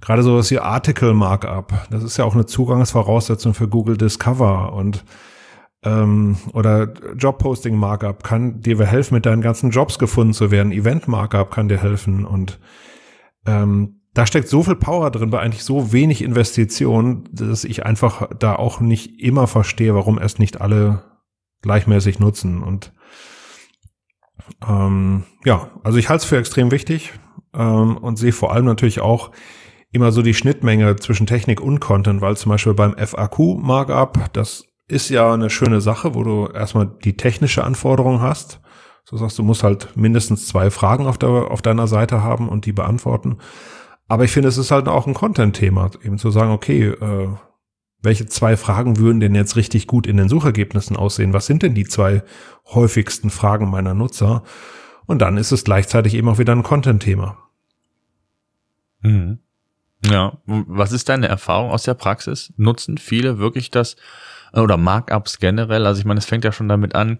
gerade 0.00 0.22
so 0.22 0.36
was 0.36 0.50
wie 0.50 0.58
Article 0.58 1.14
Markup, 1.14 1.72
das 1.90 2.02
ist 2.02 2.16
ja 2.16 2.24
auch 2.24 2.34
eine 2.34 2.46
Zugangsvoraussetzung 2.46 3.54
für 3.54 3.68
Google 3.68 3.96
Discover 3.96 4.72
und 4.72 5.04
ähm, 5.84 6.36
oder 6.52 6.92
Job 7.16 7.38
Posting 7.38 7.76
Markup 7.76 8.24
kann 8.24 8.60
dir 8.60 8.78
helfen, 8.86 9.14
mit 9.14 9.26
deinen 9.26 9.42
ganzen 9.42 9.70
Jobs 9.70 9.98
gefunden 9.98 10.32
zu 10.32 10.50
werden. 10.50 10.72
Event 10.72 11.08
Markup 11.08 11.50
kann 11.50 11.68
dir 11.68 11.78
helfen 11.78 12.24
und 12.24 12.58
ähm, 13.46 14.00
da 14.14 14.26
steckt 14.26 14.48
so 14.48 14.62
viel 14.62 14.76
Power 14.76 15.10
drin 15.10 15.30
bei 15.30 15.40
eigentlich 15.40 15.64
so 15.64 15.92
wenig 15.92 16.22
Investitionen, 16.22 17.28
dass 17.32 17.64
ich 17.64 17.84
einfach 17.84 18.28
da 18.38 18.54
auch 18.54 18.80
nicht 18.80 19.20
immer 19.20 19.48
verstehe, 19.48 19.94
warum 19.94 20.18
es 20.18 20.38
nicht 20.38 20.60
alle 20.60 21.02
gleichmäßig 21.62 22.20
nutzen. 22.20 22.62
Und 22.62 22.92
ähm, 24.66 25.24
ja, 25.44 25.68
also 25.82 25.98
ich 25.98 26.08
halte 26.08 26.22
es 26.22 26.28
für 26.28 26.38
extrem 26.38 26.70
wichtig 26.70 27.12
ähm, 27.54 27.96
und 27.96 28.16
sehe 28.16 28.32
vor 28.32 28.52
allem 28.52 28.66
natürlich 28.66 29.00
auch 29.00 29.32
immer 29.90 30.12
so 30.12 30.22
die 30.22 30.34
Schnittmenge 30.34 30.96
zwischen 30.96 31.26
Technik 31.26 31.60
und 31.60 31.80
Content, 31.80 32.20
weil 32.20 32.36
zum 32.36 32.50
Beispiel 32.50 32.74
beim 32.74 32.96
FAQ-Markup, 32.96 34.32
das 34.32 34.64
ist 34.86 35.08
ja 35.08 35.32
eine 35.32 35.50
schöne 35.50 35.80
Sache, 35.80 36.14
wo 36.14 36.22
du 36.22 36.46
erstmal 36.46 36.86
die 36.86 37.16
technische 37.16 37.64
Anforderung 37.64 38.20
hast. 38.20 38.60
So 39.04 39.16
sagst 39.16 39.38
du, 39.38 39.42
musst 39.42 39.62
halt 39.62 39.96
mindestens 39.96 40.46
zwei 40.46 40.70
Fragen 40.70 41.06
auf, 41.06 41.18
der, 41.18 41.28
auf 41.28 41.62
deiner 41.62 41.86
Seite 41.86 42.22
haben 42.22 42.48
und 42.48 42.66
die 42.66 42.72
beantworten. 42.72 43.38
Aber 44.08 44.24
ich 44.24 44.30
finde, 44.30 44.48
es 44.48 44.58
ist 44.58 44.70
halt 44.70 44.86
auch 44.88 45.06
ein 45.06 45.14
Content-Thema, 45.14 45.90
eben 46.02 46.18
zu 46.18 46.30
sagen, 46.30 46.50
okay, 46.50 46.88
äh, 46.88 47.28
welche 48.02 48.26
zwei 48.26 48.56
Fragen 48.56 48.98
würden 48.98 49.20
denn 49.20 49.34
jetzt 49.34 49.56
richtig 49.56 49.86
gut 49.86 50.06
in 50.06 50.18
den 50.18 50.28
Suchergebnissen 50.28 50.96
aussehen? 50.96 51.32
Was 51.32 51.46
sind 51.46 51.62
denn 51.62 51.74
die 51.74 51.86
zwei 51.86 52.22
häufigsten 52.66 53.30
Fragen 53.30 53.70
meiner 53.70 53.94
Nutzer? 53.94 54.42
Und 55.06 55.20
dann 55.20 55.38
ist 55.38 55.52
es 55.52 55.64
gleichzeitig 55.64 56.14
eben 56.14 56.28
auch 56.28 56.38
wieder 56.38 56.52
ein 56.52 56.62
Content-Thema. 56.62 57.38
Mhm. 59.00 59.38
Ja, 60.04 60.38
was 60.44 60.92
ist 60.92 61.08
deine 61.08 61.28
Erfahrung 61.28 61.70
aus 61.70 61.84
der 61.84 61.94
Praxis? 61.94 62.52
Nutzen 62.58 62.98
viele 62.98 63.38
wirklich 63.38 63.70
das 63.70 63.96
oder 64.52 64.76
Markups 64.76 65.38
generell? 65.38 65.86
Also 65.86 66.00
ich 66.00 66.04
meine, 66.04 66.18
es 66.18 66.26
fängt 66.26 66.44
ja 66.44 66.52
schon 66.52 66.68
damit 66.68 66.94
an, 66.94 67.18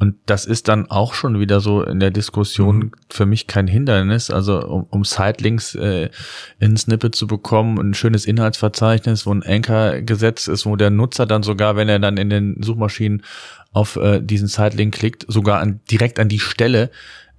und 0.00 0.16
das 0.26 0.44
ist 0.44 0.68
dann 0.68 0.90
auch 0.90 1.14
schon 1.14 1.38
wieder 1.38 1.60
so 1.60 1.82
in 1.82 2.00
der 2.00 2.10
Diskussion 2.10 2.76
mhm. 2.76 2.92
für 3.08 3.26
mich 3.26 3.46
kein 3.46 3.66
Hindernis. 3.66 4.30
Also 4.30 4.60
um, 4.66 4.86
um 4.90 5.04
Sidelinks 5.04 5.74
äh, 5.74 6.10
in 6.58 6.76
Snippet 6.76 7.14
zu 7.14 7.26
bekommen, 7.26 7.78
ein 7.78 7.94
schönes 7.94 8.26
Inhaltsverzeichnis, 8.26 9.26
wo 9.26 9.32
ein 9.32 9.42
Anchor 9.42 10.00
gesetzt 10.00 10.48
ist, 10.48 10.66
wo 10.66 10.76
der 10.76 10.90
Nutzer 10.90 11.26
dann 11.26 11.42
sogar, 11.42 11.76
wenn 11.76 11.88
er 11.88 11.98
dann 11.98 12.16
in 12.16 12.30
den 12.30 12.62
Suchmaschinen 12.62 13.22
auf 13.72 13.96
äh, 13.96 14.20
diesen 14.20 14.48
Sidelink 14.48 14.94
klickt, 14.94 15.26
sogar 15.28 15.60
an, 15.60 15.80
direkt 15.90 16.18
an 16.18 16.28
die 16.28 16.40
Stelle 16.40 16.90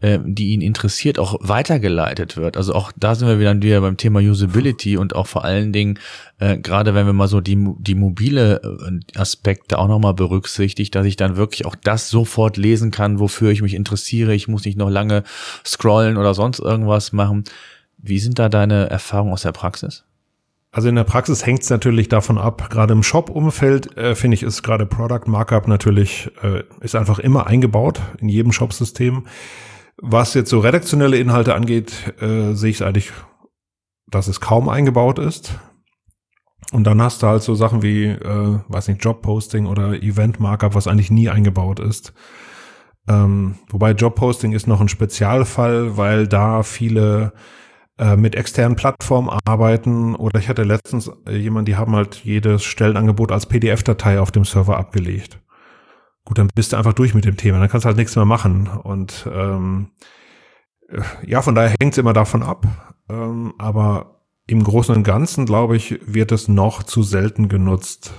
äh, 0.05 0.19
die 0.23 0.49
ihn 0.49 0.61
interessiert, 0.61 1.17
auch 1.17 1.35
weitergeleitet 1.39 2.37
wird. 2.37 2.57
Also 2.57 2.75
auch 2.75 2.91
da 2.95 3.15
sind 3.15 3.27
wir 3.27 3.39
wieder, 3.39 3.59
wieder 3.59 3.81
beim 3.81 3.97
Thema 3.97 4.19
Usability 4.19 4.97
und 4.97 5.15
auch 5.15 5.25
vor 5.25 5.43
allen 5.43 5.73
Dingen, 5.73 5.97
äh, 6.37 6.57
gerade 6.57 6.93
wenn 6.93 7.07
wir 7.07 7.13
mal 7.13 7.27
so 7.27 7.41
die, 7.41 7.57
die 7.79 7.95
mobile 7.95 8.61
äh, 8.61 9.19
Aspekte 9.19 9.79
auch 9.79 9.87
nochmal 9.87 10.13
berücksichtigt, 10.13 10.93
dass 10.93 11.07
ich 11.07 11.15
dann 11.15 11.37
wirklich 11.37 11.65
auch 11.65 11.73
das 11.73 12.09
sofort 12.09 12.55
lesen 12.55 12.91
kann, 12.91 13.19
wofür 13.19 13.49
ich 13.49 13.63
mich 13.63 13.73
interessiere. 13.73 14.35
Ich 14.35 14.47
muss 14.47 14.65
nicht 14.65 14.77
noch 14.77 14.91
lange 14.91 15.23
scrollen 15.65 16.17
oder 16.17 16.35
sonst 16.35 16.59
irgendwas 16.59 17.11
machen. 17.11 17.43
Wie 17.97 18.19
sind 18.19 18.37
da 18.37 18.47
deine 18.47 18.91
Erfahrungen 18.91 19.33
aus 19.33 19.41
der 19.41 19.53
Praxis? 19.53 20.03
Also 20.71 20.87
in 20.87 20.95
der 20.95 21.03
Praxis 21.03 21.43
hängt 21.47 21.63
es 21.63 21.69
natürlich 21.71 22.09
davon 22.09 22.37
ab. 22.37 22.69
Gerade 22.69 22.93
im 22.93 23.01
Shop-Umfeld 23.01 23.97
äh, 23.97 24.13
finde 24.13 24.35
ich, 24.35 24.43
ist 24.43 24.61
gerade 24.61 24.85
Product 24.85 25.25
Markup 25.25 25.67
natürlich 25.67 26.29
äh, 26.43 26.61
ist 26.81 26.95
einfach 26.95 27.17
immer 27.17 27.47
eingebaut 27.47 28.01
in 28.19 28.29
jedem 28.29 28.51
Shop-System. 28.51 29.25
Was 29.97 30.33
jetzt 30.33 30.49
so 30.49 30.59
redaktionelle 30.59 31.17
Inhalte 31.17 31.55
angeht, 31.55 32.13
äh, 32.21 32.53
sehe 32.53 32.71
ich 32.71 32.83
eigentlich, 32.83 33.11
dass 34.07 34.27
es 34.27 34.41
kaum 34.41 34.69
eingebaut 34.69 35.19
ist. 35.19 35.57
Und 36.71 36.83
dann 36.85 37.01
hast 37.01 37.23
du 37.23 37.27
halt 37.27 37.43
so 37.43 37.55
Sachen 37.55 37.81
wie, 37.81 38.05
äh, 38.05 38.59
weiß 38.67 38.87
nicht, 38.87 39.03
Job-Posting 39.03 39.65
oder 39.65 39.93
Event-Markup, 39.93 40.75
was 40.75 40.87
eigentlich 40.87 41.11
nie 41.11 41.29
eingebaut 41.29 41.79
ist. 41.79 42.13
Ähm, 43.07 43.55
wobei 43.69 43.91
Job-Posting 43.91 44.51
ist 44.51 44.67
noch 44.67 44.81
ein 44.81 44.89
Spezialfall, 44.89 45.95
weil 45.95 46.27
da 46.27 46.63
viele 46.63 47.33
äh, 47.97 48.17
mit 48.17 48.35
externen 48.35 48.75
Plattformen 48.75 49.29
arbeiten 49.45 50.15
oder 50.15 50.39
ich 50.39 50.49
hatte 50.49 50.63
letztens 50.63 51.09
äh, 51.27 51.37
jemand, 51.37 51.67
die 51.67 51.75
haben 51.75 51.95
halt 51.95 52.25
jedes 52.25 52.63
Stellenangebot 52.63 53.31
als 53.31 53.45
PDF-Datei 53.45 54.19
auf 54.19 54.31
dem 54.31 54.43
Server 54.43 54.77
abgelegt. 54.77 55.39
Gut, 56.25 56.37
dann 56.37 56.49
bist 56.53 56.73
du 56.73 56.77
einfach 56.77 56.93
durch 56.93 57.13
mit 57.13 57.25
dem 57.25 57.37
Thema, 57.37 57.59
dann 57.59 57.69
kannst 57.69 57.85
du 57.85 57.87
halt 57.87 57.97
nichts 57.97 58.15
mehr 58.15 58.25
machen 58.25 58.67
und 58.67 59.27
ähm, 59.31 59.91
äh, 60.89 61.01
ja, 61.25 61.41
von 61.41 61.55
daher 61.55 61.75
hängt 61.79 61.93
es 61.93 61.97
immer 61.97 62.13
davon 62.13 62.43
ab, 62.43 62.65
ähm, 63.09 63.53
aber 63.57 64.21
im 64.47 64.63
Großen 64.63 64.95
und 64.95 65.03
Ganzen, 65.03 65.45
glaube 65.45 65.75
ich, 65.75 65.99
wird 66.05 66.31
es 66.31 66.47
noch 66.47 66.83
zu 66.83 67.03
selten 67.03 67.47
genutzt. 67.47 68.13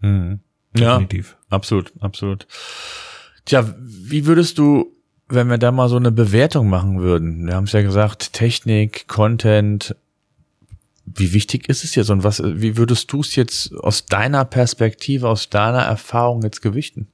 Mhm. 0.00 0.40
Definitiv. 0.76 1.36
Ja, 1.50 1.56
absolut, 1.56 1.92
absolut. 2.00 2.46
Tja, 3.44 3.74
wie 3.78 4.26
würdest 4.26 4.58
du 4.58 4.94
wenn 5.28 5.48
wir 5.48 5.58
da 5.58 5.72
mal 5.72 5.88
so 5.88 5.96
eine 5.96 6.12
Bewertung 6.12 6.68
machen 6.68 7.00
würden, 7.00 7.46
wir 7.46 7.54
haben 7.54 7.64
es 7.64 7.72
ja 7.72 7.82
gesagt, 7.82 8.32
Technik, 8.32 9.08
Content, 9.08 9.96
wie 11.06 11.32
wichtig 11.32 11.68
ist 11.68 11.84
es 11.84 11.94
jetzt 11.94 12.10
und 12.10 12.24
was, 12.24 12.42
wie 12.44 12.76
würdest 12.76 13.12
du 13.12 13.20
es 13.20 13.36
jetzt 13.36 13.74
aus 13.74 14.06
deiner 14.06 14.44
Perspektive, 14.44 15.28
aus 15.28 15.50
deiner 15.50 15.82
Erfahrung 15.82 16.42
jetzt 16.42 16.62
gewichten? 16.62 17.08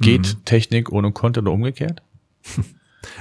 Geht 0.00 0.36
mhm. 0.36 0.44
Technik 0.44 0.92
ohne 0.92 1.12
Content 1.12 1.46
oder 1.46 1.54
umgekehrt? 1.54 2.02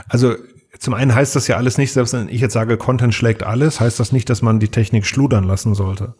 Also 0.08 0.38
zum 0.80 0.94
einen 0.94 1.14
heißt 1.14 1.36
das 1.36 1.48
ja 1.48 1.58
alles 1.58 1.78
nicht, 1.78 1.92
selbst 1.92 2.14
wenn 2.14 2.30
ich 2.30 2.40
jetzt 2.40 2.54
sage, 2.54 2.78
Content 2.78 3.14
schlägt 3.14 3.44
alles, 3.44 3.82
heißt 3.82 4.00
das 4.00 4.14
nicht, 4.14 4.30
dass 4.30 4.42
man 4.42 4.62
die 4.62 4.70
Technik 4.70 5.06
schludern 5.06 5.44
lassen 5.44 5.76
sollte. 5.76 6.16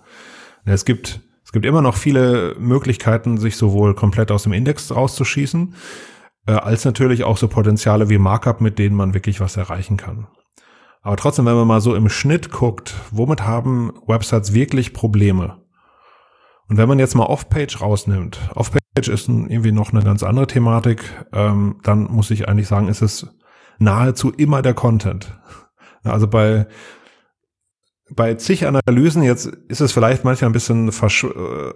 Es 0.66 0.84
gibt, 0.84 1.22
es 1.46 1.54
gibt 1.54 1.66
immer 1.66 1.82
noch 1.82 1.96
viele 1.96 2.56
Möglichkeiten, 2.60 3.38
sich 3.38 3.56
sowohl 3.56 3.96
komplett 3.96 4.32
aus 4.32 4.44
dem 4.44 4.52
Index 4.52 4.94
rauszuschießen, 4.94 5.76
äh, 6.46 6.52
als 6.52 6.84
natürlich 6.86 7.24
auch 7.24 7.38
so 7.38 7.48
Potenziale 7.48 8.10
wie 8.10 8.18
Markup, 8.18 8.60
mit 8.60 8.80
denen 8.80 8.96
man 8.96 9.14
wirklich 9.14 9.40
was 9.40 9.56
erreichen 9.56 9.96
kann. 9.96 10.28
Aber 11.04 11.18
trotzdem, 11.18 11.46
wenn 11.46 11.56
man 11.56 11.68
mal 11.68 11.82
so 11.82 11.96
im 11.96 12.10
Schnitt 12.10 12.52
guckt, 12.52 12.96
womit 13.12 13.42
haben 13.42 13.92
Websites 14.08 14.54
wirklich 14.54 14.94
Probleme? 14.94 15.62
Und 16.70 16.78
wenn 16.78 16.88
man 16.88 16.98
jetzt 16.98 17.14
mal 17.14 17.26
Off-Page 17.26 17.82
rausnimmt, 17.82 18.40
Off-Page 18.56 19.10
ist 19.10 19.28
irgendwie 19.28 19.74
noch 19.74 19.92
eine 19.92 20.02
ganz 20.02 20.24
andere 20.24 20.48
Thematik, 20.48 21.04
ähm, 21.34 21.80
dann 21.84 22.06
muss 22.06 22.32
ich 22.32 22.48
eigentlich 22.48 22.70
sagen, 22.70 22.88
ist 22.88 23.02
es 23.02 23.28
nahezu 23.80 24.32
immer 24.32 24.62
der 24.62 24.74
Content. 24.74 25.40
Also 26.06 26.28
bei 26.28 26.68
bei 28.10 28.36
zig 28.36 28.66
Analysen, 28.68 29.24
jetzt 29.24 29.46
ist 29.46 29.82
es 29.82 29.92
vielleicht 29.92 30.24
manchmal 30.24 30.50
ein 30.50 30.54
bisschen 30.54 30.90
äh, 30.90 30.92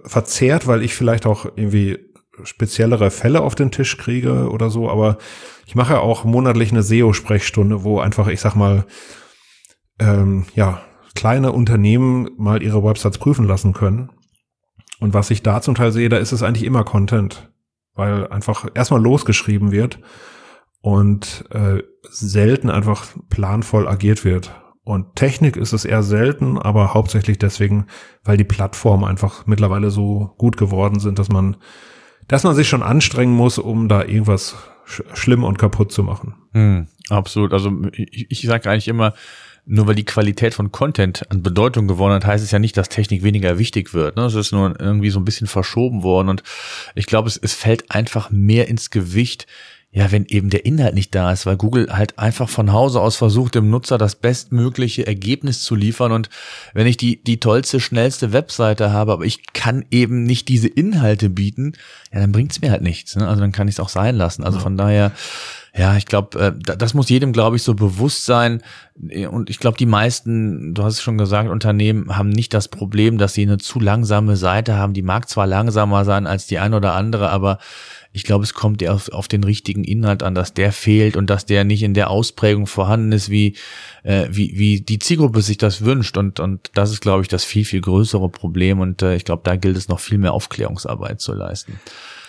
verzerrt, 0.04 0.66
weil 0.66 0.82
ich 0.82 0.94
vielleicht 0.94 1.26
auch 1.26 1.46
irgendwie 1.56 1.98
speziellere 2.44 3.10
Fälle 3.10 3.40
auf 3.40 3.54
den 3.54 3.70
Tisch 3.70 3.96
kriege 3.96 4.50
oder 4.50 4.70
so, 4.70 4.90
aber 4.90 5.18
ich 5.66 5.74
mache 5.74 6.00
auch 6.00 6.24
monatlich 6.24 6.72
eine 6.72 6.82
SEO-Sprechstunde, 6.82 7.84
wo 7.84 8.00
einfach, 8.00 8.28
ich 8.28 8.40
sag 8.40 8.54
mal, 8.54 8.86
ähm, 9.98 10.46
ja, 10.54 10.80
kleine 11.14 11.52
Unternehmen 11.52 12.30
mal 12.38 12.62
ihre 12.62 12.84
Websites 12.84 13.18
prüfen 13.18 13.46
lassen 13.46 13.72
können. 13.72 14.10
Und 15.00 15.14
was 15.14 15.30
ich 15.30 15.42
da 15.42 15.60
zum 15.60 15.74
Teil 15.74 15.92
sehe, 15.92 16.08
da 16.08 16.16
ist 16.16 16.32
es 16.32 16.42
eigentlich 16.42 16.64
immer 16.64 16.84
Content, 16.84 17.50
weil 17.94 18.28
einfach 18.28 18.66
erstmal 18.74 19.02
losgeschrieben 19.02 19.72
wird 19.72 20.00
und 20.80 21.44
äh, 21.50 21.82
selten 22.08 22.70
einfach 22.70 23.06
planvoll 23.28 23.88
agiert 23.88 24.24
wird. 24.24 24.52
Und 24.84 25.16
Technik 25.16 25.56
ist 25.56 25.72
es 25.74 25.84
eher 25.84 26.02
selten, 26.02 26.56
aber 26.56 26.94
hauptsächlich 26.94 27.38
deswegen, 27.38 27.86
weil 28.24 28.38
die 28.38 28.44
Plattformen 28.44 29.04
einfach 29.04 29.46
mittlerweile 29.46 29.90
so 29.90 30.34
gut 30.38 30.56
geworden 30.56 30.98
sind, 30.98 31.18
dass 31.18 31.28
man 31.28 31.58
dass 32.28 32.44
man 32.44 32.54
sich 32.54 32.68
schon 32.68 32.82
anstrengen 32.82 33.34
muss, 33.34 33.58
um 33.58 33.88
da 33.88 34.02
irgendwas 34.02 34.56
sch 34.84 35.02
schlimm 35.14 35.44
und 35.44 35.58
kaputt 35.58 35.92
zu 35.92 36.02
machen. 36.02 36.34
Hm, 36.52 36.86
absolut. 37.08 37.52
Also 37.52 37.72
ich, 37.92 38.30
ich 38.30 38.42
sage 38.42 38.70
eigentlich 38.70 38.88
immer, 38.88 39.14
nur 39.70 39.86
weil 39.86 39.94
die 39.94 40.04
Qualität 40.04 40.54
von 40.54 40.72
Content 40.72 41.30
an 41.30 41.42
Bedeutung 41.42 41.88
gewonnen 41.88 42.14
hat, 42.14 42.24
heißt 42.24 42.42
es 42.42 42.50
ja 42.50 42.58
nicht, 42.58 42.76
dass 42.76 42.88
Technik 42.88 43.22
weniger 43.22 43.58
wichtig 43.58 43.92
wird. 43.92 44.16
Ne? 44.16 44.24
Es 44.24 44.34
ist 44.34 44.52
nur 44.52 44.80
irgendwie 44.80 45.10
so 45.10 45.20
ein 45.20 45.26
bisschen 45.26 45.46
verschoben 45.46 46.02
worden 46.02 46.30
und 46.30 46.42
ich 46.94 47.06
glaube, 47.06 47.28
es, 47.28 47.36
es 47.36 47.52
fällt 47.52 47.90
einfach 47.90 48.30
mehr 48.30 48.68
ins 48.68 48.88
Gewicht, 48.90 49.46
ja, 49.90 50.12
wenn 50.12 50.26
eben 50.26 50.50
der 50.50 50.66
Inhalt 50.66 50.94
nicht 50.94 51.14
da 51.14 51.32
ist, 51.32 51.46
weil 51.46 51.56
Google 51.56 51.88
halt 51.90 52.18
einfach 52.18 52.50
von 52.50 52.72
Hause 52.72 53.00
aus 53.00 53.16
versucht, 53.16 53.54
dem 53.54 53.70
Nutzer 53.70 53.96
das 53.96 54.16
bestmögliche 54.16 55.06
Ergebnis 55.06 55.62
zu 55.62 55.74
liefern. 55.74 56.12
Und 56.12 56.28
wenn 56.74 56.86
ich 56.86 56.98
die, 56.98 57.22
die 57.22 57.40
tollste, 57.40 57.80
schnellste 57.80 58.34
Webseite 58.34 58.92
habe, 58.92 59.12
aber 59.12 59.24
ich 59.24 59.54
kann 59.54 59.86
eben 59.90 60.24
nicht 60.24 60.48
diese 60.48 60.68
Inhalte 60.68 61.30
bieten, 61.30 61.72
ja, 62.12 62.20
dann 62.20 62.32
bringt's 62.32 62.60
mir 62.60 62.70
halt 62.70 62.82
nichts. 62.82 63.16
Ne? 63.16 63.26
Also 63.26 63.40
dann 63.40 63.52
kann 63.52 63.66
ich 63.66 63.76
es 63.76 63.80
auch 63.80 63.88
sein 63.88 64.14
lassen. 64.16 64.44
Also 64.44 64.58
von 64.58 64.76
daher, 64.76 65.12
ja, 65.74 65.96
ich 65.96 66.04
glaube, 66.04 66.38
äh, 66.38 66.52
das 66.76 66.92
muss 66.92 67.08
jedem, 67.08 67.32
glaube 67.32 67.56
ich, 67.56 67.62
so 67.62 67.72
bewusst 67.72 68.26
sein. 68.26 68.62
Und 69.30 69.48
ich 69.48 69.58
glaube, 69.58 69.78
die 69.78 69.86
meisten, 69.86 70.74
du 70.74 70.82
hast 70.82 70.94
es 70.94 71.02
schon 71.02 71.16
gesagt, 71.16 71.48
Unternehmen 71.48 72.14
haben 72.14 72.28
nicht 72.28 72.52
das 72.52 72.68
Problem, 72.68 73.16
dass 73.16 73.32
sie 73.32 73.42
eine 73.42 73.56
zu 73.56 73.80
langsame 73.80 74.36
Seite 74.36 74.76
haben. 74.76 74.92
Die 74.92 75.02
mag 75.02 75.30
zwar 75.30 75.46
langsamer 75.46 76.04
sein 76.04 76.26
als 76.26 76.46
die 76.46 76.58
eine 76.58 76.76
oder 76.76 76.92
andere, 76.92 77.30
aber 77.30 77.58
ich 78.12 78.24
glaube, 78.24 78.44
es 78.44 78.54
kommt 78.54 78.80
eher 78.80 78.94
auf, 78.94 79.10
auf 79.10 79.28
den 79.28 79.44
richtigen 79.44 79.84
Inhalt 79.84 80.22
an, 80.22 80.34
dass 80.34 80.54
der 80.54 80.72
fehlt 80.72 81.16
und 81.16 81.28
dass 81.28 81.46
der 81.46 81.64
nicht 81.64 81.82
in 81.82 81.94
der 81.94 82.10
Ausprägung 82.10 82.66
vorhanden 82.66 83.12
ist, 83.12 83.28
wie, 83.30 83.54
äh, 84.02 84.26
wie, 84.30 84.58
wie 84.58 84.80
die 84.80 84.98
Zielgruppe 84.98 85.42
sich 85.42 85.58
das 85.58 85.84
wünscht. 85.84 86.16
Und, 86.16 86.40
und 86.40 86.70
das 86.74 86.90
ist, 86.90 87.00
glaube 87.00 87.22
ich, 87.22 87.28
das 87.28 87.44
viel, 87.44 87.64
viel 87.64 87.80
größere 87.80 88.28
Problem. 88.30 88.80
Und 88.80 89.02
äh, 89.02 89.14
ich 89.14 89.24
glaube, 89.24 89.42
da 89.44 89.56
gilt 89.56 89.76
es 89.76 89.88
noch 89.88 90.00
viel 90.00 90.18
mehr 90.18 90.32
Aufklärungsarbeit 90.32 91.20
zu 91.20 91.34
leisten. 91.34 91.78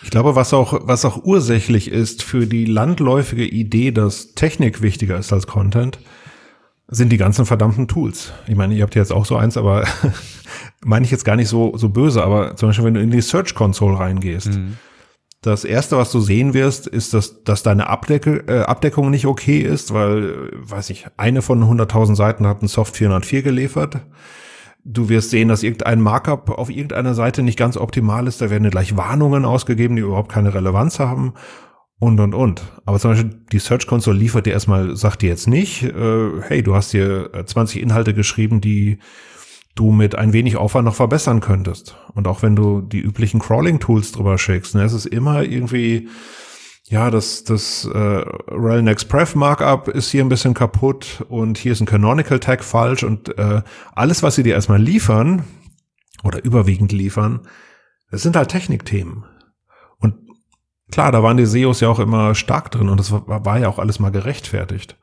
Ich 0.03 0.09
glaube, 0.09 0.35
was 0.35 0.53
auch, 0.53 0.79
was 0.83 1.05
auch 1.05 1.23
ursächlich 1.23 1.89
ist 1.89 2.23
für 2.23 2.45
die 2.45 2.65
landläufige 2.65 3.45
Idee, 3.45 3.91
dass 3.91 4.33
Technik 4.33 4.81
wichtiger 4.81 5.17
ist 5.17 5.33
als 5.33 5.47
Content, 5.47 5.99
sind 6.87 7.11
die 7.11 7.17
ganzen 7.17 7.45
verdammten 7.45 7.87
Tools. 7.87 8.33
Ich 8.47 8.55
meine, 8.55 8.73
ihr 8.73 8.83
habt 8.83 8.95
jetzt 8.95 9.13
auch 9.13 9.25
so 9.25 9.37
eins, 9.37 9.57
aber 9.57 9.85
meine 10.83 11.05
ich 11.05 11.11
jetzt 11.11 11.25
gar 11.25 11.35
nicht 11.35 11.47
so, 11.49 11.77
so 11.77 11.89
böse, 11.89 12.23
aber 12.23 12.55
zum 12.55 12.69
Beispiel, 12.69 12.85
wenn 12.85 12.93
du 12.95 13.01
in 13.01 13.11
die 13.11 13.21
Search 13.21 13.53
Console 13.55 13.97
reingehst, 13.97 14.53
mhm. 14.53 14.77
Das 15.41 15.63
erste, 15.63 15.97
was 15.97 16.12
du 16.12 16.19
sehen 16.19 16.54
wirst, 16.54 16.86
ist, 16.86 17.13
dass, 17.13 17.43
dass 17.43 17.63
deine 17.63 17.88
Abdecke, 17.88 18.43
äh, 18.47 18.62
Abdeckung 18.63 19.10
nicht 19.10 19.25
okay 19.25 19.60
ist, 19.60 19.93
weil, 19.93 20.52
weiß 20.54 20.89
ich, 20.89 21.08
eine 21.15 21.41
von 21.41 21.63
100.000 21.63 22.15
Seiten 22.15 22.45
hat 22.45 22.62
ein 22.62 22.67
Soft 22.67 22.97
404 22.97 23.41
geliefert. 23.41 24.02
Du 24.84 25.08
wirst 25.08 25.30
sehen, 25.30 25.47
dass 25.47 25.63
irgendein 25.63 26.02
Markup 26.02 26.49
auf 26.49 26.69
irgendeiner 26.69 27.13
Seite 27.13 27.41
nicht 27.43 27.58
ganz 27.58 27.78
optimal 27.78 28.28
ist. 28.28 28.41
Da 28.41 28.49
werden 28.49 28.69
gleich 28.69 28.97
Warnungen 28.97 29.45
ausgegeben, 29.45 29.95
die 29.95 30.02
überhaupt 30.02 30.32
keine 30.32 30.54
Relevanz 30.54 30.99
haben. 30.99 31.34
Und, 31.99 32.19
und, 32.19 32.34
und. 32.34 32.63
Aber 32.86 32.99
zum 32.99 33.12
Beispiel 33.12 33.41
die 33.52 33.60
Search 33.60 33.88
Console 33.88 34.17
liefert 34.17 34.45
dir 34.45 34.54
erstmal, 34.54 34.95
sagt 34.95 35.21
dir 35.21 35.30
jetzt 35.30 35.47
nicht, 35.47 35.84
äh, 35.84 36.41
hey, 36.41 36.63
du 36.63 36.75
hast 36.75 36.91
hier 36.91 37.30
20 37.45 37.82
Inhalte 37.82 38.13
geschrieben, 38.13 38.62
die 38.62 38.99
du 39.79 39.91
mit 39.91 40.15
ein 40.15 40.33
wenig 40.33 40.57
Aufwand 40.57 40.85
noch 40.85 40.95
verbessern 40.95 41.39
könntest. 41.39 41.95
Und 42.13 42.27
auch 42.27 42.41
wenn 42.41 42.55
du 42.55 42.81
die 42.81 42.99
üblichen 42.99 43.39
Crawling-Tools 43.39 44.11
drüber 44.11 44.37
schickst, 44.37 44.75
ne, 44.75 44.83
es 44.83 44.93
ist 44.93 45.05
immer 45.05 45.43
irgendwie, 45.43 46.09
ja, 46.89 47.09
das, 47.09 47.45
das 47.45 47.85
äh, 47.85 47.97
Rel 47.97 48.81
Next 48.81 49.07
Pref 49.07 49.35
Markup 49.35 49.87
ist 49.87 50.11
hier 50.11 50.23
ein 50.23 50.29
bisschen 50.29 50.53
kaputt 50.53 51.23
und 51.29 51.58
hier 51.58 51.71
ist 51.71 51.79
ein 51.79 51.85
Canonical 51.85 52.39
Tag 52.39 52.63
falsch 52.63 53.04
und 53.04 53.37
äh, 53.37 53.62
alles, 53.93 54.21
was 54.21 54.35
sie 54.35 54.43
dir 54.43 54.56
erstmal 54.56 54.81
liefern 54.81 55.43
oder 56.23 56.43
überwiegend 56.43 56.91
liefern, 56.91 57.47
das 58.12 58.21
sind 58.21 58.35
halt 58.35 58.49
Technikthemen. 58.49 59.23
Und 59.99 60.15
klar, 60.91 61.13
da 61.13 61.23
waren 61.23 61.37
die 61.37 61.45
SEOs 61.45 61.79
ja 61.79 61.87
auch 61.87 61.99
immer 61.99 62.35
stark 62.35 62.69
drin 62.71 62.89
und 62.89 62.99
das 62.99 63.12
war, 63.12 63.45
war 63.45 63.60
ja 63.60 63.69
auch 63.69 63.79
alles 63.79 63.99
mal 63.99 64.12
gerechtfertigt. 64.12 64.97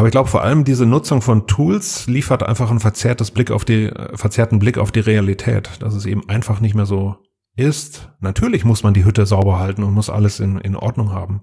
Aber 0.00 0.08
ich 0.08 0.12
glaube 0.12 0.30
vor 0.30 0.42
allem 0.42 0.64
diese 0.64 0.86
Nutzung 0.86 1.20
von 1.20 1.46
Tools 1.46 2.06
liefert 2.06 2.42
einfach 2.42 2.70
ein 2.70 2.80
verzerrtes 2.80 3.32
Blick 3.32 3.50
auf 3.50 3.66
die, 3.66 3.84
äh, 3.84 4.16
verzerrten 4.16 4.58
Blick 4.58 4.78
auf 4.78 4.92
die 4.92 5.00
Realität, 5.00 5.72
dass 5.80 5.94
es 5.94 6.06
eben 6.06 6.26
einfach 6.26 6.60
nicht 6.60 6.74
mehr 6.74 6.86
so 6.86 7.16
ist. 7.54 8.08
Natürlich 8.18 8.64
muss 8.64 8.82
man 8.82 8.94
die 8.94 9.04
Hütte 9.04 9.26
sauber 9.26 9.58
halten 9.58 9.82
und 9.82 9.92
muss 9.92 10.08
alles 10.08 10.40
in, 10.40 10.56
in 10.56 10.74
Ordnung 10.74 11.12
haben. 11.12 11.42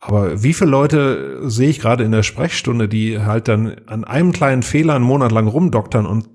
Aber 0.00 0.42
wie 0.42 0.52
viele 0.52 0.68
Leute 0.68 1.48
sehe 1.48 1.70
ich 1.70 1.80
gerade 1.80 2.04
in 2.04 2.12
der 2.12 2.22
Sprechstunde, 2.22 2.90
die 2.90 3.20
halt 3.20 3.48
dann 3.48 3.74
an 3.86 4.04
einem 4.04 4.32
kleinen 4.32 4.62
Fehler 4.62 4.96
einen 4.96 5.06
Monat 5.06 5.32
lang 5.32 5.46
rumdoktern 5.46 6.04
und 6.04 6.28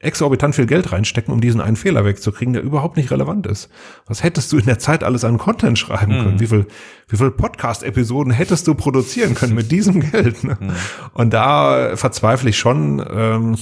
exorbitant 0.00 0.54
viel 0.54 0.66
Geld 0.66 0.92
reinstecken, 0.92 1.32
um 1.32 1.42
diesen 1.42 1.60
einen 1.60 1.76
Fehler 1.76 2.06
wegzukriegen, 2.06 2.54
der 2.54 2.62
überhaupt 2.62 2.96
nicht 2.96 3.10
relevant 3.10 3.46
ist. 3.46 3.68
Was 4.06 4.22
hättest 4.22 4.50
du 4.50 4.58
in 4.58 4.64
der 4.64 4.78
Zeit 4.78 5.04
alles 5.04 5.24
an 5.24 5.36
Content 5.36 5.78
schreiben 5.78 6.12
können? 6.12 6.34
Mhm. 6.34 6.40
Wie 6.40 6.46
viel, 6.46 6.66
wie 7.08 7.16
viel 7.18 7.30
Podcast-Episoden 7.30 8.32
hättest 8.32 8.66
du 8.66 8.74
produzieren 8.74 9.34
können 9.34 9.54
mit 9.54 9.70
diesem 9.70 10.00
Geld? 10.10 10.42
Ne? 10.42 10.56
Mhm. 10.58 10.70
Und 11.12 11.34
da 11.34 11.96
verzweifle 11.96 12.48
ich 12.48 12.58
schon 12.58 13.04
ähm, 13.10 13.56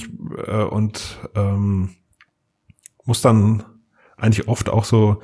äh, 0.47 0.63
und 0.63 1.19
ähm, 1.35 1.89
muss 3.03 3.21
dann 3.21 3.63
eigentlich 4.15 4.47
oft 4.47 4.69
auch 4.69 4.85
so 4.85 5.21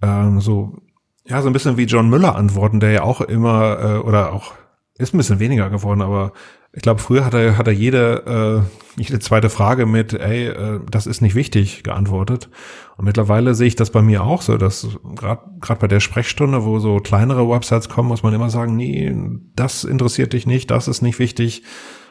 ähm, 0.00 0.40
so 0.40 0.78
ja 1.24 1.42
so 1.42 1.48
ein 1.48 1.52
bisschen 1.52 1.76
wie 1.76 1.84
John 1.84 2.08
Müller 2.08 2.36
antworten, 2.36 2.78
der 2.78 2.92
ja 2.92 3.02
auch 3.02 3.20
immer 3.20 3.80
äh, 3.80 3.98
oder 3.98 4.32
auch 4.32 4.52
ist 4.96 5.14
ein 5.14 5.18
bisschen 5.18 5.40
weniger 5.40 5.70
geworden, 5.70 6.02
aber 6.02 6.32
ich 6.72 6.82
glaube, 6.82 7.00
früher 7.00 7.24
hat 7.24 7.34
er, 7.34 7.58
hat 7.58 7.66
er 7.66 7.72
jede, 7.72 8.64
äh, 8.96 9.00
jede 9.00 9.18
zweite 9.18 9.50
Frage 9.50 9.86
mit, 9.86 10.12
ey, 10.12 10.48
äh, 10.48 10.80
das 10.88 11.06
ist 11.06 11.20
nicht 11.20 11.34
wichtig, 11.34 11.82
geantwortet. 11.82 12.48
Und 12.96 13.06
mittlerweile 13.06 13.54
sehe 13.54 13.66
ich 13.66 13.76
das 13.76 13.90
bei 13.90 14.02
mir 14.02 14.22
auch 14.22 14.42
so, 14.42 14.56
dass 14.56 14.86
gerade 15.16 15.80
bei 15.80 15.88
der 15.88 16.00
Sprechstunde, 16.00 16.64
wo 16.64 16.78
so 16.78 16.98
kleinere 16.98 17.48
Websites 17.48 17.88
kommen, 17.88 18.08
muss 18.08 18.22
man 18.22 18.34
immer 18.34 18.50
sagen, 18.50 18.76
nee, 18.76 19.12
das 19.56 19.82
interessiert 19.82 20.32
dich 20.32 20.46
nicht, 20.46 20.70
das 20.70 20.86
ist 20.86 21.02
nicht 21.02 21.18
wichtig. 21.18 21.64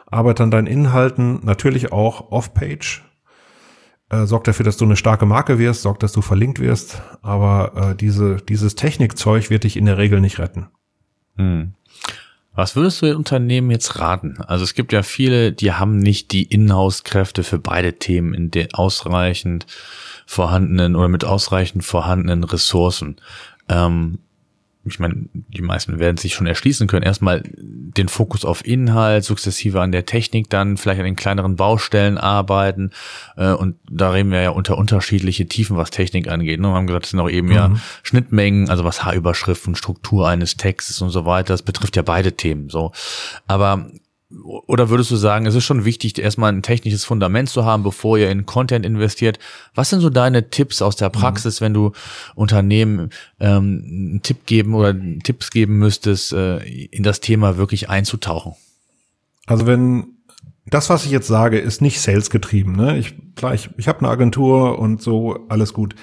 Arbeite 0.07 0.43
an 0.43 0.51
deinen 0.51 0.67
Inhalten, 0.67 1.39
natürlich 1.43 1.93
auch 1.93 2.31
off-page. 2.31 3.03
Äh, 4.09 4.25
sorgt 4.25 4.47
dafür, 4.47 4.65
dass 4.65 4.77
du 4.77 4.85
eine 4.85 4.95
starke 4.95 5.25
Marke 5.25 5.59
wirst, 5.59 5.83
sorgt, 5.83 6.03
dass 6.03 6.11
du 6.11 6.21
verlinkt 6.21 6.59
wirst. 6.59 7.01
Aber 7.21 7.91
äh, 7.91 7.95
diese, 7.95 8.37
dieses 8.37 8.75
Technikzeug 8.75 9.49
wird 9.49 9.63
dich 9.63 9.77
in 9.77 9.85
der 9.85 9.99
Regel 9.99 10.19
nicht 10.19 10.39
retten. 10.39 10.67
Hm. 11.37 11.75
Was 12.59 12.75
würdest 12.75 13.01
du 13.01 13.05
den 13.05 13.15
Unternehmen 13.15 13.71
jetzt 13.71 13.99
raten? 13.99 14.41
Also 14.45 14.65
es 14.65 14.73
gibt 14.73 14.91
ja 14.91 15.01
viele, 15.01 15.53
die 15.53 15.71
haben 15.71 15.97
nicht 15.97 16.33
die 16.33 16.43
Inhouse-Kräfte 16.43 17.43
für 17.43 17.57
beide 17.57 17.93
Themen 17.93 18.33
in 18.33 18.51
den 18.51 18.73
ausreichend 18.73 19.65
vorhandenen 20.25 20.97
oder 20.97 21.07
mit 21.07 21.23
ausreichend 21.23 21.85
vorhandenen 21.85 22.43
Ressourcen. 22.43 23.15
Ähm, 23.69 24.19
ich 24.89 24.99
meine, 24.99 25.27
die 25.33 25.61
meisten 25.61 25.99
werden 25.99 26.17
sich 26.17 26.33
schon 26.33 26.47
erschließen 26.47 26.87
können. 26.87 27.03
Erstmal 27.03 27.43
den 27.45 28.07
Fokus 28.07 28.45
auf 28.45 28.65
Inhalt, 28.65 29.23
sukzessive 29.23 29.81
an 29.81 29.91
der 29.91 30.05
Technik, 30.05 30.49
dann 30.49 30.77
vielleicht 30.77 30.99
an 30.99 31.05
den 31.05 31.15
kleineren 31.15 31.55
Baustellen 31.55 32.17
arbeiten. 32.17 32.91
Äh, 33.37 33.51
und 33.51 33.75
da 33.89 34.11
reden 34.11 34.31
wir 34.31 34.41
ja 34.41 34.49
unter 34.51 34.77
unterschiedliche 34.77 35.47
Tiefen, 35.47 35.77
was 35.77 35.91
Technik 35.91 36.27
angeht. 36.27 36.59
Ne? 36.59 36.67
Wir 36.67 36.75
haben 36.75 36.87
gesagt, 36.87 37.05
das 37.05 37.11
sind 37.11 37.19
auch 37.19 37.29
eben 37.29 37.47
mhm. 37.47 37.53
ja 37.53 37.75
Schnittmengen, 38.03 38.69
also 38.69 38.83
was 38.83 39.03
Haarüberschriften, 39.03 39.75
Struktur 39.75 40.27
eines 40.27 40.57
Textes 40.57 41.01
und 41.01 41.09
so 41.09 41.25
weiter. 41.25 41.53
Das 41.53 41.63
betrifft 41.63 41.95
ja 41.95 42.01
beide 42.01 42.33
Themen. 42.33 42.69
So, 42.69 42.91
aber 43.47 43.89
oder 44.31 44.89
würdest 44.89 45.09
du 45.09 45.15
sagen, 45.15 45.47
es 45.47 45.55
ist 45.55 45.63
schon 45.63 45.85
wichtig, 45.85 46.17
erstmal 46.19 46.51
ein 46.53 46.61
technisches 46.61 47.03
Fundament 47.03 47.49
zu 47.49 47.65
haben, 47.65 47.81
bevor 47.81 48.17
ihr 48.17 48.29
in 48.29 48.45
Content 48.45 48.85
investiert? 48.85 49.39
Was 49.73 49.89
sind 49.89 50.01
so 50.01 50.11
deine 50.11 50.51
Tipps 50.51 50.83
aus 50.83 50.95
der 50.95 51.09
Praxis, 51.09 51.59
mhm. 51.59 51.65
wenn 51.65 51.73
du 51.73 51.91
Unternehmen 52.35 53.09
ähm, 53.39 53.83
einen 53.85 54.21
Tipp 54.21 54.45
geben 54.45 54.75
oder 54.75 54.95
Tipps 55.23 55.49
geben 55.49 55.79
müsstest, 55.79 56.33
äh, 56.33 56.59
in 56.59 57.01
das 57.01 57.21
Thema 57.21 57.57
wirklich 57.57 57.89
einzutauchen? 57.89 58.53
Also 59.47 59.65
wenn 59.65 60.19
das, 60.67 60.91
was 60.91 61.05
ich 61.05 61.11
jetzt 61.11 61.27
sage, 61.27 61.57
ist 61.57 61.81
nicht 61.81 61.99
sales 61.99 62.29
getrieben. 62.29 62.75
Ne? 62.75 62.99
Ich, 62.99 63.15
klar, 63.35 63.55
ich, 63.55 63.71
ich 63.77 63.87
habe 63.87 63.99
eine 63.99 64.09
Agentur 64.09 64.77
und 64.77 65.01
so, 65.01 65.47
alles 65.49 65.73
gut. 65.73 65.95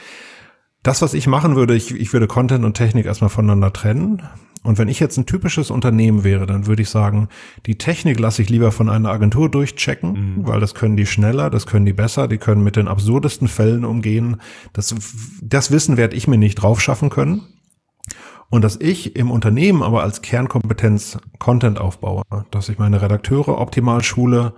Das, 0.83 1.01
was 1.01 1.15
ich 1.15 1.29
machen 1.29 1.55
würde, 1.55 1.77
ich, 1.77 1.93
ich 1.93 2.13
würde 2.13 2.27
Content 2.27 2.65
und 2.65 2.75
Technik 2.75 3.07
erstmal 3.07 3.31
voneinander 3.31 3.73
trennen. 3.73 4.23
Und 4.67 4.79
wenn 4.79 4.89
ich 4.89 4.99
jetzt 4.99 5.17
ein 5.17 5.27
typisches 5.27 5.71
Unternehmen 5.71 6.25
wäre, 6.25 6.45
dann 6.45 6.67
würde 6.67 6.83
ich 6.83 6.91
sagen, 6.91 7.29
die 7.67 7.79
Technik 7.79 8.19
lasse 8.19 8.43
ich 8.43 8.51
lieber 8.51 8.73
von 8.73 8.89
einer 8.89 9.11
Agentur 9.11 9.49
durchchecken, 9.49 10.39
mhm. 10.39 10.47
weil 10.49 10.59
das 10.59 10.75
können 10.75 10.97
die 10.97 11.07
schneller, 11.07 11.51
das 11.51 11.67
können 11.67 11.87
die 11.87 11.93
besser, 11.93 12.27
die 12.27 12.39
können 12.39 12.65
mit 12.65 12.75
den 12.75 12.89
absurdesten 12.89 13.47
Fällen 13.47 13.85
umgehen. 13.85 14.41
Das, 14.73 14.93
das 15.41 15.71
Wissen 15.71 15.97
werde 15.97 16.17
ich 16.17 16.27
mir 16.27 16.37
nicht 16.37 16.57
drauf 16.57 16.81
schaffen 16.81 17.11
können. 17.11 17.43
Und 18.51 18.63
dass 18.63 18.77
ich 18.81 19.15
im 19.15 19.31
Unternehmen 19.31 19.85
aber 19.85 20.03
als 20.03 20.21
Kernkompetenz 20.21 21.19
Content 21.39 21.81
aufbaue, 21.81 22.25
dass 22.51 22.69
ich 22.69 22.79
meine 22.79 23.01
Redakteure 23.01 23.61
optimal 23.61 24.03
schule, 24.03 24.53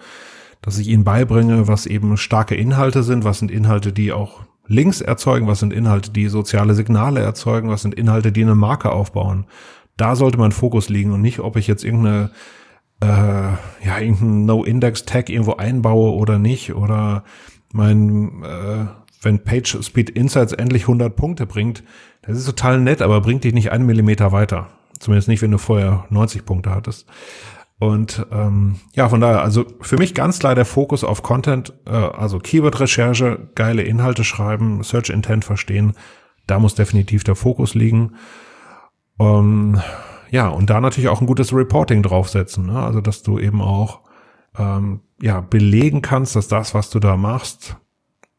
dass 0.63 0.79
ich 0.79 0.89
ihnen 0.89 1.05
beibringe, 1.05 1.69
was 1.69 1.85
eben 1.85 2.17
starke 2.17 2.55
Inhalte 2.55 3.03
sind, 3.03 3.25
was 3.25 3.41
sind 3.41 3.51
Inhalte, 3.51 3.93
die 3.93 4.13
auch 4.13 4.41
Links 4.67 5.03
erzeugen, 5.03 5.47
was 5.47 5.61
sind 5.61 5.73
Inhalte, 5.73 6.11
die 6.11 6.29
soziale 6.29 6.75
Signale 6.75 7.21
erzeugen, 7.21 7.69
was 7.69 7.83
sind 7.83 7.95
Inhalte, 7.95 8.33
die 8.33 8.43
eine 8.43 8.55
Marke 8.55 8.91
aufbauen 8.91 9.45
da 9.99 10.17
sollte 10.17 10.39
mein 10.39 10.53
Fokus 10.53 10.89
liegen 10.89 11.13
und 11.13 11.21
nicht, 11.21 11.41
ob 11.41 11.57
ich 11.57 11.67
jetzt 11.67 11.85
irgendeine 11.85 12.31
äh, 13.01 13.07
ja, 13.07 13.99
irgendeinen 13.99 14.47
No-Index-Tag 14.47 15.29
irgendwo 15.29 15.55
einbaue 15.55 16.15
oder 16.15 16.39
nicht 16.39 16.75
oder 16.75 17.25
mein, 17.73 18.43
äh, 18.43 18.87
wenn 19.23 19.45
Page 19.45 19.79
Speed 19.83 20.11
Insights 20.11 20.53
endlich 20.53 20.83
100 20.83 21.15
Punkte 21.15 21.47
bringt, 21.47 21.83
das 22.23 22.39
ist 22.39 22.47
total 22.47 22.81
nett, 22.81 23.03
aber 23.03 23.21
bringt 23.21 23.45
dich 23.45 23.55
nicht 23.55 23.71
einen 23.71 23.87
Millimeter 23.87 24.33
weiter. 24.33 24.69
Zumindest 24.99 25.29
nicht, 25.29 25.43
wenn 25.43 25.51
du 25.51 25.59
vorher 25.59 26.07
90 26.11 26.45
Punkte 26.45 26.75
hattest. 26.75 27.07
Und 27.79 28.27
ähm, 28.33 28.77
ja, 28.95 29.09
von 29.09 29.21
daher, 29.21 29.43
also 29.43 29.65
für 29.81 29.99
mich 29.99 30.15
ganz 30.15 30.41
klar 30.41 30.57
der 30.57 30.65
Fokus 30.65 31.05
auf 31.05 31.23
Content, 31.23 31.73
äh, 31.87 31.91
also 31.91 32.41
Keyword-Recherche, 32.41 33.51
geile 33.55 33.83
Inhalte 33.83 34.25
schreiben, 34.25 34.83
Search 34.83 35.11
Intent 35.11 35.45
verstehen, 35.45 35.93
da 36.49 36.59
muss 36.59 36.75
definitiv 36.75 37.23
der 37.23 37.37
Fokus 37.37 37.75
liegen. 37.75 38.15
Ähm, 39.19 39.81
ja, 40.31 40.49
und 40.49 40.71
da 40.71 40.81
natürlich 40.81 41.09
auch 41.09 41.21
ein 41.21 41.27
gutes 41.27 41.53
Reporting 41.53 42.03
draufsetzen. 42.03 42.67
Ne? 42.67 42.81
Also, 42.81 43.01
dass 43.01 43.23
du 43.23 43.39
eben 43.39 43.63
auch 43.63 44.01
ähm, 44.59 45.01
ja, 45.21 45.41
belegen 45.41 46.03
kannst, 46.03 46.37
dass 46.37 46.49
das, 46.49 46.75
was 46.75 46.91
du 46.91 47.01
da 47.01 47.17
machst, 47.17 47.77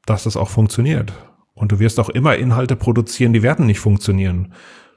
dass 0.06 0.24
das 0.24 0.38
auch 0.38 0.50
funktioniert. 0.50 1.14
Und 1.54 1.72
du 1.72 1.80
wirst 1.80 2.00
auch 2.00 2.10
immer 2.10 2.36
Inhalte 2.36 2.76
produzieren, 2.76 3.34
die 3.34 3.44
werden 3.44 3.66
nicht 3.66 3.80
funktionieren. 3.80 4.54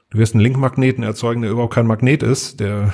Du 0.09 0.17
wirst 0.17 0.33
einen 0.33 0.43
Linkmagneten 0.43 1.03
erzeugen, 1.03 1.41
der 1.41 1.51
überhaupt 1.51 1.73
kein 1.73 1.87
Magnet 1.87 2.23
ist, 2.23 2.59
der, 2.59 2.93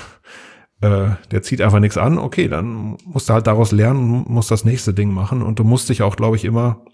äh, 0.81 1.09
der 1.31 1.41
zieht 1.43 1.61
einfach 1.61 1.79
nichts 1.79 1.97
an. 1.97 2.17
Okay, 2.17 2.47
dann 2.47 2.97
musst 3.05 3.29
du 3.29 3.33
halt 3.33 3.45
daraus 3.45 3.71
lernen, 3.71 4.23
musst 4.27 4.51
das 4.51 4.65
nächste 4.65 4.93
Ding 4.93 5.11
machen. 5.13 5.41
Und 5.41 5.59
du 5.59 5.63
musst 5.63 5.89
dich 5.89 6.01
auch, 6.01 6.15
glaube 6.15 6.37
ich, 6.37 6.45
immer 6.45 6.85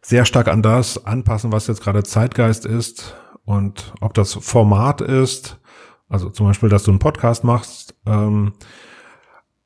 sehr 0.00 0.24
stark 0.24 0.48
an 0.48 0.62
das 0.62 1.04
anpassen, 1.04 1.52
was 1.52 1.66
jetzt 1.66 1.82
gerade 1.82 2.02
Zeitgeist 2.02 2.64
ist 2.64 3.14
und 3.46 3.94
ob 4.00 4.12
das 4.12 4.34
Format 4.34 5.00
ist, 5.00 5.58
also 6.08 6.28
zum 6.30 6.46
Beispiel, 6.46 6.68
dass 6.68 6.82
du 6.82 6.90
einen 6.90 6.98
Podcast 6.98 7.44
machst, 7.44 7.94
ähm, 8.06 8.52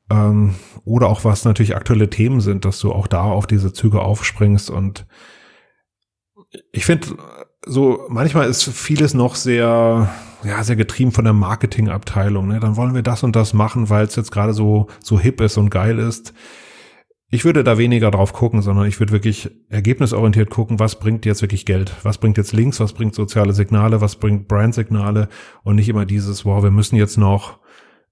ähm, 0.09 0.55
oder 0.85 1.07
auch 1.07 1.25
was 1.25 1.45
natürlich 1.45 1.75
aktuelle 1.75 2.09
Themen 2.09 2.41
sind, 2.41 2.63
dass 2.63 2.79
du 2.79 2.91
auch 2.91 3.07
da 3.07 3.23
auf 3.23 3.47
diese 3.47 3.73
Züge 3.73 4.01
aufspringst. 4.01 4.69
Und 4.69 5.05
ich 6.71 6.85
finde, 6.85 7.17
so 7.65 8.05
manchmal 8.07 8.47
ist 8.49 8.63
vieles 8.63 9.13
noch 9.13 9.35
sehr, 9.35 10.09
ja, 10.43 10.63
sehr 10.63 10.75
getrieben 10.75 11.11
von 11.11 11.23
der 11.23 11.33
Marketingabteilung. 11.33 12.47
Ne? 12.47 12.59
Dann 12.59 12.75
wollen 12.75 12.93
wir 12.93 13.03
das 13.03 13.23
und 13.23 13.35
das 13.35 13.53
machen, 13.53 13.89
weil 13.89 14.05
es 14.05 14.15
jetzt 14.15 14.31
gerade 14.31 14.53
so, 14.53 14.87
so 15.03 15.19
hip 15.19 15.41
ist 15.41 15.57
und 15.57 15.69
geil 15.69 15.97
ist. 15.97 16.33
Ich 17.33 17.45
würde 17.45 17.63
da 17.63 17.77
weniger 17.77 18.11
drauf 18.11 18.33
gucken, 18.33 18.61
sondern 18.61 18.87
ich 18.87 18.99
würde 18.99 19.13
wirklich 19.13 19.49
ergebnisorientiert 19.69 20.49
gucken, 20.49 20.79
was 20.79 20.99
bringt 20.99 21.25
jetzt 21.25 21.41
wirklich 21.41 21.65
Geld? 21.65 21.95
Was 22.03 22.17
bringt 22.17 22.37
jetzt 22.37 22.51
Links? 22.51 22.81
Was 22.81 22.91
bringt 22.91 23.15
soziale 23.15 23.53
Signale? 23.53 24.01
Was 24.01 24.17
bringt 24.17 24.49
Brandsignale? 24.49 25.29
Und 25.63 25.77
nicht 25.77 25.87
immer 25.87 26.05
dieses, 26.05 26.43
wow, 26.43 26.61
wir 26.61 26.71
müssen 26.71 26.97
jetzt 26.97 27.17
noch, 27.17 27.59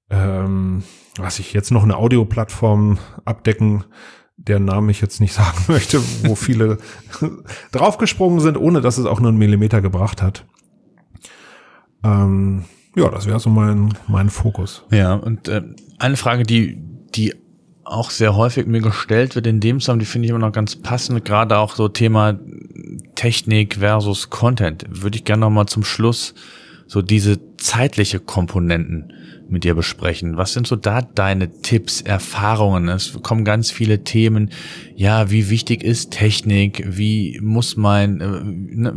ähm, 0.09 0.83
was 1.17 1.39
ich 1.39 1.51
jetzt 1.51 1.69
noch 1.69 1.83
eine 1.83 1.97
Audioplattform 1.97 2.97
abdecken, 3.25 3.83
deren 4.37 4.63
Namen 4.63 4.87
ich 4.87 5.01
jetzt 5.01 5.19
nicht 5.19 5.33
sagen 5.33 5.65
möchte, 5.67 6.01
wo 6.23 6.35
viele 6.35 6.77
draufgesprungen 7.73 8.39
sind, 8.39 8.55
ohne 8.55 8.79
dass 8.79 8.97
es 8.97 9.05
auch 9.05 9.19
nur 9.19 9.29
einen 9.29 9.37
Millimeter 9.37 9.81
gebracht 9.81 10.21
hat. 10.21 10.45
Ähm, 12.05 12.63
ja, 12.95 13.09
das 13.09 13.27
wäre 13.27 13.41
so 13.41 13.49
mein, 13.49 13.93
mein 14.07 14.29
Fokus. 14.29 14.85
Ja, 14.91 15.15
und 15.15 15.49
äh, 15.49 15.61
eine 15.97 16.15
Frage, 16.15 16.43
die, 16.43 16.81
die 17.13 17.33
auch 17.89 18.11
sehr 18.11 18.35
häufig 18.35 18.67
mir 18.67 18.81
gestellt 18.81 19.35
wird 19.35 19.47
in 19.47 19.59
dem 19.59 19.79
Zusammenhang, 19.79 19.99
die 19.99 20.05
finde 20.05 20.25
ich 20.25 20.29
immer 20.29 20.39
noch 20.39 20.51
ganz 20.51 20.75
passend, 20.75 21.25
gerade 21.25 21.57
auch 21.57 21.75
so 21.75 21.87
Thema 21.87 22.39
Technik 23.15 23.75
versus 23.75 24.29
Content. 24.29 24.85
Würde 24.89 25.17
ich 25.17 25.25
gerne 25.25 25.41
noch 25.41 25.49
mal 25.49 25.67
zum 25.67 25.83
Schluss 25.83 26.33
so 26.87 27.01
diese 27.01 27.39
zeitliche 27.57 28.19
Komponenten 28.19 29.13
mit 29.49 29.63
dir 29.63 29.75
besprechen. 29.75 30.37
Was 30.37 30.53
sind 30.53 30.67
so 30.67 30.75
da 30.75 31.01
deine 31.01 31.61
Tipps, 31.61 32.01
Erfahrungen? 32.01 32.87
Es 32.89 33.19
kommen 33.21 33.45
ganz 33.45 33.71
viele 33.71 34.03
Themen. 34.03 34.51
Ja, 34.95 35.31
wie 35.31 35.49
wichtig 35.49 35.83
ist 35.83 36.11
Technik? 36.11 36.83
Wie 36.87 37.39
muss 37.41 37.75
mein, 37.77 38.21
äh, 38.21 38.25
ne, 38.43 38.93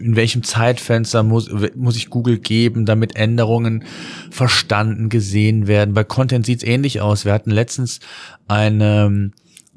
in 0.00 0.16
welchem 0.16 0.42
Zeitfenster 0.42 1.22
muss, 1.22 1.50
muss 1.74 1.96
ich 1.96 2.10
Google 2.10 2.38
geben, 2.38 2.86
damit 2.86 3.16
Änderungen 3.16 3.84
verstanden, 4.30 5.08
gesehen 5.08 5.66
werden? 5.66 5.94
Bei 5.94 6.04
Content 6.04 6.46
sieht 6.46 6.58
es 6.58 6.68
ähnlich 6.68 7.00
aus. 7.00 7.24
Wir 7.24 7.32
hatten 7.32 7.50
letztens 7.50 8.00
eine 8.48 9.32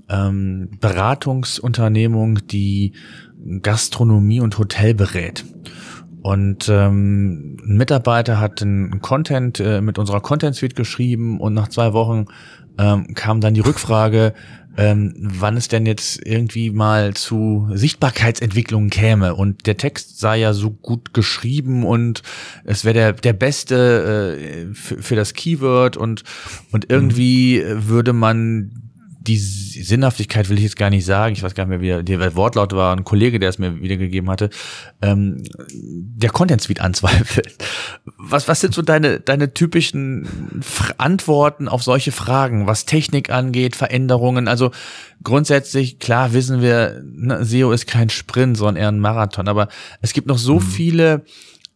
ähm, 0.09 0.69
Beratungsunternehmung, 0.79 2.47
die 2.47 2.93
Gastronomie 3.61 4.41
und 4.41 4.57
Hotel 4.57 4.93
berät. 4.93 5.45
Und 6.21 6.67
ähm, 6.69 7.57
ein 7.63 7.77
Mitarbeiter 7.77 8.39
hat 8.39 8.61
einen 8.61 9.01
Content 9.01 9.59
äh, 9.59 9.81
mit 9.81 9.97
unserer 9.97 10.19
Content 10.21 10.55
Suite 10.55 10.75
geschrieben 10.75 11.39
und 11.39 11.53
nach 11.53 11.69
zwei 11.69 11.93
Wochen 11.93 12.25
ähm, 12.77 13.13
kam 13.13 13.41
dann 13.41 13.53
die 13.53 13.61
Rückfrage, 13.61 14.33
ähm, 14.77 15.13
wann 15.17 15.57
es 15.57 15.67
denn 15.67 15.85
jetzt 15.85 16.25
irgendwie 16.25 16.71
mal 16.71 17.13
zu 17.13 17.69
Sichtbarkeitsentwicklungen 17.73 18.89
käme. 18.89 19.35
Und 19.35 19.65
der 19.65 19.77
Text 19.77 20.19
sei 20.19 20.37
ja 20.37 20.53
so 20.53 20.71
gut 20.71 21.13
geschrieben 21.13 21.85
und 21.85 22.21
es 22.63 22.85
wäre 22.85 22.93
der, 22.93 23.13
der 23.13 23.33
beste 23.33 24.37
äh, 24.37 24.73
für, 24.73 25.01
für 25.01 25.15
das 25.15 25.33
Keyword 25.33 25.97
und, 25.97 26.23
und 26.71 26.89
irgendwie 26.89 27.63
würde 27.65 28.13
man 28.13 28.88
die 29.29 29.37
Sinnhaftigkeit 29.37 30.49
will 30.49 30.57
ich 30.57 30.63
jetzt 30.63 30.75
gar 30.75 30.89
nicht 30.89 31.05
sagen, 31.05 31.33
ich 31.33 31.43
weiß 31.43 31.53
gar 31.53 31.65
nicht 31.65 31.79
mehr, 31.79 31.99
wie 31.99 32.03
der 32.03 32.35
Wortlaut 32.35 32.73
war, 32.73 32.95
ein 32.95 33.03
Kollege, 33.03 33.37
der 33.37 33.49
es 33.49 33.59
mir 33.59 33.79
wiedergegeben 33.79 34.27
hatte, 34.27 34.49
ähm, 35.03 35.43
der 35.71 36.31
Content 36.31 36.61
Suite 36.63 36.81
anzweifelt. 36.81 37.55
Was, 38.17 38.47
was 38.47 38.59
sind 38.59 38.73
so 38.73 38.81
deine, 38.81 39.19
deine 39.19 39.53
typischen 39.53 40.61
Antworten 40.97 41.67
auf 41.67 41.83
solche 41.83 42.11
Fragen, 42.11 42.65
was 42.65 42.85
Technik 42.85 43.29
angeht, 43.29 43.75
Veränderungen? 43.75 44.47
Also 44.47 44.71
grundsätzlich, 45.23 45.99
klar 45.99 46.33
wissen 46.33 46.63
wir, 46.63 47.03
ne, 47.05 47.45
SEO 47.45 47.71
ist 47.71 47.85
kein 47.85 48.09
Sprint, 48.09 48.57
sondern 48.57 48.77
eher 48.77 48.87
ein 48.89 48.99
Marathon, 48.99 49.47
aber 49.47 49.67
es 50.01 50.13
gibt 50.13 50.27
noch 50.27 50.39
so 50.39 50.55
mhm. 50.55 50.61
viele 50.61 51.25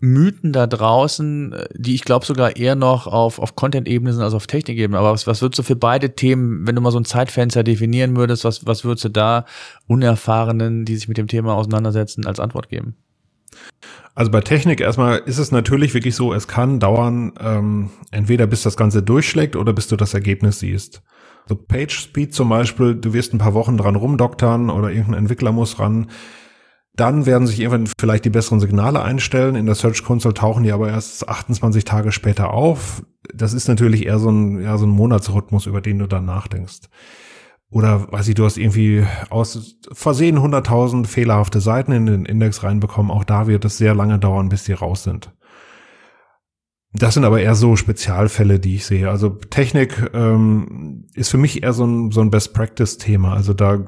Mythen 0.04 0.51
da 0.51 0.68
draußen, 0.68 1.54
äh, 1.54 1.66
die 1.74 1.95
ich 1.95 2.04
glaube 2.04 2.26
sogar 2.26 2.58
eher 2.58 2.76
noch 2.76 3.08
auf, 3.08 3.39
auf 3.39 3.56
Content-Ebene 3.56 4.12
sind 4.12 4.22
als 4.22 4.34
auf 4.34 4.47
Technik-Ebene. 4.47 4.99
Aber 4.99 5.14
was, 5.14 5.28
was 5.28 5.41
würdest 5.41 5.60
du 5.60 5.64
für 5.64 5.78
beide 5.78 6.14
Themen, 6.14 6.68
wenn 6.68 6.76
du 6.76 6.82
mal 6.82 6.91
so 6.91 6.99
ein 6.99 7.06
Zeitfenster 7.06 7.64
definieren 7.64 8.18
würdest, 8.18 8.43
was, 8.43 8.68
was 8.68 8.84
würdest 8.84 9.06
du 9.06 9.10
da 9.10 9.45
Unerfahrenen, 9.88 10.84
die 10.84 10.97
sich 10.97 11.08
mit 11.08 11.18
dem 11.18 11.28
Thema 11.28 11.54
auseinandersetzen, 11.54 12.28
als 12.28 12.41
Antwort 12.41 12.68
geben? 12.68 12.97
Also 14.14 14.30
bei 14.30 14.41
Technik 14.41 14.82
erstmal 14.82 15.20
ist 15.20 15.38
es 15.38 15.51
natürlich 15.54 15.93
wirklich 15.93 16.16
so, 16.16 16.34
es 16.34 16.49
kann 16.49 16.82
dauern, 16.82 17.32
ähm, 17.39 17.89
entweder 18.12 18.45
bis 18.45 18.62
das 18.62 18.76
Ganze 18.76 19.04
durchschlägt 19.04 19.56
oder 19.56 19.72
bis 19.72 19.88
du 19.88 19.95
das 19.95 20.14
Ergebnis 20.14 20.60
siehst. 20.60 21.01
So 21.47 21.56
Page 21.56 21.97
Speed 21.97 22.34
zum 22.34 22.49
Beispiel, 22.49 22.93
du 22.95 23.14
wirst 23.14 23.34
ein 23.34 23.38
paar 23.38 23.54
Wochen 23.54 23.78
dran 23.78 23.95
rumdoktern 23.95 24.70
oder 24.70 24.91
irgendein 24.91 25.24
Entwickler 25.24 25.54
muss 25.54 25.80
ran 25.80 26.08
dann 26.96 27.26
werden 27.26 27.48
sich 27.48 27.60
irgendwann 27.60 27.91
vielleicht 28.00 28.26
die 28.26 28.30
besseren 28.30 28.60
Signale 28.60 29.02
einstellen. 29.02 29.56
In 29.56 29.66
der 29.66 29.76
Search 29.76 30.04
Console 30.04 30.34
tauchen 30.34 30.64
die 30.64 30.72
aber 30.72 30.89
erst 30.89 31.28
28 31.28 31.86
Tage 31.86 32.12
später 32.12 32.54
auf. 32.54 33.04
Das 33.34 33.54
ist 33.54 33.68
natürlich 33.68 34.06
eher 34.06 34.20
so 34.20 34.30
ein, 34.30 34.62
ja, 34.62 34.78
so 34.78 34.86
ein 34.86 34.91
Monatsrhythmus, 34.91 35.66
über 35.66 35.82
den 35.82 36.00
du 36.00 36.08
dann 36.08 36.26
nachdenkst. 36.26 36.82
Oder 37.72 38.12
weiß 38.12 38.28
ich, 38.28 38.36
du 38.36 38.46
hast 38.46 38.58
irgendwie 38.58 39.04
aus 39.32 39.78
Versehen 39.91 40.38
100.000 40.38 41.08
fehlerhafte 41.08 41.60
Seiten 41.60 41.91
in 41.91 42.06
den 42.06 42.26
Index 42.26 42.62
reinbekommen. 42.62 43.12
Auch 43.12 43.24
da 43.24 43.48
wird 43.48 43.66
es 43.66 43.80
sehr 43.80 43.96
lange 43.96 44.20
dauern, 44.20 44.50
bis 44.50 44.66
die 44.66 44.74
raus 44.74 45.04
sind. 45.04 45.32
Das 46.94 47.16
sind 47.16 47.26
aber 47.26 47.41
eher 47.41 47.56
so 47.56 47.76
Spezialfälle, 47.76 48.60
die 48.60 48.76
ich 48.76 48.86
sehe. 48.86 49.10
Also 49.10 49.30
Technik 49.30 50.12
ähm, 50.14 51.08
ist 51.16 51.32
für 51.32 51.39
mich 51.39 51.64
eher 51.64 51.74
so 51.74 51.86
ein, 51.88 52.12
so 52.12 52.22
ein 52.22 52.30
Best-Practice-Thema. 52.30 53.34
Also 53.34 53.56
da 53.56 53.88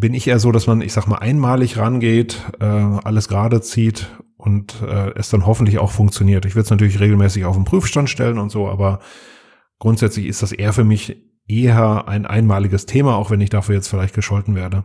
bin 0.00 0.14
ich 0.14 0.28
eher 0.28 0.38
so, 0.38 0.52
dass 0.52 0.66
man, 0.66 0.80
ich 0.80 0.92
sag 0.92 1.06
mal, 1.06 1.18
einmalig 1.18 1.78
rangeht, 1.78 2.40
äh, 2.60 2.64
alles 2.64 3.28
gerade 3.28 3.60
zieht 3.60 4.08
und 4.36 4.82
äh, 4.82 5.12
es 5.14 5.30
dann 5.30 5.46
hoffentlich 5.46 5.78
auch 5.78 5.90
funktioniert. 5.90 6.44
Ich 6.44 6.54
würde 6.54 6.64
es 6.64 6.70
natürlich 6.70 7.00
regelmäßig 7.00 7.44
auf 7.44 7.56
den 7.56 7.64
Prüfstand 7.64 8.10
stellen 8.10 8.38
und 8.38 8.50
so, 8.50 8.68
aber 8.68 9.00
grundsätzlich 9.78 10.26
ist 10.26 10.42
das 10.42 10.52
eher 10.52 10.72
für 10.72 10.84
mich 10.84 11.16
eher 11.48 12.08
ein 12.08 12.26
einmaliges 12.26 12.86
Thema, 12.86 13.16
auch 13.16 13.30
wenn 13.30 13.40
ich 13.40 13.50
dafür 13.50 13.76
jetzt 13.76 13.88
vielleicht 13.88 14.14
gescholten 14.14 14.54
werde. 14.54 14.84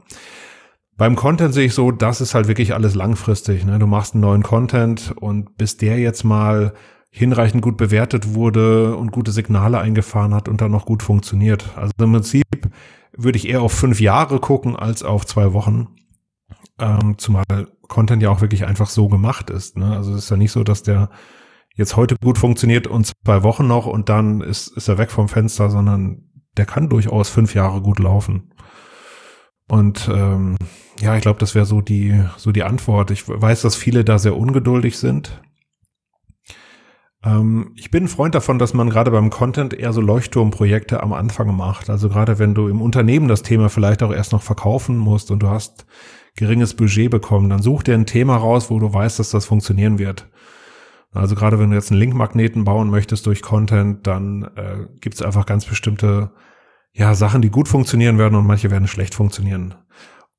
Beim 0.97 1.16
Content 1.16 1.53
sehe 1.53 1.66
ich 1.66 1.74
so, 1.74 1.91
das 1.91 2.22
ist 2.22 2.36
halt 2.36 2.47
wirklich 2.47 2.74
alles 2.74 2.93
langfristig. 2.93 3.66
Ne? 3.66 3.80
Du 3.80 3.88
machst 3.88 4.14
einen 4.14 4.22
neuen 4.22 4.43
Content 4.43 5.14
und 5.20 5.57
bis 5.57 5.78
der 5.78 5.97
jetzt 5.97 6.24
mal 6.24 6.74
hinreichend 7.09 7.62
gut 7.62 7.76
bewertet 7.76 8.36
wurde 8.36 8.95
und 8.95 9.12
gute 9.12 9.32
Signale 9.32 9.80
eingefahren 9.80 10.34
hat 10.34 10.47
und 10.47 10.62
dann 10.62 10.72
noch 10.72 10.86
gut 10.86 11.03
funktioniert. 11.03 11.70
Also 11.76 11.91
im 11.99 12.12
Prinzip 12.14 12.45
würde 13.24 13.38
ich 13.38 13.47
eher 13.47 13.61
auf 13.61 13.74
fünf 13.74 13.99
Jahre 13.99 14.39
gucken 14.39 14.76
als 14.76 15.03
auf 15.03 15.26
zwei 15.26 15.53
Wochen. 15.53 15.95
Ähm, 16.80 17.15
zumal 17.17 17.43
Content 17.88 18.24
ja 18.24 18.30
auch 18.30 18.41
wirklich 18.41 18.65
einfach 18.65 18.89
so 18.89 19.07
gemacht 19.07 19.49
ist. 19.49 19.78
Ne? 19.78 19.95
Also 19.95 20.13
es 20.13 20.26
ist 20.26 20.30
ja 20.30 20.38
nicht 20.38 20.51
so, 20.51 20.63
dass 20.63 20.84
der 20.84 21.09
jetzt 21.76 21.95
heute 21.95 22.15
gut 22.22 22.38
funktioniert 22.38 22.88
und 22.88 23.11
zwei 23.26 23.43
Wochen 23.43 23.67
noch 23.67 23.86
und 23.86 24.09
dann 24.09 24.41
ist, 24.41 24.67
ist 24.76 24.88
er 24.88 24.97
weg 24.97 25.11
vom 25.11 25.28
Fenster, 25.28 25.69
sondern 25.69 26.30
der 26.57 26.65
kann 26.65 26.89
durchaus 26.89 27.30
fünf 27.30 27.53
Jahre 27.55 27.82
gut 27.82 27.99
laufen. 27.99 28.53
Und 29.67 30.09
ähm, 30.13 30.57
ja, 30.99 31.15
ich 31.15 31.22
glaube, 31.22 31.39
das 31.39 31.55
wäre 31.55 31.65
so 31.65 31.82
die 31.82 32.22
so 32.36 32.51
die 32.51 32.63
Antwort. 32.63 33.09
Ich 33.09 33.28
weiß, 33.28 33.61
dass 33.61 33.76
viele 33.76 34.03
da 34.03 34.19
sehr 34.19 34.36
ungeduldig 34.36 34.97
sind 34.97 35.41
ich 37.76 37.91
bin 37.91 38.05
ein 38.05 38.07
Freund 38.07 38.34
davon, 38.34 38.57
dass 38.57 38.74
man 38.74 38.89
gerade 38.89 39.11
beim 39.11 39.30
Content 39.30 39.76
eher 39.76 39.93
so 39.93 40.01
Leuchtturmprojekte 40.01 41.03
am 41.03 41.13
Anfang 41.13 41.55
macht. 41.55 41.91
Also 41.91 42.09
gerade 42.09 42.39
wenn 42.39 42.55
du 42.55 42.67
im 42.67 42.82
Unternehmen 42.82 43.28
das 43.28 43.43
Thema 43.43 43.69
vielleicht 43.69 44.01
auch 44.01 44.11
erst 44.11 44.32
noch 44.32 44.41
verkaufen 44.41 44.97
musst 44.97 45.30
und 45.30 45.43
du 45.43 45.47
hast 45.47 45.86
geringes 46.36 46.74
Budget 46.74 47.11
bekommen, 47.11 47.49
dann 47.49 47.61
such 47.61 47.84
dir 47.84 47.93
ein 47.93 48.07
Thema 48.07 48.38
raus, 48.38 48.72
wo 48.72 48.80
du 48.80 48.91
weißt, 48.91 49.19
dass 49.19 49.30
das 49.30 49.45
funktionieren 49.45 49.99
wird. 49.99 50.30
Also 51.11 51.36
gerade 51.36 51.59
wenn 51.59 51.69
du 51.69 51.76
jetzt 51.76 51.91
einen 51.91 51.99
Linkmagneten 51.99 52.63
bauen 52.63 52.89
möchtest 52.89 53.28
durch 53.28 53.43
Content, 53.43 54.07
dann 54.07 54.49
äh, 54.55 54.88
gibt 54.99 55.15
es 55.15 55.22
einfach 55.22 55.45
ganz 55.45 55.65
bestimmte 55.65 56.32
ja, 56.91 57.13
Sachen, 57.13 57.43
die 57.43 57.51
gut 57.51 57.67
funktionieren 57.67 58.17
werden 58.17 58.36
und 58.36 58.47
manche 58.47 58.72
werden 58.72 58.88
schlecht 58.88 59.13
funktionieren. 59.13 59.76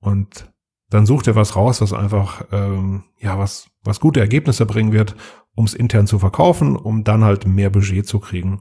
Und 0.00 0.52
dann 0.90 1.06
such 1.06 1.22
dir 1.22 1.36
was 1.36 1.54
raus, 1.56 1.80
was 1.80 1.92
einfach 1.92 2.44
ähm, 2.52 3.04
ja 3.18 3.38
was 3.38 3.68
was 3.84 4.00
gute 4.00 4.20
Ergebnisse 4.20 4.66
bringen 4.66 4.92
wird 4.92 5.14
um 5.54 5.64
es 5.64 5.74
intern 5.74 6.06
zu 6.06 6.18
verkaufen, 6.18 6.76
um 6.76 7.04
dann 7.04 7.24
halt 7.24 7.46
mehr 7.46 7.70
Budget 7.70 8.06
zu 8.06 8.20
kriegen. 8.20 8.60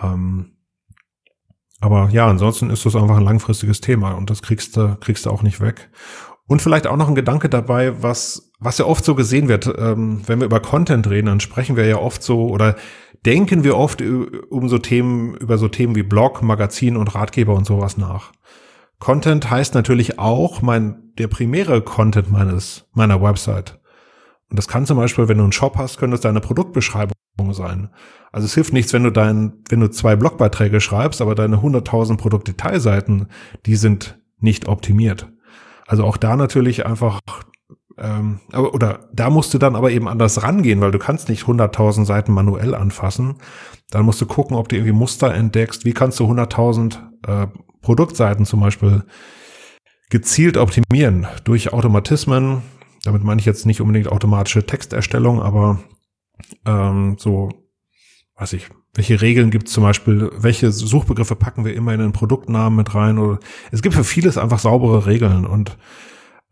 Ähm, 0.00 0.56
aber 1.80 2.08
ja, 2.10 2.26
ansonsten 2.26 2.70
ist 2.70 2.86
das 2.86 2.96
einfach 2.96 3.16
ein 3.16 3.24
langfristiges 3.24 3.80
Thema 3.80 4.12
und 4.12 4.30
das 4.30 4.42
kriegst 4.42 4.76
du, 4.76 4.96
kriegst 5.00 5.26
du 5.26 5.30
auch 5.30 5.42
nicht 5.42 5.60
weg. 5.60 5.90
Und 6.48 6.62
vielleicht 6.62 6.86
auch 6.86 6.96
noch 6.96 7.08
ein 7.08 7.14
Gedanke 7.14 7.48
dabei, 7.48 8.02
was, 8.02 8.52
was 8.60 8.78
ja 8.78 8.84
oft 8.84 9.04
so 9.04 9.14
gesehen 9.14 9.48
wird, 9.48 9.72
ähm, 9.78 10.22
wenn 10.26 10.38
wir 10.38 10.46
über 10.46 10.60
Content 10.60 11.08
reden, 11.10 11.26
dann 11.26 11.40
sprechen 11.40 11.76
wir 11.76 11.86
ja 11.86 11.98
oft 11.98 12.22
so 12.22 12.48
oder 12.48 12.76
denken 13.24 13.64
wir 13.64 13.76
oft 13.76 14.00
um 14.02 14.68
so 14.68 14.78
Themen, 14.78 15.34
über 15.34 15.58
so 15.58 15.68
Themen 15.68 15.96
wie 15.96 16.04
Blog, 16.04 16.42
Magazin 16.42 16.96
und 16.96 17.14
Ratgeber 17.14 17.54
und 17.54 17.66
sowas 17.66 17.96
nach. 17.96 18.32
Content 18.98 19.50
heißt 19.50 19.74
natürlich 19.74 20.18
auch 20.18 20.62
mein, 20.62 21.12
der 21.18 21.26
primäre 21.28 21.82
Content 21.82 22.30
meines, 22.30 22.86
meiner 22.92 23.20
Website. 23.20 23.78
Und 24.48 24.58
das 24.58 24.68
kann 24.68 24.86
zum 24.86 24.96
Beispiel, 24.96 25.28
wenn 25.28 25.38
du 25.38 25.44
einen 25.44 25.52
Shop 25.52 25.76
hast, 25.76 25.98
könnte 25.98 26.14
es 26.14 26.20
deine 26.20 26.40
Produktbeschreibung 26.40 27.14
sein. 27.50 27.90
Also 28.32 28.46
es 28.46 28.54
hilft 28.54 28.72
nichts, 28.72 28.92
wenn 28.92 29.02
du 29.02 29.10
dein, 29.10 29.54
wenn 29.68 29.80
du 29.80 29.90
zwei 29.90 30.16
Blogbeiträge 30.16 30.80
schreibst, 30.80 31.20
aber 31.20 31.34
deine 31.34 31.56
100.000 31.56 32.16
Produktdetailseiten, 32.16 33.28
die 33.66 33.76
sind 33.76 34.18
nicht 34.38 34.68
optimiert. 34.68 35.32
Also 35.86 36.04
auch 36.04 36.16
da 36.16 36.36
natürlich 36.36 36.86
einfach, 36.86 37.20
ähm, 37.98 38.40
oder 38.52 39.08
da 39.12 39.30
musst 39.30 39.54
du 39.54 39.58
dann 39.58 39.76
aber 39.76 39.90
eben 39.90 40.08
anders 40.08 40.42
rangehen, 40.42 40.80
weil 40.80 40.90
du 40.90 40.98
kannst 40.98 41.28
nicht 41.28 41.44
100.000 41.44 42.04
Seiten 42.04 42.32
manuell 42.32 42.74
anfassen. 42.74 43.36
Dann 43.90 44.04
musst 44.04 44.20
du 44.20 44.26
gucken, 44.26 44.56
ob 44.56 44.68
du 44.68 44.76
irgendwie 44.76 44.92
Muster 44.92 45.32
entdeckst. 45.32 45.84
Wie 45.84 45.92
kannst 45.92 46.20
du 46.20 46.24
100.000 46.24 46.98
äh, 47.26 47.46
Produktseiten 47.82 48.44
zum 48.44 48.60
Beispiel 48.60 49.04
gezielt 50.10 50.56
optimieren 50.56 51.26
durch 51.44 51.72
Automatismen, 51.72 52.62
damit 53.04 53.22
meine 53.22 53.40
ich 53.40 53.46
jetzt 53.46 53.66
nicht 53.66 53.80
unbedingt 53.80 54.08
automatische 54.08 54.66
Texterstellung, 54.66 55.40
aber 55.42 55.80
ähm, 56.64 57.16
so, 57.18 57.50
weiß 58.36 58.52
ich, 58.54 58.68
welche 58.94 59.20
Regeln 59.20 59.50
gibt 59.50 59.68
es 59.68 59.74
zum 59.74 59.84
Beispiel, 59.84 60.30
welche 60.36 60.72
Suchbegriffe 60.72 61.36
packen 61.36 61.64
wir 61.64 61.74
immer 61.74 61.92
in 61.92 62.00
den 62.00 62.12
Produktnamen 62.12 62.76
mit 62.76 62.94
rein 62.94 63.18
oder 63.18 63.38
es 63.70 63.82
gibt 63.82 63.94
für 63.94 64.04
vieles 64.04 64.38
einfach 64.38 64.58
saubere 64.58 65.06
Regeln 65.06 65.44
und 65.44 65.76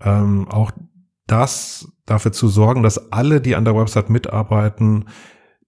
ähm, 0.01 0.49
auch 0.49 0.71
das 1.27 1.89
dafür 2.07 2.33
zu 2.33 2.49
sorgen, 2.49 2.83
dass 2.83 3.13
alle, 3.13 3.41
die 3.41 3.57
an 3.57 3.65
der 3.65 3.77
Website 3.77 4.11
mitarbeiten, 4.11 5.07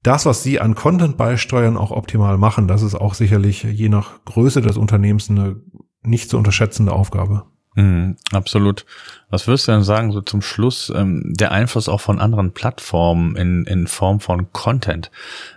das, 0.02 0.26
was 0.26 0.42
sie 0.42 0.60
an 0.60 0.74
Content 0.74 1.16
beisteuern, 1.16 1.76
auch 1.76 1.90
optimal 1.90 2.38
machen. 2.38 2.68
Das 2.68 2.82
ist 2.82 2.94
auch 2.94 3.14
sicherlich 3.14 3.64
je 3.64 3.88
nach 3.88 4.24
Größe 4.24 4.60
des 4.60 4.76
Unternehmens 4.76 5.30
eine 5.30 5.60
nicht 6.02 6.30
zu 6.30 6.38
unterschätzende 6.38 6.92
Aufgabe. 6.92 7.46
Mhm, 7.74 8.16
absolut. 8.32 8.86
Was 9.28 9.48
würdest 9.48 9.66
du 9.66 9.72
denn 9.72 9.82
sagen, 9.82 10.12
so 10.12 10.20
zum 10.20 10.40
Schluss, 10.40 10.92
ähm, 10.94 11.22
der 11.26 11.50
Einfluss 11.50 11.88
auch 11.88 12.00
von 12.00 12.20
anderen 12.20 12.52
Plattformen 12.52 13.34
in, 13.34 13.64
in 13.64 13.88
Form 13.88 14.20
von 14.20 14.52
Content? 14.52 15.10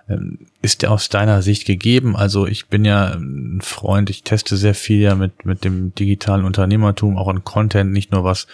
Ähm, 0.08 0.48
ist 0.62 0.82
der 0.82 0.92
aus 0.92 1.10
deiner 1.10 1.44
Sicht 1.44 1.66
gegeben? 1.66 2.16
Also 2.16 2.48
ich 2.48 2.68
bin 2.68 2.84
ja 2.84 3.14
ein 3.14 3.62
Freund, 3.62 4.10
ich 4.10 4.24
teste 4.24 4.58
sehr 4.58 4.74
viel 4.74 5.02
ja 5.02 5.14
mit, 5.14 5.46
mit 5.46 5.64
dem 5.64 5.94
digitalen 5.94 6.46
Unternehmertum, 6.46 7.18
auch 7.18 7.30
in 7.30 7.44
Content, 7.44 7.92
nicht 7.92 8.12
nur 8.12 8.24
was 8.24 8.48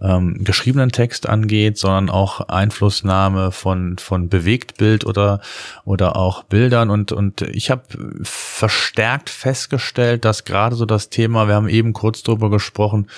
ähm, 0.00 0.42
geschriebenen 0.42 0.90
Text 0.90 1.28
angeht, 1.28 1.78
sondern 1.78 2.10
auch 2.10 2.40
Einflussnahme 2.48 3.52
von 3.52 3.96
von 3.98 4.28
Bewegtbild 4.28 5.06
oder 5.06 5.40
oder 5.84 6.16
auch 6.16 6.42
Bildern 6.44 6.90
und 6.90 7.12
und 7.12 7.42
ich 7.42 7.70
habe 7.70 7.82
verstärkt 8.22 9.30
festgestellt, 9.30 10.24
dass 10.24 10.44
gerade 10.44 10.74
so 10.74 10.84
das 10.84 11.10
Thema, 11.10 11.46
wir 11.46 11.54
haben 11.54 11.68
eben 11.68 11.92
kurz 11.92 12.22
drüber 12.22 12.50
gesprochen, 12.50 13.08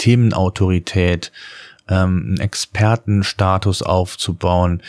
Themenautorität 0.00 1.30
ähm, 1.88 2.24
einen 2.26 2.40
Expertenstatus 2.40 3.82
aufzubauen, 3.82 4.82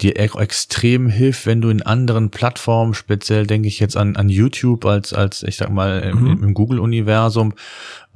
dir 0.00 0.16
extrem 0.16 1.08
hilft, 1.08 1.46
wenn 1.46 1.60
du 1.60 1.70
in 1.70 1.82
anderen 1.82 2.30
Plattformen, 2.30 2.94
speziell 2.94 3.46
denke 3.46 3.66
ich 3.66 3.80
jetzt 3.80 3.96
an, 3.96 4.14
an 4.16 4.28
YouTube 4.28 4.84
als, 4.84 5.12
als 5.12 5.42
ich 5.42 5.56
sag 5.56 5.70
mal 5.70 6.00
im, 6.00 6.20
mhm. 6.20 6.44
im 6.44 6.54
Google-Universum, 6.54 7.54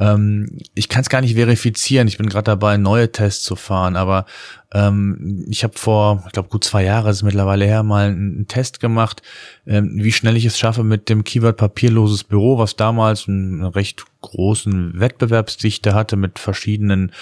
ähm, 0.02 0.58
ich 0.74 0.88
kann 0.88 1.02
es 1.02 1.08
gar 1.08 1.20
nicht 1.20 1.36
verifizieren. 1.36 2.08
Ich 2.08 2.18
bin 2.18 2.28
gerade 2.28 2.44
dabei, 2.44 2.76
neue 2.76 3.12
Tests 3.12 3.44
zu 3.44 3.54
fahren, 3.54 3.94
aber 3.94 4.26
ähm, 4.74 5.46
ich 5.48 5.62
habe 5.62 5.78
vor, 5.78 6.24
ich 6.26 6.32
glaube 6.32 6.48
gut 6.48 6.64
zwei 6.64 6.82
Jahre 6.82 7.10
ist 7.10 7.22
mittlerweile 7.22 7.64
her, 7.66 7.82
mal 7.82 8.08
einen, 8.08 8.48
Test 8.48 8.80
gemacht, 8.80 9.22
ähm, 9.66 9.92
wie 9.94 10.12
schnell 10.12 10.36
ich 10.36 10.44
es 10.44 10.58
schaffe 10.58 10.82
mit 10.82 11.08
dem 11.08 11.24
Keyword 11.24 11.56
papierloses 11.56 12.24
Büro, 12.24 12.58
was 12.58 12.74
damals 12.74 13.28
einen 13.28 13.62
recht 13.64 14.04
großen 14.22 14.98
Wettbewerbsdichte 14.98 15.94
hatte 15.94 16.16
mit 16.16 16.38
verschiedenen 16.38 17.12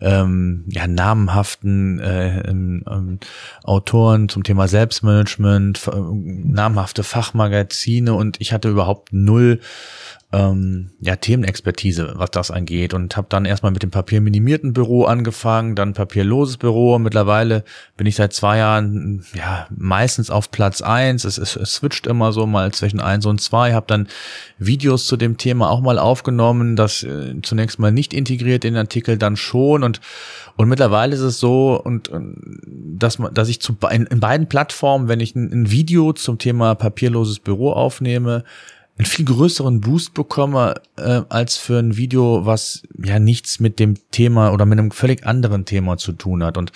ähm, 0.00 0.64
ja, 0.68 0.86
namenhaften 0.86 2.00
äh, 2.00 2.40
ähm, 2.48 3.20
Autoren 3.62 4.28
zum 4.28 4.42
Thema 4.42 4.66
Selbstmanagement, 4.66 5.88
namhafte 6.12 7.02
Fachmagazine 7.02 8.14
und 8.14 8.40
ich 8.40 8.52
hatte 8.52 8.68
überhaupt 8.68 9.12
null 9.12 9.60
ähm, 10.36 10.90
ja, 11.00 11.16
Themenexpertise, 11.16 12.12
was 12.16 12.30
das 12.30 12.50
angeht. 12.50 12.92
Und 12.92 13.16
habe 13.16 13.26
dann 13.30 13.46
erstmal 13.46 13.72
mit 13.72 13.82
dem 13.82 13.90
papierminimierten 13.90 14.74
Büro 14.74 15.04
angefangen, 15.04 15.74
dann 15.74 15.94
papierloses 15.94 16.58
Büro. 16.58 16.98
Mittlerweile 16.98 17.64
bin 17.96 18.06
ich 18.06 18.16
seit 18.16 18.34
zwei 18.34 18.58
Jahren 18.58 19.24
ja 19.34 19.66
meistens 19.74 20.30
auf 20.30 20.50
Platz 20.50 20.82
eins. 20.82 21.24
Es, 21.24 21.38
es, 21.38 21.56
es 21.56 21.76
switcht 21.76 22.06
immer 22.06 22.32
so 22.32 22.46
mal 22.46 22.72
zwischen 22.72 23.00
eins 23.00 23.24
und 23.24 23.40
zwei. 23.40 23.72
Habe 23.72 23.86
dann 23.88 24.08
Videos 24.58 25.06
zu 25.06 25.16
dem 25.16 25.38
Thema 25.38 25.70
auch 25.70 25.80
mal 25.80 25.98
aufgenommen, 25.98 26.76
das 26.76 27.02
äh, 27.02 27.40
zunächst 27.42 27.78
mal 27.78 27.92
nicht 27.92 28.12
integriert 28.12 28.64
in 28.64 28.74
den 28.74 28.80
Artikel, 28.80 29.16
dann 29.16 29.36
schon. 29.36 29.82
Und, 29.82 30.00
und 30.56 30.68
mittlerweile 30.68 31.14
ist 31.14 31.22
es 31.22 31.40
so, 31.40 31.80
und, 31.82 32.08
und 32.08 32.60
dass, 32.66 33.18
man, 33.18 33.32
dass 33.32 33.48
ich 33.48 33.60
zu, 33.60 33.76
in, 33.90 34.04
in 34.06 34.20
beiden 34.20 34.48
Plattformen, 34.48 35.08
wenn 35.08 35.20
ich 35.20 35.34
ein, 35.34 35.50
ein 35.52 35.70
Video 35.70 36.12
zum 36.12 36.36
Thema 36.38 36.74
papierloses 36.74 37.38
Büro 37.38 37.72
aufnehme, 37.72 38.44
einen 38.98 39.06
viel 39.06 39.24
größeren 39.26 39.80
Boost 39.80 40.14
bekomme 40.14 40.74
äh, 40.96 41.22
als 41.28 41.56
für 41.56 41.78
ein 41.78 41.96
Video, 41.96 42.46
was 42.46 42.82
ja 43.02 43.18
nichts 43.18 43.60
mit 43.60 43.78
dem 43.78 43.94
Thema 44.10 44.52
oder 44.52 44.64
mit 44.64 44.78
einem 44.78 44.90
völlig 44.90 45.26
anderen 45.26 45.66
Thema 45.66 45.98
zu 45.98 46.12
tun 46.12 46.42
hat. 46.42 46.56
Und, 46.56 46.72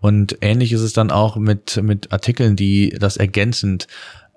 und 0.00 0.36
ähnlich 0.42 0.72
ist 0.72 0.82
es 0.82 0.92
dann 0.92 1.10
auch 1.10 1.36
mit, 1.36 1.82
mit 1.82 2.12
Artikeln, 2.12 2.56
die 2.56 2.94
das 2.98 3.16
ergänzend 3.16 3.86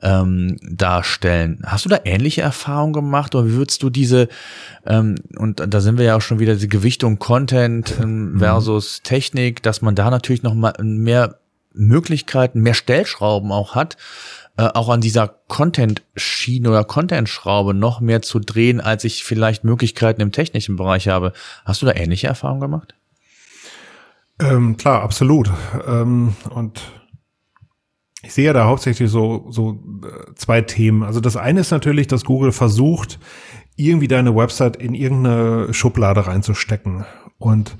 ähm, 0.02 0.58
darstellen. 0.62 1.62
Hast 1.66 1.86
du 1.86 1.90
da 1.90 2.00
ähnliche 2.06 2.42
Erfahrungen 2.42 2.94
gemacht 2.94 3.36
oder 3.36 3.48
wie 3.48 3.54
würdest 3.54 3.84
du 3.84 3.90
diese, 3.90 4.30
ähm, 4.86 5.16
und 5.38 5.62
da 5.68 5.82
sind 5.82 5.98
wir 5.98 6.06
ja 6.06 6.16
auch 6.16 6.22
schon 6.22 6.40
wieder 6.40 6.56
die 6.56 6.70
Gewichtung 6.70 7.20
Content 7.20 7.96
ähm, 8.02 8.34
mhm. 8.34 8.40
versus 8.40 9.02
Technik, 9.02 9.62
dass 9.64 9.82
man 9.82 9.96
da 9.96 10.10
natürlich 10.10 10.44
noch 10.44 10.54
mal 10.54 10.74
mehr 10.82 11.40
Möglichkeiten, 11.74 12.62
mehr 12.62 12.74
Stellschrauben 12.74 13.52
auch 13.52 13.76
hat, 13.76 13.98
äh, 14.58 14.70
auch 14.74 14.90
an 14.90 15.02
dieser 15.02 15.28
Content-Schiene 15.28 16.70
oder 16.70 16.84
Content-Schraube 16.84 17.74
noch 17.74 18.00
mehr 18.00 18.22
zu 18.22 18.40
drehen, 18.40 18.80
als 18.80 19.04
ich 19.04 19.24
vielleicht 19.24 19.64
Möglichkeiten 19.64 20.22
im 20.22 20.32
technischen 20.32 20.76
Bereich 20.78 21.08
habe. 21.08 21.34
Hast 21.66 21.82
du 21.82 21.86
da 21.86 21.94
ähnliche 21.94 22.28
Erfahrungen 22.28 22.62
gemacht? 22.62 22.96
Ähm, 24.40 24.78
klar, 24.78 25.02
absolut. 25.02 25.50
Ähm, 25.88 26.36
und 26.50 26.82
ich 28.24 28.34
sehe 28.34 28.54
da 28.54 28.66
hauptsächlich 28.66 29.10
so, 29.10 29.46
so 29.50 29.84
äh, 30.04 30.34
zwei 30.36 30.62
Themen. 30.62 31.04
Also 31.04 31.20
das 31.20 31.38
eine 31.38 31.60
ist 31.60 31.72
natürlich, 31.72 32.08
dass 32.08 32.26
Google 32.26 32.52
versucht, 32.52 33.20
irgendwie 33.76 34.08
deine 34.08 34.36
Website 34.36 34.78
in 34.78 34.94
irgendeine 34.94 35.74
Schublade 35.74 36.28
reinzustecken. 36.28 37.06
Und 37.38 37.76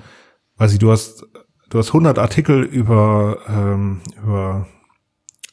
weiß 0.58 0.74
ich, 0.74 0.80
du 0.80 0.92
hast, 0.92 1.26
du 1.70 1.80
hast 1.80 1.88
100 1.88 2.20
Artikel 2.20 2.64
über, 2.64 3.40
ähm, 3.48 4.02
über 4.22 4.68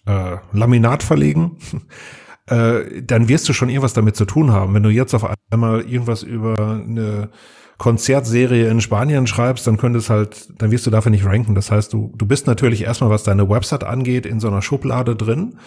äh, 0.07 0.37
Laminat 0.53 1.03
verlegen, 1.03 1.59
äh, 2.47 3.03
dann 3.03 3.29
wirst 3.29 3.49
du 3.49 3.53
schon 3.53 3.69
irgendwas 3.69 3.95
damit 3.95 4.17
zu 4.17 4.25
tun 4.25 4.53
haben. 4.53 4.75
Wenn 4.75 4.83
du 4.83 4.91
jetzt 4.91 5.15
auf 5.15 5.27
einmal 5.51 5.83
irgendwas 5.83 6.23
über 6.23 6.83
eine 6.87 7.31
Konzertserie 7.79 8.69
in 8.69 8.81
Spanien 8.81 9.27
schreibst, 9.27 9.67
dann 9.67 9.77
könntest 9.77 10.09
halt, 10.11 10.49
dann 10.61 10.71
wirst 10.71 10.87
du 10.87 10.91
dafür 10.91 11.11
nicht 11.11 11.25
ranken. 11.25 11.55
Das 11.55 11.71
heißt, 11.71 11.93
du, 11.93 12.13
du 12.17 12.27
bist 12.27 12.47
natürlich 12.47 12.83
erstmal, 12.83 13.11
was 13.11 13.25
deine 13.25 13.49
Website 13.49 13.85
angeht, 13.85 14.25
in 14.27 14.39
so 14.39 14.49
einer 14.49 14.63
Schublade 14.63 15.17
drin. 15.17 15.59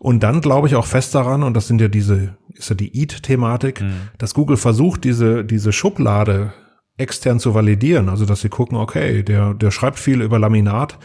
Und 0.00 0.24
dann 0.24 0.40
glaube 0.40 0.66
ich 0.66 0.74
auch 0.74 0.86
fest 0.86 1.14
daran, 1.14 1.44
und 1.44 1.54
das 1.54 1.68
sind 1.68 1.80
ja 1.80 1.86
diese, 1.86 2.36
ist 2.54 2.70
ja 2.70 2.74
die 2.74 2.96
Eat-Thematik, 3.00 3.80
mhm. 3.80 4.08
dass 4.18 4.34
Google 4.34 4.56
versucht, 4.56 5.04
diese, 5.04 5.44
diese 5.44 5.72
Schublade 5.72 6.52
extern 6.96 7.38
zu 7.38 7.54
validieren. 7.54 8.08
Also, 8.08 8.26
dass 8.26 8.40
sie 8.40 8.48
gucken, 8.48 8.76
okay, 8.76 9.22
der, 9.22 9.54
der 9.54 9.70
schreibt 9.70 10.00
viel 10.00 10.20
über 10.20 10.40
Laminat 10.40 10.98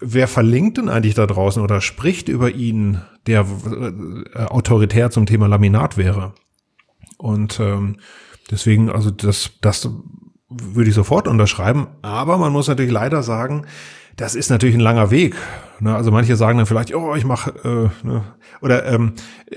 wer 0.00 0.28
verlinkt 0.28 0.78
denn 0.78 0.88
eigentlich 0.88 1.14
da 1.14 1.26
draußen 1.26 1.62
oder 1.62 1.80
spricht 1.80 2.28
über 2.28 2.50
ihn, 2.50 3.00
der 3.26 3.46
äh, 4.34 4.44
autoritär 4.44 5.10
zum 5.10 5.26
Thema 5.26 5.48
Laminat 5.48 5.96
wäre? 5.96 6.34
Und 7.16 7.58
ähm, 7.60 7.96
deswegen, 8.50 8.90
also 8.90 9.10
das, 9.10 9.50
das 9.60 9.88
würde 10.48 10.88
ich 10.88 10.94
sofort 10.94 11.28
unterschreiben. 11.28 11.88
Aber 12.02 12.38
man 12.38 12.52
muss 12.52 12.68
natürlich 12.68 12.92
leider 12.92 13.22
sagen, 13.22 13.66
das 14.16 14.34
ist 14.34 14.50
natürlich 14.50 14.74
ein 14.74 14.80
langer 14.80 15.10
Weg. 15.10 15.36
Ne? 15.80 15.94
Also 15.94 16.10
manche 16.10 16.36
sagen 16.36 16.58
dann 16.58 16.66
vielleicht, 16.66 16.94
oh, 16.94 17.14
ich 17.14 17.24
mache, 17.24 17.50
äh, 18.02 18.06
ne? 18.06 18.24
oder 18.60 18.84
ähm, 18.86 19.12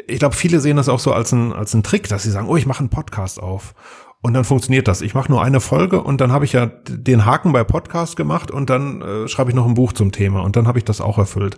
ich 0.07 0.19
glaube, 0.19 0.35
viele 0.35 0.59
sehen 0.59 0.77
das 0.77 0.89
auch 0.89 0.99
so 0.99 1.13
als 1.13 1.31
ein, 1.31 1.51
als 1.51 1.73
ein 1.73 1.83
Trick, 1.83 2.07
dass 2.09 2.23
sie 2.23 2.31
sagen, 2.31 2.47
oh, 2.47 2.57
ich 2.57 2.67
mache 2.67 2.79
einen 2.79 2.89
Podcast 2.89 3.41
auf. 3.41 3.73
Und 4.21 4.33
dann 4.35 4.43
funktioniert 4.43 4.87
das. 4.87 5.01
Ich 5.01 5.15
mache 5.15 5.31
nur 5.31 5.43
eine 5.43 5.59
Folge 5.59 6.01
und 6.01 6.21
dann 6.21 6.31
habe 6.31 6.45
ich 6.45 6.53
ja 6.53 6.67
den 6.67 7.25
Haken 7.25 7.53
bei 7.53 7.63
Podcast 7.63 8.15
gemacht 8.15 8.51
und 8.51 8.69
dann 8.69 9.01
äh, 9.01 9.27
schreibe 9.27 9.49
ich 9.49 9.55
noch 9.55 9.65
ein 9.65 9.73
Buch 9.73 9.93
zum 9.93 10.11
Thema 10.11 10.41
und 10.41 10.55
dann 10.55 10.67
habe 10.67 10.77
ich 10.77 10.85
das 10.85 11.01
auch 11.01 11.17
erfüllt. 11.17 11.57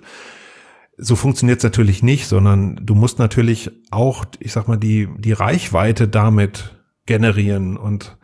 So 0.98 1.16
funktioniert 1.16 1.58
es 1.58 1.64
natürlich 1.64 2.04
nicht, 2.04 2.28
sondern 2.28 2.80
du 2.82 2.96
musst 2.96 3.20
natürlich 3.20 3.72
auch, 3.92 4.26
ich 4.40 4.54
sag 4.54 4.68
mal, 4.68 4.78
die, 4.78 5.10
die 5.18 5.34
Reichweite 5.34 6.08
damit 6.08 6.78
generieren 7.06 7.76
und 7.76 8.18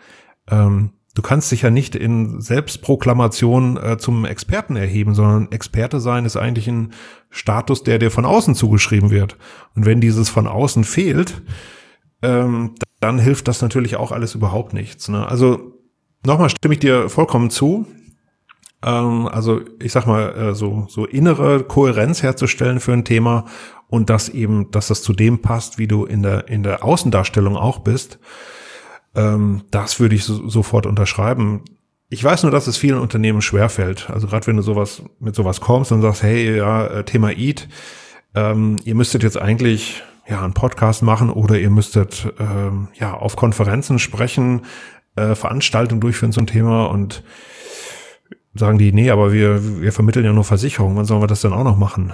ähm, 0.50 0.92
du 1.16 1.22
kannst 1.22 1.52
dich 1.52 1.64
ja 1.64 1.70
nicht 1.70 1.96
in 1.96 2.40
Selbstproklamation 2.40 3.76
äh, 3.76 3.98
zum 3.98 4.24
Experten 4.24 4.78
erheben, 4.78 5.16
sondern 5.16 5.52
Experte 5.52 6.00
sein 6.00 6.24
ist 6.24 6.38
eigentlich 6.38 6.70
ein 6.70 6.94
Status, 7.30 7.84
der 7.84 8.00
dir 8.00 8.10
von 8.10 8.24
außen 8.24 8.56
zugeschrieben 8.56 9.10
wird. 9.10 9.38
Und 9.76 9.86
wenn 9.86 10.00
dieses 10.00 10.30
von 10.30 10.48
außen 10.48 10.86
fehlt, 10.86 11.42
ähm, 12.22 12.76
dann 13.00 13.20
hilft 13.20 13.48
das 13.48 13.62
natürlich 13.62 13.96
auch 13.96 14.12
alles 14.12 14.36
überhaupt 14.36 14.74
nichts. 14.74 15.08
Ne? 15.08 15.28
Also 15.28 15.74
nochmal 16.26 16.50
stimme 16.50 16.74
ich 16.74 16.80
dir 16.80 17.10
vollkommen 17.10 17.50
zu. 17.50 17.86
Ähm, 18.84 19.28
also 19.28 19.62
ich 19.82 19.92
sag 19.92 20.06
mal, 20.06 20.36
äh, 20.36 20.56
so, 20.56 20.86
so 20.90 21.06
innere 21.06 21.64
Kohärenz 21.64 22.24
herzustellen 22.24 22.80
für 22.80 22.94
ein 22.94 23.06
Thema 23.06 23.46
und 23.88 24.10
das 24.10 24.30
eben, 24.30 24.72
dass 24.72 24.88
das 24.88 25.02
zu 25.02 25.14
dem 25.14 25.42
passt, 25.42 25.78
wie 25.78 25.88
du 25.88 26.06
in 26.06 26.24
der, 26.24 26.48
in 26.48 26.64
der 26.64 26.84
Außendarstellung 26.84 27.56
auch 27.56 27.80
bist. 27.80 28.20
Ähm, 29.16 29.64
das 29.72 30.00
würde 30.00 30.16
ich 30.16 30.24
so, 30.24 30.48
sofort 30.48 30.86
unterschreiben. 30.86 31.64
Ich 32.10 32.24
weiß 32.24 32.44
nur, 32.44 32.52
dass 32.52 32.68
es 32.68 32.78
vielen 32.78 33.00
Unternehmen 33.00 33.42
schwerfällt. 33.42 34.10
Also 34.10 34.28
gerade 34.28 34.48
wenn 34.48 34.58
du 34.58 34.62
sowas 34.62 35.04
mit 35.20 35.36
sowas 35.36 35.62
kommst 35.62 35.92
und 35.92 36.02
sagst, 36.02 36.24
hey, 36.24 36.58
ja, 36.58 36.88
äh, 36.88 37.04
Thema 37.04 37.32
Eat, 37.32 37.68
ähm, 38.36 38.78
ihr 38.84 38.96
müsstet 38.96 39.24
jetzt 39.24 39.40
eigentlich 39.40 40.04
ja, 40.30 40.44
einen 40.44 40.54
Podcast 40.54 41.02
machen 41.02 41.30
oder 41.30 41.58
ihr 41.58 41.70
müsstet 41.70 42.32
ähm, 42.40 42.90
ja 42.94 43.14
auf 43.14 43.36
Konferenzen 43.36 44.00
sprechen, 44.00 44.62
äh, 45.16 45.36
Veranstaltungen 45.36 46.02
durchführen 46.02 46.32
zum 46.32 46.46
Thema 46.46 46.86
und 46.86 47.24
sagen 48.54 48.78
die, 48.78 48.92
nee, 48.92 49.10
aber 49.10 49.32
wir, 49.34 49.82
wir 49.82 49.92
vermitteln 49.92 50.26
ja 50.26 50.34
nur 50.34 50.44
Versicherungen, 50.44 50.98
wann 50.98 51.06
sollen 51.06 51.22
wir 51.22 51.28
das 51.28 51.42
denn 51.42 51.54
auch 51.54 51.64
noch 51.64 51.78
machen? 51.78 52.14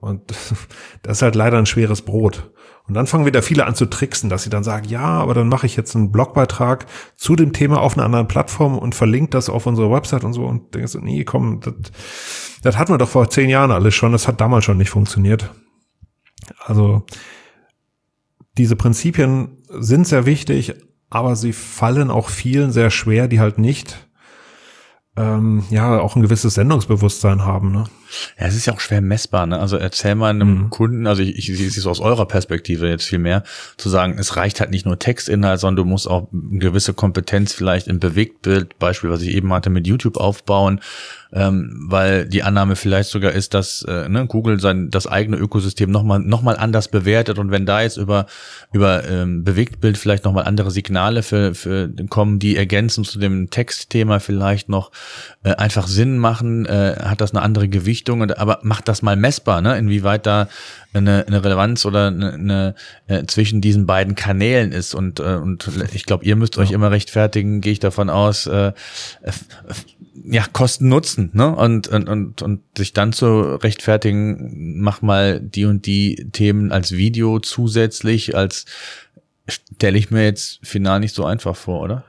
Und 0.00 0.30
das 1.02 1.18
ist 1.18 1.22
halt 1.22 1.36
leider 1.36 1.58
ein 1.58 1.66
schweres 1.66 2.02
Brot. 2.02 2.50
Und 2.88 2.94
dann 2.94 3.06
fangen 3.06 3.26
wieder 3.26 3.42
viele 3.42 3.64
an 3.64 3.76
zu 3.76 3.86
tricksen, 3.86 4.28
dass 4.28 4.42
sie 4.42 4.50
dann 4.50 4.64
sagen, 4.64 4.88
ja, 4.88 5.04
aber 5.04 5.34
dann 5.34 5.48
mache 5.48 5.66
ich 5.66 5.76
jetzt 5.76 5.94
einen 5.94 6.10
Blogbeitrag 6.10 6.86
zu 7.14 7.36
dem 7.36 7.52
Thema 7.52 7.80
auf 7.80 7.94
einer 7.96 8.04
anderen 8.04 8.26
Plattform 8.26 8.76
und 8.76 8.96
verlinke 8.96 9.30
das 9.30 9.48
auf 9.48 9.66
unsere 9.66 9.90
Website 9.92 10.24
und 10.24 10.32
so 10.32 10.44
und 10.44 10.74
denkst, 10.74 10.96
nee, 11.00 11.22
komm, 11.22 11.60
das, 11.60 11.74
das 12.62 12.76
hatten 12.76 12.92
wir 12.92 12.98
doch 12.98 13.08
vor 13.08 13.30
zehn 13.30 13.48
Jahren 13.48 13.70
alles 13.70 13.94
schon, 13.94 14.10
das 14.10 14.26
hat 14.26 14.40
damals 14.40 14.64
schon 14.64 14.78
nicht 14.78 14.90
funktioniert. 14.90 15.54
Also 16.66 17.06
diese 18.58 18.76
Prinzipien 18.76 19.58
sind 19.68 20.06
sehr 20.06 20.26
wichtig, 20.26 20.74
aber 21.10 21.36
sie 21.36 21.52
fallen 21.52 22.10
auch 22.10 22.28
vielen 22.28 22.72
sehr 22.72 22.90
schwer, 22.90 23.28
die 23.28 23.40
halt 23.40 23.58
nicht 23.58 24.08
ähm, 25.16 25.64
ja 25.70 26.00
auch 26.00 26.16
ein 26.16 26.22
gewisses 26.22 26.54
Sendungsbewusstsein 26.54 27.44
haben. 27.44 27.72
Ne? 27.72 27.84
Ja, 28.38 28.46
es 28.46 28.54
ist 28.54 28.66
ja 28.66 28.72
auch 28.72 28.80
schwer 28.80 29.00
messbar. 29.00 29.46
Ne? 29.46 29.58
Also 29.58 29.76
erzähl 29.76 30.14
mal 30.14 30.30
einem 30.30 30.64
mhm. 30.64 30.70
Kunden, 30.70 31.06
also 31.06 31.22
ich, 31.22 31.36
ich, 31.36 31.50
ich 31.50 31.56
sehe 31.58 31.68
es 31.68 31.86
aus 31.86 32.00
eurer 32.00 32.26
Perspektive 32.26 32.88
jetzt 32.88 33.04
viel 33.04 33.18
mehr, 33.18 33.42
zu 33.76 33.88
sagen, 33.88 34.16
es 34.18 34.36
reicht 34.36 34.60
halt 34.60 34.70
nicht 34.70 34.86
nur 34.86 34.98
Textinhalt, 34.98 35.60
sondern 35.60 35.84
du 35.84 35.90
musst 35.90 36.08
auch 36.08 36.28
eine 36.32 36.58
gewisse 36.58 36.94
Kompetenz 36.94 37.52
vielleicht 37.52 37.88
im 37.88 38.00
Bewegtbild, 38.00 38.78
Beispiel, 38.78 39.10
was 39.10 39.22
ich 39.22 39.34
eben 39.34 39.52
hatte, 39.52 39.70
mit 39.70 39.86
YouTube 39.86 40.16
aufbauen 40.16 40.80
ähm, 41.32 41.86
weil 41.88 42.28
die 42.28 42.42
Annahme 42.42 42.76
vielleicht 42.76 43.10
sogar 43.10 43.32
ist, 43.32 43.54
dass 43.54 43.82
äh, 43.88 44.08
ne, 44.08 44.26
Google 44.26 44.60
sein 44.60 44.90
das 44.90 45.06
eigene 45.06 45.38
Ökosystem 45.38 45.90
nochmal 45.90 46.18
noch 46.20 46.42
mal 46.42 46.56
anders 46.56 46.88
bewertet 46.88 47.38
und 47.38 47.50
wenn 47.50 47.64
da 47.64 47.80
jetzt 47.80 47.96
über 47.96 48.26
über 48.72 49.08
ähm, 49.08 49.42
Bewegtbild 49.42 49.96
vielleicht 49.96 50.24
nochmal 50.24 50.44
andere 50.44 50.70
Signale 50.70 51.22
für, 51.22 51.54
für 51.54 51.90
kommen, 52.10 52.38
die 52.38 52.56
ergänzen 52.56 53.04
zu 53.04 53.18
dem 53.18 53.48
Textthema 53.48 54.18
vielleicht 54.18 54.68
noch 54.68 54.90
äh, 55.42 55.54
einfach 55.54 55.86
Sinn 55.86 56.18
machen, 56.18 56.66
äh, 56.66 56.96
hat 57.02 57.22
das 57.22 57.30
eine 57.30 57.42
andere 57.42 57.68
Gewichtung, 58.02 58.30
aber 58.30 58.58
macht 58.62 58.88
das 58.88 59.02
mal 59.02 59.16
messbar, 59.16 59.60
ne? 59.60 59.78
inwieweit 59.78 60.26
da 60.26 60.48
eine, 60.92 61.24
eine 61.26 61.44
Relevanz 61.44 61.84
oder 61.84 62.08
eine, 62.08 62.32
eine 62.32 62.74
äh, 63.06 63.24
zwischen 63.26 63.60
diesen 63.60 63.86
beiden 63.86 64.14
Kanälen 64.14 64.72
ist 64.72 64.94
und 64.94 65.20
äh, 65.20 65.36
und 65.36 65.68
ich 65.94 66.04
glaube, 66.04 66.24
ihr 66.24 66.36
müsst 66.36 66.58
euch 66.58 66.72
immer 66.72 66.90
rechtfertigen, 66.90 67.60
gehe 67.60 67.72
ich 67.72 67.80
davon 67.80 68.10
aus, 68.10 68.46
äh, 68.46 68.72
ja, 70.24 70.44
Kosten 70.52 70.88
nutzen, 70.88 71.30
ne? 71.32 71.54
Und, 71.54 71.88
und, 71.88 72.08
und, 72.08 72.42
und 72.42 72.60
sich 72.76 72.92
dann 72.92 73.12
zu 73.12 73.56
rechtfertigen, 73.56 74.80
mach 74.80 75.02
mal 75.02 75.40
die 75.40 75.64
und 75.64 75.86
die 75.86 76.28
Themen 76.32 76.70
als 76.70 76.92
Video 76.92 77.40
zusätzlich, 77.40 78.36
als 78.36 78.66
stelle 79.48 79.98
ich 79.98 80.10
mir 80.10 80.24
jetzt 80.24 80.60
final 80.62 81.00
nicht 81.00 81.14
so 81.14 81.24
einfach 81.24 81.56
vor, 81.56 81.80
oder? 81.80 82.04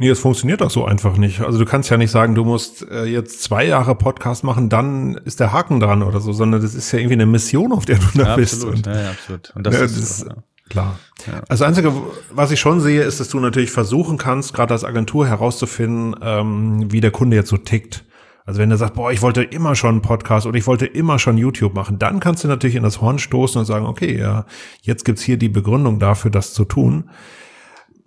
Nee, 0.00 0.08
es 0.10 0.20
funktioniert 0.20 0.62
auch 0.62 0.70
so 0.70 0.84
einfach 0.84 1.16
nicht. 1.16 1.40
Also 1.40 1.58
du 1.58 1.64
kannst 1.64 1.90
ja 1.90 1.96
nicht 1.96 2.12
sagen, 2.12 2.36
du 2.36 2.44
musst 2.44 2.88
äh, 2.88 3.04
jetzt 3.04 3.42
zwei 3.42 3.66
Jahre 3.66 3.96
Podcast 3.96 4.44
machen, 4.44 4.68
dann 4.68 5.16
ist 5.24 5.40
der 5.40 5.52
Haken 5.52 5.80
dran 5.80 6.04
oder 6.04 6.20
so, 6.20 6.32
sondern 6.32 6.62
das 6.62 6.74
ist 6.74 6.92
ja 6.92 7.00
irgendwie 7.00 7.14
eine 7.14 7.26
Mission, 7.26 7.72
auf 7.72 7.84
der 7.84 7.98
du 7.98 8.06
da 8.14 8.22
ja, 8.28 8.36
bist. 8.36 8.54
Absolut, 8.54 8.86
und, 8.86 8.86
ja, 8.86 9.10
absolut. 9.10 9.52
Und 9.56 9.66
das, 9.66 9.74
ja, 9.74 9.84
ist, 9.84 9.98
das, 9.98 10.26
ja. 10.28 10.36
Klar. 10.68 10.98
Ja. 11.26 11.40
Also 11.48 11.48
das 11.48 11.62
Einzige, 11.62 11.92
was 12.30 12.50
ich 12.50 12.60
schon 12.60 12.80
sehe, 12.80 13.02
ist, 13.02 13.20
dass 13.20 13.28
du 13.28 13.40
natürlich 13.40 13.70
versuchen 13.70 14.18
kannst, 14.18 14.54
gerade 14.54 14.74
als 14.74 14.84
Agentur 14.84 15.26
herauszufinden, 15.26 16.14
ähm, 16.22 16.92
wie 16.92 17.00
der 17.00 17.10
Kunde 17.10 17.36
jetzt 17.36 17.48
so 17.48 17.56
tickt. 17.56 18.04
Also 18.44 18.60
wenn 18.60 18.70
er 18.70 18.76
sagt, 18.78 18.94
boah, 18.94 19.12
ich 19.12 19.20
wollte 19.20 19.42
immer 19.42 19.74
schon 19.74 19.90
einen 19.90 20.02
Podcast 20.02 20.46
oder 20.46 20.56
ich 20.56 20.66
wollte 20.66 20.86
immer 20.86 21.18
schon 21.18 21.36
YouTube 21.36 21.74
machen, 21.74 21.98
dann 21.98 22.20
kannst 22.20 22.44
du 22.44 22.48
natürlich 22.48 22.76
in 22.76 22.82
das 22.82 23.00
Horn 23.00 23.18
stoßen 23.18 23.58
und 23.58 23.66
sagen, 23.66 23.84
okay, 23.84 24.18
ja, 24.18 24.46
jetzt 24.80 25.04
gibt's 25.04 25.22
hier 25.22 25.36
die 25.36 25.50
Begründung 25.50 25.98
dafür, 25.98 26.30
das 26.30 26.54
zu 26.54 26.64
tun. 26.64 27.10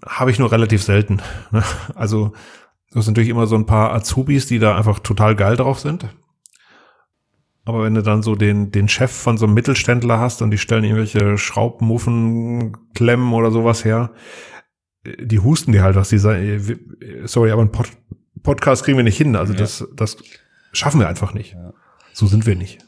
Habe 0.05 0.31
ich 0.31 0.39
nur 0.39 0.51
relativ 0.51 0.83
selten. 0.83 1.21
Ne? 1.51 1.63
Also 1.95 2.33
das 2.91 3.05
sind 3.05 3.13
natürlich 3.13 3.29
immer 3.29 3.47
so 3.47 3.55
ein 3.55 3.65
paar 3.65 3.93
Azubis, 3.93 4.47
die 4.47 4.59
da 4.59 4.75
einfach 4.75 4.99
total 4.99 5.35
geil 5.35 5.55
drauf 5.55 5.79
sind. 5.79 6.07
Aber 7.63 7.83
wenn 7.83 7.93
du 7.93 8.01
dann 8.01 8.23
so 8.23 8.35
den, 8.35 8.71
den 8.71 8.89
Chef 8.89 9.11
von 9.11 9.37
so 9.37 9.45
einem 9.45 9.53
Mittelständler 9.53 10.19
hast 10.19 10.41
und 10.41 10.51
die 10.51 10.57
stellen 10.57 10.83
irgendwelche 10.83 11.37
Schraubmuffen, 11.37 12.75
Klemmen 12.95 13.33
oder 13.33 13.51
sowas 13.51 13.85
her, 13.85 14.11
die 15.05 15.39
husten 15.39 15.71
die 15.71 15.81
halt 15.81 15.95
aus 15.95 16.09
dieser, 16.09 16.37
sorry, 17.25 17.51
aber 17.51 17.61
ein 17.61 17.71
Pod, 17.71 17.87
Podcast 18.43 18.83
kriegen 18.83 18.97
wir 18.97 19.03
nicht 19.03 19.17
hin. 19.17 19.35
Also 19.35 19.53
ja. 19.53 19.59
das, 19.59 19.87
das 19.95 20.17
schaffen 20.73 20.99
wir 20.99 21.07
einfach 21.07 21.33
nicht. 21.33 21.53
Ja. 21.53 21.73
So 22.13 22.27
sind 22.27 22.45
wir 22.45 22.55
nicht. 22.55 22.79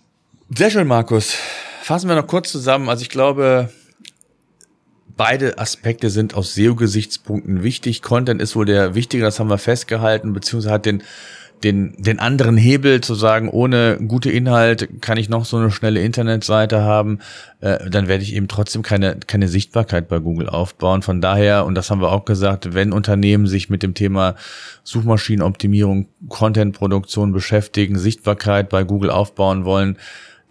Sehr 0.56 0.70
schön, 0.70 0.88
Markus. 0.88 1.38
Fassen 1.82 2.10
wir 2.10 2.16
noch 2.16 2.28
kurz 2.28 2.52
zusammen. 2.52 2.90
Also 2.90 3.04
ich 3.04 3.10
glaube, 3.10 3.70
beide 5.16 5.58
Aspekte 5.58 6.10
sind 6.10 6.34
aus 6.34 6.56
SEO-Gesichtspunkten 6.56 7.64
wichtig. 7.64 8.02
Content 8.02 8.42
ist 8.42 8.56
wohl 8.56 8.66
der 8.66 8.96
wichtige, 8.96 9.24
das 9.24 9.40
haben 9.40 9.50
wir 9.50 9.58
festgehalten, 9.58 10.34
beziehungsweise 10.34 10.74
hat 10.74 10.86
den 10.86 11.04
den, 11.64 11.94
den 11.98 12.20
anderen 12.20 12.58
Hebel 12.58 13.02
zu 13.02 13.16
sagen, 13.16 13.50
ohne 13.50 13.98
gute 14.08 14.30
Inhalt 14.30 15.02
kann 15.02 15.18
ich 15.18 15.30
noch 15.30 15.46
so 15.46 15.58
eine 15.58 15.72
schnelle 15.72 16.02
Internetseite 16.02 16.82
haben, 16.82 17.20
äh, 17.62 17.90
dann 17.90 18.08
werde 18.08 18.24
ich 18.24 18.36
eben 18.36 18.48
trotzdem 18.48 18.82
keine, 18.82 19.18
keine 19.28 19.48
Sichtbarkeit 19.48 20.08
bei 20.08 20.20
Google 20.20 20.50
aufbauen. 20.50 21.02
Von 21.02 21.22
daher, 21.22 21.66
und 21.66 21.76
das 21.76 21.90
haben 21.90 22.02
wir 22.02 22.12
auch 22.12 22.26
gesagt, 22.26 22.74
wenn 22.74 22.92
Unternehmen 22.92 23.48
sich 23.48 23.70
mit 23.70 23.84
dem 23.84 23.94
Thema 23.94 24.36
Suchmaschinenoptimierung, 24.84 26.08
Contentproduktion 26.28 27.32
beschäftigen, 27.32 27.98
Sichtbarkeit 27.98 28.70
bei 28.70 28.84
Google 28.84 29.10
aufbauen 29.10 29.64
wollen, 29.64 29.98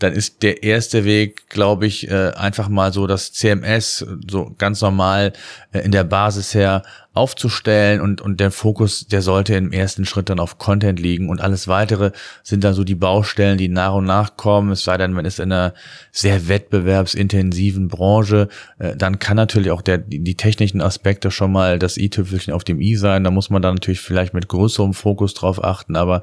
dann 0.03 0.13
ist 0.13 0.43
der 0.43 0.63
erste 0.63 1.05
Weg, 1.05 1.49
glaube 1.49 1.87
ich, 1.87 2.11
äh, 2.11 2.33
einfach 2.35 2.69
mal 2.69 2.93
so 2.93 3.07
das 3.07 3.33
CMS 3.33 4.05
so 4.29 4.55
ganz 4.59 4.81
normal 4.81 5.33
äh, 5.73 5.81
in 5.81 5.93
der 5.93 6.05
Basis 6.05 6.55
her 6.55 6.83
aufzustellen 7.15 8.01
und, 8.01 8.23
und 8.23 8.41
der 8.41 8.51
Fokus, 8.51 9.07
der 9.07 9.21
sollte 9.21 9.55
im 9.55 9.73
ersten 9.73 10.07
Schritt 10.07 10.31
dann 10.31 10.41
auf 10.41 10.57
Content 10.57 10.99
liegen 10.99 11.29
und 11.29 11.43
alles 11.43 11.69
weitere 11.69 12.13
sind 12.43 12.65
dann 12.65 12.73
so 12.73 12.85
die 12.85 12.95
Baustellen, 12.95 13.59
die 13.59 13.69
nach 13.69 13.93
und 13.95 14.07
nach 14.07 14.37
kommen, 14.39 14.71
es 14.71 14.83
sei 14.85 14.97
denn, 14.97 15.13
man 15.13 15.27
ist 15.27 15.39
in 15.39 15.53
einer 15.53 15.75
sehr 16.11 16.49
wettbewerbsintensiven 16.49 17.89
Branche, 17.89 18.49
äh, 18.79 18.97
dann 18.97 19.19
kann 19.19 19.37
natürlich 19.37 19.71
auch 19.71 19.83
der, 19.83 19.99
die 19.99 20.37
technischen 20.37 20.81
Aspekte 20.81 21.31
schon 21.31 21.53
mal 21.53 21.79
das 21.79 21.99
i-Tüpfelchen 21.99 22.55
auf 22.55 22.65
dem 22.65 22.81
i 22.81 22.97
sein, 22.97 23.25
da 23.25 23.31
muss 23.31 23.51
man 23.51 23.61
dann 23.61 23.75
natürlich 23.75 24.01
vielleicht 24.01 24.33
mit 24.33 24.49
größerem 24.49 24.95
Fokus 24.95 25.35
drauf 25.35 25.63
achten, 25.63 25.97
aber 25.97 26.23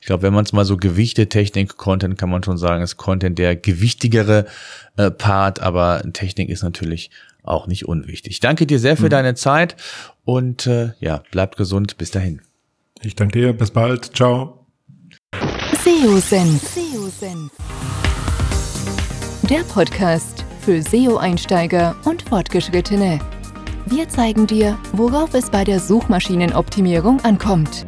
ich 0.00 0.06
glaube, 0.06 0.22
wenn 0.22 0.32
man 0.32 0.46
es 0.46 0.54
mal 0.54 0.64
so 0.64 0.78
gewichte 0.78 1.28
Technik, 1.28 1.76
Content 1.76 2.16
kann 2.16 2.30
man 2.30 2.42
schon 2.42 2.56
sagen, 2.56 2.82
ist 2.82 2.96
Content 2.96 3.38
der 3.38 3.56
gewichtigere 3.56 4.46
äh, 4.96 5.10
Part, 5.10 5.60
aber 5.60 6.02
Technik 6.14 6.48
ist 6.48 6.62
natürlich 6.62 7.10
auch 7.50 7.66
nicht 7.66 7.86
unwichtig. 7.86 8.40
Danke 8.40 8.66
dir 8.66 8.78
sehr 8.78 8.96
für 8.96 9.06
mhm. 9.06 9.10
deine 9.10 9.34
Zeit 9.34 9.76
und 10.24 10.66
äh, 10.66 10.92
ja, 11.00 11.22
bleibt 11.30 11.56
gesund. 11.56 11.98
Bis 11.98 12.10
dahin. 12.10 12.40
Ich 13.02 13.14
danke 13.14 13.38
dir. 13.38 13.52
Bis 13.52 13.70
bald. 13.70 14.16
Ciao. 14.16 14.66
SEO-Senf. 15.84 16.76
Der 19.48 19.60
Podcast 19.64 20.44
für 20.60 20.82
SEO-Einsteiger 20.82 21.96
und 22.04 22.22
Fortgeschrittene. 22.22 23.18
Wir 23.86 24.08
zeigen 24.08 24.46
dir, 24.46 24.78
worauf 24.92 25.34
es 25.34 25.50
bei 25.50 25.64
der 25.64 25.80
Suchmaschinenoptimierung 25.80 27.20
ankommt. 27.24 27.86